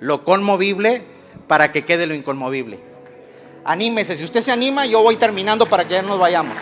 lo 0.00 0.24
conmovible 0.24 1.04
para 1.46 1.70
que 1.70 1.84
quede 1.84 2.06
lo 2.06 2.14
inconmovible. 2.14 2.80
Anímese, 3.62 4.16
si 4.16 4.24
usted 4.24 4.40
se 4.40 4.50
anima, 4.50 4.86
yo 4.86 5.02
voy 5.02 5.16
terminando 5.16 5.66
para 5.66 5.86
que 5.86 5.92
ya 5.92 6.02
nos 6.02 6.18
vayamos. 6.18 6.56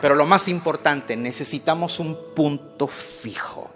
Pero 0.00 0.14
lo 0.14 0.26
más 0.26 0.46
importante, 0.46 1.16
necesitamos 1.16 1.98
un 1.98 2.32
punto 2.32 2.86
fijo 2.86 3.72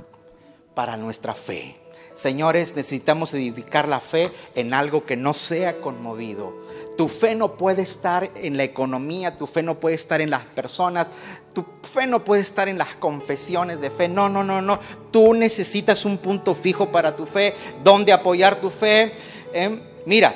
para 0.73 0.97
nuestra 0.97 1.35
fe. 1.35 1.81
Señores, 2.19 2.75
necesitamos 2.75 3.33
edificar 3.33 3.87
la 3.87 4.01
fe 4.01 4.33
en 4.57 4.75
algo 4.75 5.07
que 5.07 5.17
no 5.17 5.35
sea 5.35 5.77
conmovido. 5.77 6.53
Tu 6.97 7.07
fe 7.07 7.37
no 7.37 7.57
puede 7.57 7.83
estar 7.83 8.29
en 8.35 8.57
la 8.57 8.65
economía, 8.65 9.37
tu 9.37 9.47
fe 9.47 9.63
no 9.63 9.79
puede 9.79 9.95
estar 9.95 10.21
en 10.21 10.31
las 10.31 10.45
personas, 10.45 11.13
tu 11.55 11.65
fe 11.85 12.09
no 12.09 12.25
puede 12.25 12.43
estar 12.43 12.69
en 12.69 12.77
las 12.77 12.97
confesiones 12.97 13.81
de 13.81 13.93
fe. 13.93 14.09
No, 14.09 14.29
no, 14.29 14.43
no, 14.43 14.61
no. 14.61 14.81
Tú 15.13 15.33
necesitas 15.33 16.05
un 16.05 16.19
punto 16.19 16.57
fijo 16.57 16.91
para 16.91 17.15
tu 17.15 17.25
fe, 17.25 17.55
donde 17.85 18.13
apoyar 18.13 18.61
tu 18.61 18.71
fe. 18.71 19.15
¿eh? 19.53 19.81
mira, 20.05 20.35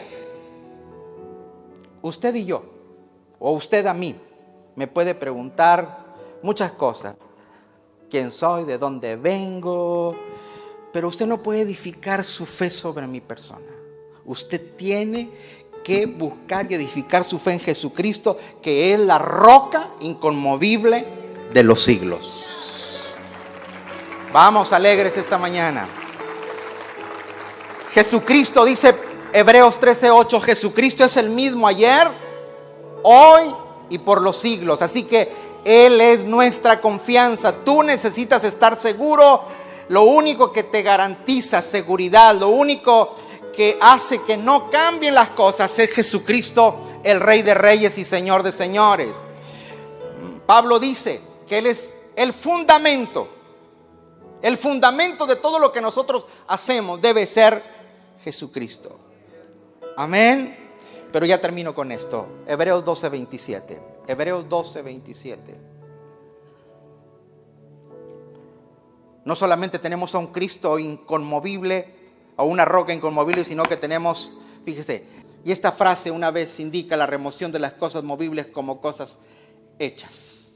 usted 2.01 2.33
y 2.37 2.45
yo, 2.45 2.63
o 3.41 3.51
usted 3.51 3.85
a 3.89 3.93
mí, 3.93 4.15
me 4.77 4.87
puede 4.87 5.17
preguntar 5.17 5.99
muchas 6.43 6.71
cosas. 6.71 7.17
¿Quién 8.09 8.31
soy? 8.31 8.67
¿De 8.67 8.79
dónde 8.79 9.17
vengo? 9.17 10.15
Pero 10.93 11.09
usted 11.09 11.27
no 11.27 11.43
puede 11.43 11.63
edificar 11.63 12.25
su 12.25 12.45
fe 12.45 12.71
sobre 12.71 13.07
mi 13.07 13.21
persona. 13.21 13.67
Usted 14.25 14.77
tiene 14.77 15.31
que 15.83 16.07
buscar 16.07 16.71
y 16.71 16.75
edificar 16.75 17.25
su 17.25 17.39
fe 17.39 17.53
en 17.53 17.61
Jesucristo, 17.61 18.37
que 18.61 18.93
es 18.93 19.01
la 19.01 19.19
roca 19.19 19.91
inconmovible 20.01 21.07
de 21.53 21.63
los 21.63 21.83
siglos. 21.83 22.45
Vamos 24.33 24.73
alegres 24.73 25.17
esta 25.17 25.39
mañana. 25.39 25.89
Jesucristo 27.93 28.65
dice 28.65 28.95
Hebreos 29.33 29.79
13:8, 29.81 30.41
Jesucristo 30.41 31.05
es 31.05 31.17
el 31.17 31.31
mismo 31.31 31.67
ayer, 31.67 32.09
hoy 33.03 33.55
y 33.91 33.99
por 33.99 34.23
los 34.23 34.39
siglos. 34.39 34.81
Así 34.81 35.03
que 35.03 35.31
Él 35.65 36.01
es 36.01 36.25
nuestra 36.25 36.81
confianza. 36.81 37.53
Tú 37.65 37.83
necesitas 37.83 38.45
estar 38.45 38.79
seguro 38.79 39.43
lo 39.93 40.05
único 40.05 40.51
que 40.51 40.63
te 40.63 40.81
garantiza 40.81 41.61
seguridad, 41.61 42.35
lo 42.35 42.49
único 42.49 43.15
que 43.55 43.77
hace 43.79 44.23
que 44.23 44.39
no 44.39 44.71
cambien 44.71 45.15
las 45.15 45.33
cosas 45.33 45.79
es 45.79 45.91
Jesucristo, 45.91 47.01
el 47.05 47.21
Rey 47.21 47.43
de 47.43 47.53
Reyes 47.53 47.99
y 47.99 48.05
Señor 48.07 48.43
de 48.43 48.53
Señores. 48.53 49.21
Pablo 50.47 50.79
dice 50.79 51.21
que 51.47 51.59
Él 51.59 51.67
es 51.67 51.93
el 52.17 52.33
fundamento, 52.33 53.29
el 54.41 54.57
fundamento 54.57 55.27
de 55.27 55.37
todo 55.37 55.59
lo 55.59 55.71
que 55.71 55.83
nosotros 55.83 56.25
hacemos 56.49 57.03
debe 57.03 57.27
ser 57.27 57.63
Jesucristo. 58.25 58.99
Amén. 59.99 60.73
Pero 61.13 61.27
ya 61.27 61.39
termino 61.39 61.75
con 61.75 61.93
esto. 61.93 62.29
Hebreos 62.47 62.83
12, 62.83 63.11
27. 63.11 63.81
Hebreos 64.09 64.49
12, 64.49 64.81
27. 64.81 65.72
No 69.25 69.35
solamente 69.37 69.79
tenemos 69.79 70.15
a 70.15 70.19
un 70.19 70.29
Cristo 70.29 70.79
inconmovible, 70.79 72.03
o 72.37 72.45
una 72.45 72.65
roca 72.65 72.93
inconmovible, 72.93 73.45
sino 73.45 73.63
que 73.65 73.77
tenemos, 73.77 74.33
fíjese, 74.65 75.05
y 75.45 75.53
esta 75.53 75.73
frase 75.73 76.11
una 76.11 76.31
vez 76.31 76.61
indica 76.61 76.97
la 76.97 77.07
remoción 77.07 77.53
de 77.53 77.59
las 77.59 77.75
cosas 77.75 78.03
movibles 78.05 78.47
como 78.47 78.81
cosas 78.81 79.19
hechas, 79.79 80.53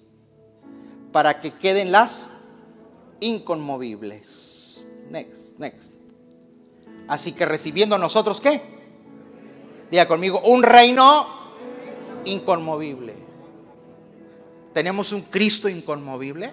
para 1.12 1.38
que 1.38 1.52
queden 1.52 1.92
las 1.92 2.32
inconmovibles. 3.20 4.88
Next, 5.10 5.58
next. 5.58 5.94
Así 7.08 7.32
que 7.32 7.46
recibiendo 7.46 7.98
nosotros 7.98 8.40
qué? 8.40 8.60
Diga 9.90 10.08
conmigo, 10.08 10.40
un 10.40 10.62
reino 10.62 11.26
inconmovible. 12.24 13.14
Tenemos 14.72 15.12
un 15.12 15.22
Cristo 15.22 15.68
inconmovible, 15.68 16.52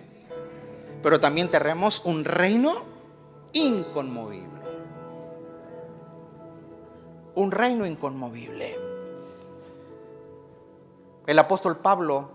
pero 1.04 1.20
también 1.20 1.52
tenemos 1.52 2.02
un 2.06 2.24
reino 2.24 2.86
inconmovible. 3.52 4.48
Un 7.36 7.52
reino 7.52 7.86
inconmovible. 7.86 8.80
El 11.28 11.40
apóstol 11.40 11.78
Pablo 11.78 12.30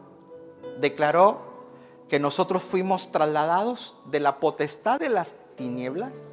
declaró 0.81 1.41
que 2.09 2.21
nosotros 2.21 2.63
fuimos 2.63 3.11
trasladados 3.11 3.97
de 4.07 4.21
la 4.21 4.39
potestad 4.39 5.01
de 5.01 5.09
las 5.09 5.35
tinieblas 5.57 6.31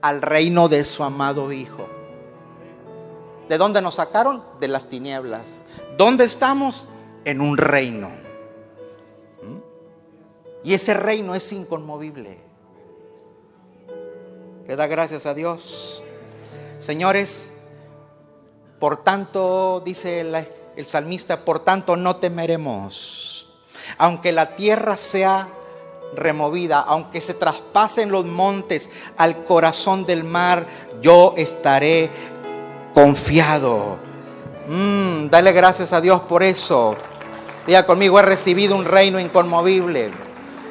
al 0.00 0.22
reino 0.22 0.68
de 0.68 0.84
su 0.84 1.02
amado 1.02 1.52
Hijo. 1.52 1.86
¿De 3.48 3.58
dónde 3.58 3.82
nos 3.82 3.94
sacaron? 3.94 4.44
De 4.60 4.68
las 4.68 4.88
tinieblas. 4.88 5.62
¿Dónde 5.96 6.24
estamos? 6.24 6.88
En 7.24 7.40
un 7.40 7.56
reino. 7.56 8.27
Y 10.68 10.74
ese 10.74 10.92
reino 10.92 11.34
es 11.34 11.50
inconmovible. 11.50 12.36
Le 14.66 14.76
da 14.76 14.86
gracias 14.86 15.24
a 15.24 15.32
Dios. 15.32 16.04
Señores, 16.76 17.50
por 18.78 19.02
tanto, 19.02 19.80
dice 19.82 20.20
el, 20.20 20.46
el 20.76 20.84
salmista, 20.84 21.42
por 21.46 21.60
tanto 21.60 21.96
no 21.96 22.16
temeremos. 22.16 23.48
Aunque 23.96 24.30
la 24.30 24.56
tierra 24.56 24.98
sea 24.98 25.48
removida, 26.14 26.80
aunque 26.80 27.22
se 27.22 27.32
traspasen 27.32 28.12
los 28.12 28.26
montes 28.26 28.90
al 29.16 29.44
corazón 29.44 30.04
del 30.04 30.22
mar, 30.22 30.66
yo 31.00 31.32
estaré 31.38 32.10
confiado. 32.92 33.98
Mm, 34.68 35.28
dale 35.30 35.52
gracias 35.52 35.94
a 35.94 36.02
Dios 36.02 36.20
por 36.20 36.42
eso. 36.42 36.94
Diga 37.66 37.86
conmigo, 37.86 38.18
he 38.18 38.22
recibido 38.22 38.76
un 38.76 38.84
reino 38.84 39.18
inconmovible. 39.18 40.27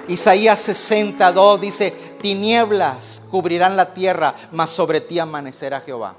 Isaías 0.08 0.60
62 0.60 1.62
dice, 1.62 1.94
tinieblas 2.22 3.26
cubrirán 3.30 3.76
la 3.76 3.94
tierra, 3.94 4.34
mas 4.52 4.70
sobre 4.70 5.02
ti 5.02 5.20
amanecerá 5.20 5.82
Jehová. 5.82 6.16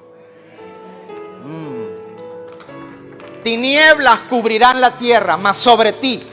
Mm. 1.45 3.43
Tinieblas 3.43 4.20
cubrirán 4.28 4.80
la 4.80 4.99
tierra, 4.99 5.36
mas 5.36 5.57
sobre 5.57 5.93
ti 5.93 6.26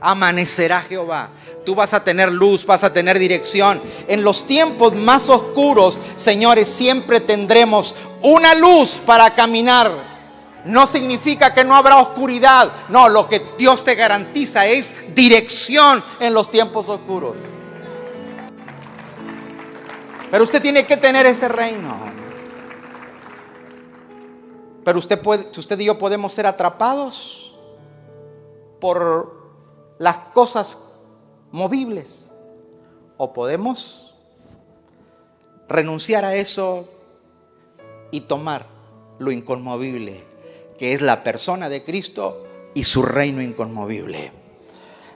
amanecerá 0.00 0.82
Jehová. 0.82 1.30
Tú 1.64 1.74
vas 1.74 1.94
a 1.94 2.02
tener 2.02 2.32
luz, 2.32 2.64
vas 2.64 2.84
a 2.84 2.92
tener 2.92 3.18
dirección. 3.18 3.80
En 4.08 4.24
los 4.24 4.46
tiempos 4.46 4.94
más 4.94 5.28
oscuros, 5.28 5.98
señores, 6.16 6.68
siempre 6.68 7.20
tendremos 7.20 7.94
una 8.22 8.54
luz 8.54 9.00
para 9.04 9.34
caminar. 9.34 10.09
No 10.64 10.86
significa 10.86 11.54
que 11.54 11.64
no 11.64 11.74
habrá 11.74 11.96
oscuridad. 11.98 12.72
No, 12.88 13.08
lo 13.08 13.28
que 13.28 13.54
Dios 13.58 13.82
te 13.84 13.94
garantiza 13.94 14.66
es 14.66 15.14
dirección 15.14 16.02
en 16.18 16.34
los 16.34 16.50
tiempos 16.50 16.88
oscuros. 16.88 17.36
Pero 20.30 20.44
usted 20.44 20.62
tiene 20.62 20.86
que 20.86 20.96
tener 20.96 21.26
ese 21.26 21.48
reino. 21.48 21.96
Pero 24.84 24.98
usted, 24.98 25.20
puede, 25.20 25.50
usted 25.56 25.78
y 25.78 25.84
yo 25.86 25.98
podemos 25.98 26.32
ser 26.32 26.46
atrapados 26.46 27.54
por 28.80 29.40
las 29.98 30.16
cosas 30.32 30.82
movibles. 31.50 32.32
O 33.16 33.32
podemos 33.32 34.14
renunciar 35.68 36.24
a 36.24 36.34
eso 36.34 36.88
y 38.10 38.22
tomar 38.22 38.66
lo 39.18 39.30
inconmovible, 39.30 40.24
que 40.80 40.94
es 40.94 41.02
la 41.02 41.22
persona 41.22 41.68
de 41.68 41.84
Cristo 41.84 42.42
y 42.72 42.84
su 42.84 43.02
reino 43.02 43.42
inconmovible. 43.42 44.32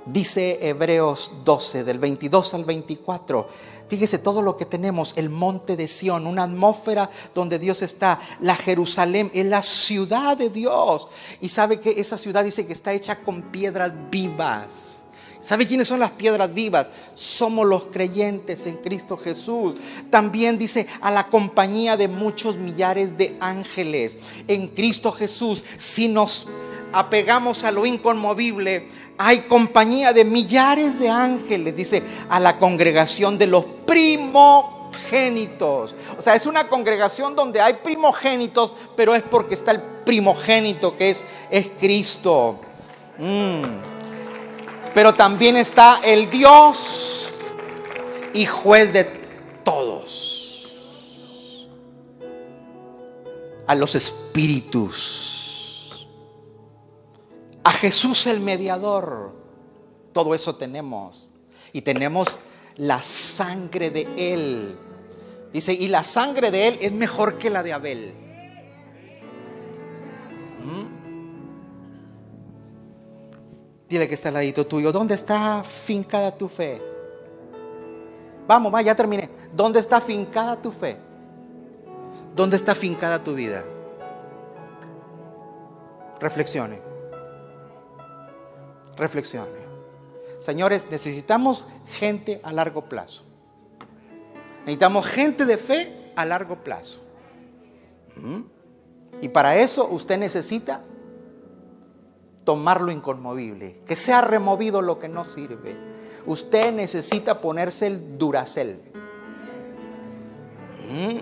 Dice 0.04 0.58
Hebreos 0.60 1.36
12, 1.42 1.84
del 1.84 1.98
22 1.98 2.52
al 2.52 2.66
24. 2.66 3.48
Fíjese 3.88 4.18
todo 4.18 4.42
lo 4.42 4.58
que 4.58 4.66
tenemos, 4.66 5.14
el 5.16 5.30
monte 5.30 5.74
de 5.74 5.88
Sión, 5.88 6.26
una 6.26 6.42
atmósfera 6.42 7.08
donde 7.34 7.58
Dios 7.58 7.80
está, 7.80 8.20
la 8.40 8.56
Jerusalén, 8.56 9.30
es 9.32 9.46
la 9.46 9.62
ciudad 9.62 10.36
de 10.36 10.50
Dios. 10.50 11.08
Y 11.40 11.48
sabe 11.48 11.80
que 11.80 11.98
esa 11.98 12.18
ciudad 12.18 12.44
dice 12.44 12.66
que 12.66 12.74
está 12.74 12.92
hecha 12.92 13.20
con 13.20 13.50
piedras 13.50 13.90
vivas. 14.10 15.03
¿Sabe 15.44 15.66
quiénes 15.66 15.88
son 15.88 16.00
las 16.00 16.12
piedras 16.12 16.54
vivas? 16.54 16.90
Somos 17.14 17.66
los 17.66 17.88
creyentes 17.88 18.64
en 18.64 18.78
Cristo 18.78 19.18
Jesús. 19.18 19.74
También 20.08 20.56
dice 20.56 20.86
a 21.02 21.10
la 21.10 21.26
compañía 21.26 21.98
de 21.98 22.08
muchos 22.08 22.56
millares 22.56 23.18
de 23.18 23.36
ángeles 23.40 24.16
en 24.48 24.68
Cristo 24.68 25.12
Jesús. 25.12 25.66
Si 25.76 26.08
nos 26.08 26.48
apegamos 26.94 27.62
a 27.62 27.72
lo 27.72 27.84
inconmovible, 27.84 28.88
hay 29.18 29.40
compañía 29.40 30.14
de 30.14 30.24
millares 30.24 30.98
de 30.98 31.10
ángeles, 31.10 31.76
dice, 31.76 32.02
a 32.30 32.40
la 32.40 32.58
congregación 32.58 33.36
de 33.36 33.46
los 33.46 33.66
primogénitos. 33.86 35.94
O 36.16 36.22
sea, 36.22 36.36
es 36.36 36.46
una 36.46 36.68
congregación 36.68 37.36
donde 37.36 37.60
hay 37.60 37.74
primogénitos, 37.84 38.72
pero 38.96 39.14
es 39.14 39.22
porque 39.22 39.52
está 39.52 39.72
el 39.72 39.82
primogénito 40.06 40.96
que 40.96 41.10
es, 41.10 41.22
es 41.50 41.70
Cristo. 41.78 42.60
Mm 43.18 43.92
pero 44.94 45.12
también 45.12 45.56
está 45.56 46.00
el 46.04 46.30
Dios 46.30 47.52
y 48.32 48.46
juez 48.46 48.92
de 48.92 49.04
todos. 49.64 51.66
A 53.66 53.74
los 53.74 53.94
espíritus. 53.94 56.06
A 57.64 57.72
Jesús 57.72 58.26
el 58.26 58.40
mediador. 58.40 59.32
Todo 60.12 60.34
eso 60.34 60.54
tenemos. 60.54 61.28
Y 61.72 61.82
tenemos 61.82 62.38
la 62.76 63.02
sangre 63.02 63.90
de 63.90 64.08
Él. 64.16 64.76
Dice, 65.52 65.72
y 65.72 65.88
la 65.88 66.04
sangre 66.04 66.50
de 66.50 66.68
Él 66.68 66.78
es 66.80 66.92
mejor 66.92 67.38
que 67.38 67.50
la 67.50 67.62
de 67.62 67.72
Abel. 67.72 68.23
Dile 73.94 74.08
que 74.08 74.14
está 74.14 74.30
al 74.30 74.34
ladito 74.34 74.66
tuyo. 74.66 74.90
¿Dónde 74.90 75.14
está 75.14 75.62
fincada 75.62 76.36
tu 76.36 76.48
fe? 76.48 76.82
Vamos, 78.44 78.74
va, 78.74 78.82
ya 78.82 78.96
terminé. 78.96 79.30
¿Dónde 79.52 79.78
está 79.78 80.00
fincada 80.00 80.60
tu 80.60 80.72
fe? 80.72 80.96
¿Dónde 82.34 82.56
está 82.56 82.74
fincada 82.74 83.22
tu 83.22 83.36
vida? 83.36 83.64
Reflexione. 86.18 86.80
Reflexione. 88.96 89.60
Señores, 90.40 90.88
necesitamos 90.90 91.64
gente 91.86 92.40
a 92.42 92.52
largo 92.52 92.86
plazo. 92.86 93.22
Necesitamos 94.62 95.06
gente 95.06 95.44
de 95.44 95.56
fe 95.56 96.12
a 96.16 96.24
largo 96.24 96.56
plazo. 96.64 96.98
¿Mm? 98.16 98.40
Y 99.22 99.28
para 99.28 99.56
eso 99.56 99.86
usted 99.86 100.18
necesita 100.18 100.80
tomar 102.44 102.80
lo 102.80 102.92
inconmovible, 102.92 103.76
que 103.86 103.96
sea 103.96 104.20
removido 104.20 104.82
lo 104.82 104.98
que 104.98 105.08
no 105.08 105.24
sirve. 105.24 105.76
Usted 106.26 106.72
necesita 106.72 107.40
ponerse 107.40 107.86
el 107.86 108.18
duracel. 108.18 108.80
Mm. 110.90 111.18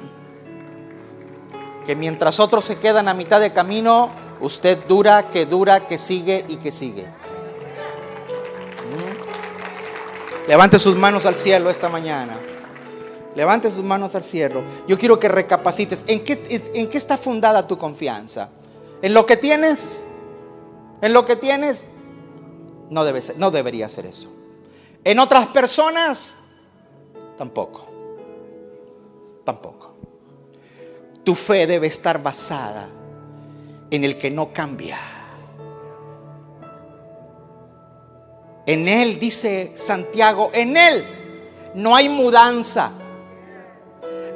Que 1.86 1.96
mientras 1.96 2.38
otros 2.38 2.64
se 2.64 2.78
quedan 2.78 3.08
a 3.08 3.14
mitad 3.14 3.40
de 3.40 3.52
camino, 3.52 4.10
usted 4.40 4.78
dura, 4.86 5.30
que 5.30 5.46
dura, 5.46 5.86
que 5.86 5.98
sigue 5.98 6.44
y 6.48 6.56
que 6.56 6.70
sigue. 6.70 7.06
Mm. 8.86 10.48
Levante 10.48 10.78
sus 10.78 10.96
manos 10.96 11.26
al 11.26 11.36
cielo 11.36 11.70
esta 11.70 11.88
mañana. 11.88 12.38
Levante 13.34 13.70
sus 13.70 13.82
manos 13.82 14.14
al 14.14 14.22
cielo. 14.24 14.62
Yo 14.86 14.98
quiero 14.98 15.18
que 15.18 15.28
recapacites. 15.28 16.04
¿En 16.06 16.22
qué, 16.22 16.70
¿En 16.74 16.88
qué 16.88 16.98
está 16.98 17.16
fundada 17.16 17.66
tu 17.66 17.78
confianza? 17.78 18.50
¿En 19.00 19.14
lo 19.14 19.24
que 19.26 19.36
tienes? 19.36 20.00
En 21.02 21.12
lo 21.12 21.26
que 21.26 21.36
tienes, 21.36 21.84
no, 22.88 23.04
debe 23.04 23.20
no 23.36 23.50
debería 23.50 23.88
ser 23.88 24.06
eso. 24.06 24.30
En 25.04 25.18
otras 25.18 25.48
personas, 25.48 26.36
tampoco. 27.36 27.86
Tampoco. 29.44 29.94
Tu 31.24 31.34
fe 31.34 31.66
debe 31.66 31.88
estar 31.88 32.22
basada 32.22 32.88
en 33.90 34.04
el 34.04 34.16
que 34.16 34.30
no 34.30 34.52
cambia. 34.52 34.98
En 38.64 38.86
Él, 38.86 39.18
dice 39.18 39.72
Santiago, 39.74 40.50
en 40.52 40.76
Él 40.76 41.04
no 41.74 41.96
hay 41.96 42.08
mudanza. 42.08 42.92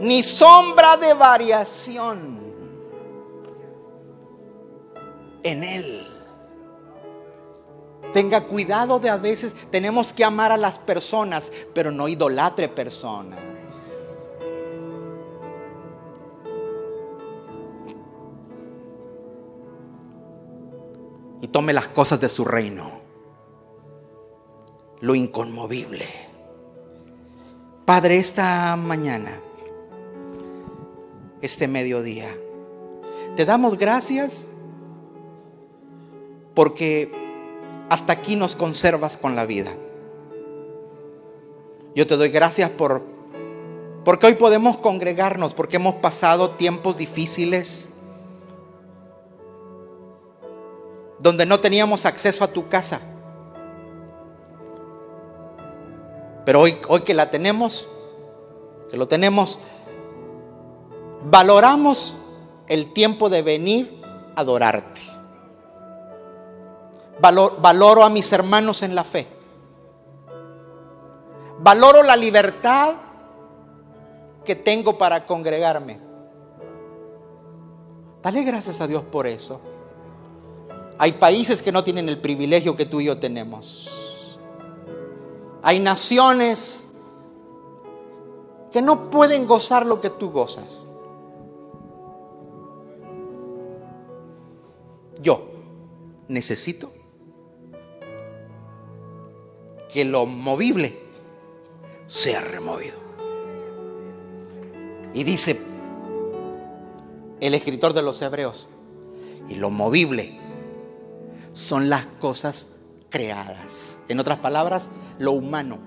ni 0.00 0.22
sombra 0.22 0.96
de 0.98 1.14
variación 1.14 2.36
en 5.42 5.64
Él. 5.64 6.15
Tenga 8.16 8.46
cuidado 8.46 8.98
de 8.98 9.10
a 9.10 9.18
veces, 9.18 9.54
tenemos 9.70 10.14
que 10.14 10.24
amar 10.24 10.50
a 10.50 10.56
las 10.56 10.78
personas, 10.78 11.52
pero 11.74 11.90
no 11.90 12.08
idolatre 12.08 12.66
personas. 12.66 13.38
Y 21.42 21.48
tome 21.48 21.74
las 21.74 21.88
cosas 21.88 22.18
de 22.18 22.30
su 22.30 22.46
reino, 22.46 23.00
lo 25.00 25.14
inconmovible. 25.14 26.06
Padre, 27.84 28.16
esta 28.16 28.76
mañana, 28.76 29.42
este 31.42 31.68
mediodía, 31.68 32.30
te 33.36 33.44
damos 33.44 33.76
gracias 33.76 34.48
porque 36.54 37.25
hasta 37.88 38.12
aquí 38.12 38.36
nos 38.36 38.56
conservas 38.56 39.16
con 39.16 39.36
la 39.36 39.46
vida. 39.46 39.70
Yo 41.94 42.06
te 42.06 42.16
doy 42.16 42.28
gracias 42.28 42.70
por 42.70 43.02
porque 44.04 44.26
hoy 44.26 44.34
podemos 44.34 44.76
congregarnos, 44.76 45.52
porque 45.52 45.76
hemos 45.76 45.96
pasado 45.96 46.50
tiempos 46.50 46.96
difíciles 46.96 47.88
donde 51.18 51.44
no 51.44 51.58
teníamos 51.58 52.06
acceso 52.06 52.44
a 52.44 52.48
tu 52.48 52.68
casa. 52.68 53.00
Pero 56.44 56.60
hoy, 56.60 56.78
hoy 56.86 57.00
que 57.00 57.14
la 57.14 57.30
tenemos, 57.30 57.88
que 58.90 58.96
lo 58.96 59.08
tenemos, 59.08 59.58
valoramos 61.24 62.16
el 62.68 62.92
tiempo 62.92 63.28
de 63.28 63.42
venir 63.42 64.00
a 64.36 64.42
adorarte 64.42 65.05
valoro 67.20 68.04
a 68.04 68.10
mis 68.10 68.32
hermanos 68.32 68.82
en 68.82 68.94
la 68.94 69.04
fe. 69.04 69.26
Valoro 71.58 72.02
la 72.02 72.16
libertad 72.16 72.96
que 74.44 74.54
tengo 74.54 74.98
para 74.98 75.26
congregarme. 75.26 75.98
Dale 78.22 78.42
gracias 78.42 78.80
a 78.80 78.86
Dios 78.86 79.02
por 79.04 79.26
eso. 79.26 79.60
Hay 80.98 81.12
países 81.12 81.62
que 81.62 81.72
no 81.72 81.84
tienen 81.84 82.08
el 82.08 82.20
privilegio 82.20 82.76
que 82.76 82.86
tú 82.86 83.00
y 83.00 83.06
yo 83.06 83.18
tenemos. 83.18 83.90
Hay 85.62 85.80
naciones 85.80 86.88
que 88.70 88.82
no 88.82 89.10
pueden 89.10 89.46
gozar 89.46 89.86
lo 89.86 90.00
que 90.00 90.10
tú 90.10 90.30
gozas. 90.30 90.88
Yo 95.20 95.48
necesito 96.28 96.90
que 99.96 100.04
lo 100.04 100.26
movible 100.26 100.94
sea 102.06 102.42
removido. 102.42 102.96
Y 105.14 105.24
dice 105.24 105.58
el 107.40 107.54
escritor 107.54 107.94
de 107.94 108.02
los 108.02 108.20
Hebreos, 108.20 108.68
y 109.48 109.54
lo 109.54 109.70
movible 109.70 110.38
son 111.54 111.88
las 111.88 112.04
cosas 112.04 112.68
creadas. 113.08 114.00
En 114.08 114.20
otras 114.20 114.36
palabras, 114.40 114.90
lo 115.18 115.32
humano. 115.32 115.78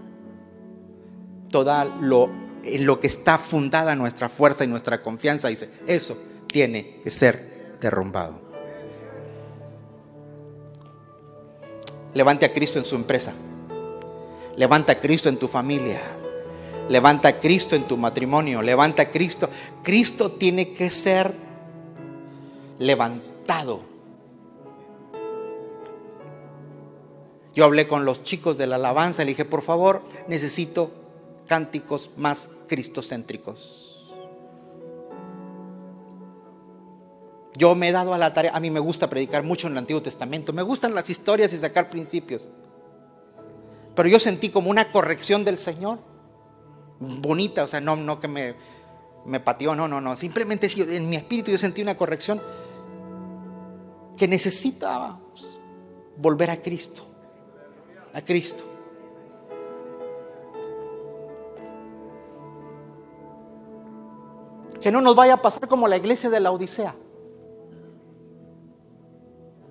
Toda 1.52 1.86
lo 1.86 2.32
en 2.64 2.88
lo 2.88 3.00
que 3.00 3.06
está 3.06 3.38
fundada 3.38 3.94
nuestra 3.94 4.28
fuerza 4.28 4.64
y 4.64 4.68
nuestra 4.68 5.04
confianza, 5.04 5.50
dice, 5.50 5.70
eso 5.86 6.18
tiene 6.48 7.00
que 7.04 7.12
ser 7.12 7.78
derrumbado. 7.80 8.42
Levante 12.16 12.48
a 12.48 12.54
Cristo 12.54 12.80
en 12.80 12.86
su 12.86 12.96
empresa. 12.96 13.36
Levanta 14.60 14.92
a 14.92 15.00
Cristo 15.00 15.30
en 15.30 15.38
tu 15.38 15.48
familia. 15.48 16.02
Levanta 16.90 17.30
a 17.30 17.40
Cristo 17.40 17.78
en 17.78 17.88
tu 17.88 17.96
matrimonio. 17.96 18.62
Levanta 18.62 19.04
a 19.04 19.10
Cristo. 19.10 19.50
Cristo 19.82 20.32
tiene 20.34 20.74
que 20.74 20.90
ser 20.90 21.34
levantado. 22.78 23.80
Yo 27.56 27.64
hablé 27.64 27.88
con 27.88 28.04
los 28.04 28.22
chicos 28.24 28.58
de 28.58 28.68
la 28.68 28.76
alabanza 28.76 29.22
y 29.22 29.28
le 29.28 29.32
dije, 29.32 29.46
por 29.46 29.62
favor, 29.62 30.02
necesito 30.28 30.92
cánticos 31.48 32.12
más 32.18 32.52
cristocéntricos. 32.68 34.12
Yo 37.58 37.76
me 37.76 37.88
he 37.88 37.92
dado 37.94 38.14
a 38.14 38.18
la 38.18 38.34
tarea, 38.34 38.52
a 38.54 38.60
mí 38.60 38.70
me 38.72 38.82
gusta 38.82 39.10
predicar 39.10 39.44
mucho 39.44 39.68
en 39.68 39.74
el 39.74 39.80
Antiguo 39.80 40.02
Testamento, 40.02 40.52
me 40.52 40.64
gustan 40.64 40.94
las 40.94 41.10
historias 41.10 41.54
y 41.54 41.58
sacar 41.58 41.90
principios. 41.90 42.52
Pero 44.00 44.08
yo 44.08 44.18
sentí 44.18 44.48
como 44.48 44.70
una 44.70 44.94
corrección 44.94 45.44
del 45.44 45.58
Señor. 45.58 46.00
Bonita, 47.02 47.66
o 47.66 47.68
sea, 47.68 47.82
no, 47.82 47.98
no 47.98 48.18
que 48.22 48.30
me, 48.30 48.56
me 49.26 49.42
pateó, 49.42 49.76
no, 49.76 49.90
no, 49.90 50.00
no. 50.00 50.16
Simplemente 50.16 50.70
en 50.78 51.10
mi 51.10 51.18
espíritu 51.18 51.52
yo 51.52 51.58
sentí 51.58 51.82
una 51.82 51.98
corrección 51.98 52.42
que 54.16 54.26
necesitaba 54.26 55.20
volver 56.16 56.50
a 56.50 56.62
Cristo. 56.62 57.02
A 58.14 58.22
Cristo. 58.22 58.64
Que 64.80 64.94
no 64.94 65.02
nos 65.02 65.14
vaya 65.14 65.34
a 65.34 65.42
pasar 65.42 65.68
como 65.68 65.90
la 65.90 65.98
iglesia 65.98 66.30
de 66.30 66.40
la 66.40 66.52
Odisea. 66.52 66.96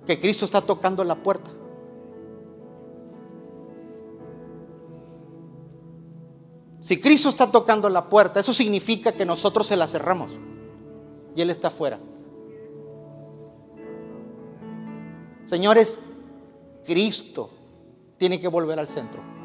Que 0.05 0.19
Cristo 0.19 0.45
está 0.45 0.61
tocando 0.61 1.03
la 1.03 1.15
puerta. 1.15 1.49
Si 6.81 6.99
Cristo 6.99 7.29
está 7.29 7.51
tocando 7.51 7.89
la 7.89 8.09
puerta, 8.09 8.39
eso 8.39 8.53
significa 8.53 9.11
que 9.11 9.25
nosotros 9.25 9.67
se 9.67 9.75
la 9.75 9.87
cerramos 9.87 10.31
y 11.35 11.41
Él 11.41 11.49
está 11.49 11.67
afuera. 11.67 11.99
Señores, 15.45 15.99
Cristo 16.85 17.49
tiene 18.17 18.39
que 18.39 18.47
volver 18.47 18.79
al 18.79 18.87
centro 18.87 19.39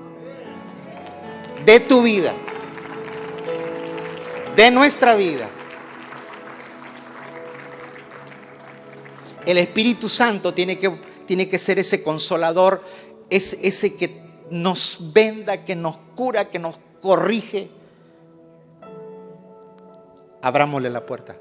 de 1.64 1.80
tu 1.80 2.02
vida, 2.02 2.32
de 4.54 4.70
nuestra 4.70 5.14
vida. 5.14 5.50
El 9.46 9.58
Espíritu 9.58 10.08
Santo 10.08 10.54
tiene 10.54 10.78
que, 10.78 10.90
tiene 11.26 11.48
que 11.48 11.58
ser 11.58 11.78
ese 11.78 12.02
consolador, 12.02 12.82
es, 13.30 13.58
ese 13.62 13.94
que 13.94 14.22
nos 14.50 14.98
venda, 15.12 15.64
que 15.64 15.74
nos 15.74 15.96
cura, 16.14 16.48
que 16.48 16.58
nos 16.58 16.76
corrige, 17.04 17.70
abrámosle 20.40 20.88
la 20.88 21.04
puerta. 21.04 21.36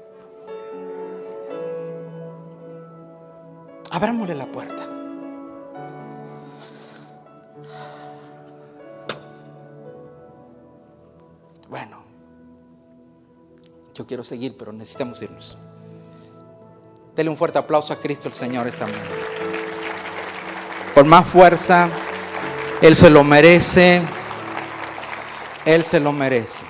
Abrámosle 3.90 4.34
la 4.34 4.44
puerta. 4.44 4.86
Bueno, 11.70 12.02
yo 13.94 14.06
quiero 14.06 14.22
seguir, 14.22 14.58
pero 14.58 14.70
necesitamos 14.70 15.22
irnos. 15.22 15.56
Dele 17.16 17.30
un 17.30 17.38
fuerte 17.38 17.58
aplauso 17.58 17.94
a 17.94 18.00
Cristo 18.00 18.28
el 18.28 18.34
Señor 18.34 18.66
esta 18.66 18.84
mañana. 18.84 19.08
Por 20.94 21.06
más 21.06 21.26
fuerza, 21.26 21.88
Él 22.82 22.94
se 22.94 23.08
lo 23.08 23.24
merece. 23.24 24.02
Él 25.66 25.82
se 25.82 25.98
lo 25.98 26.12
merece. 26.12 26.62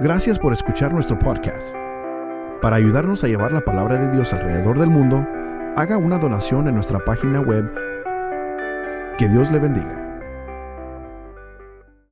Gracias 0.00 0.38
por 0.38 0.52
escuchar 0.52 0.92
nuestro 0.92 1.18
podcast. 1.18 1.76
Para 2.62 2.76
ayudarnos 2.76 3.22
a 3.22 3.28
llevar 3.28 3.52
la 3.52 3.60
palabra 3.60 3.98
de 3.98 4.10
Dios 4.10 4.32
alrededor 4.32 4.78
del 4.78 4.88
mundo, 4.88 5.26
haga 5.76 5.98
una 5.98 6.18
donación 6.18 6.68
en 6.68 6.74
nuestra 6.74 7.04
página 7.04 7.40
web. 7.40 7.70
Que 9.18 9.28
Dios 9.28 9.52
le 9.52 9.58
bendiga. 9.58 10.11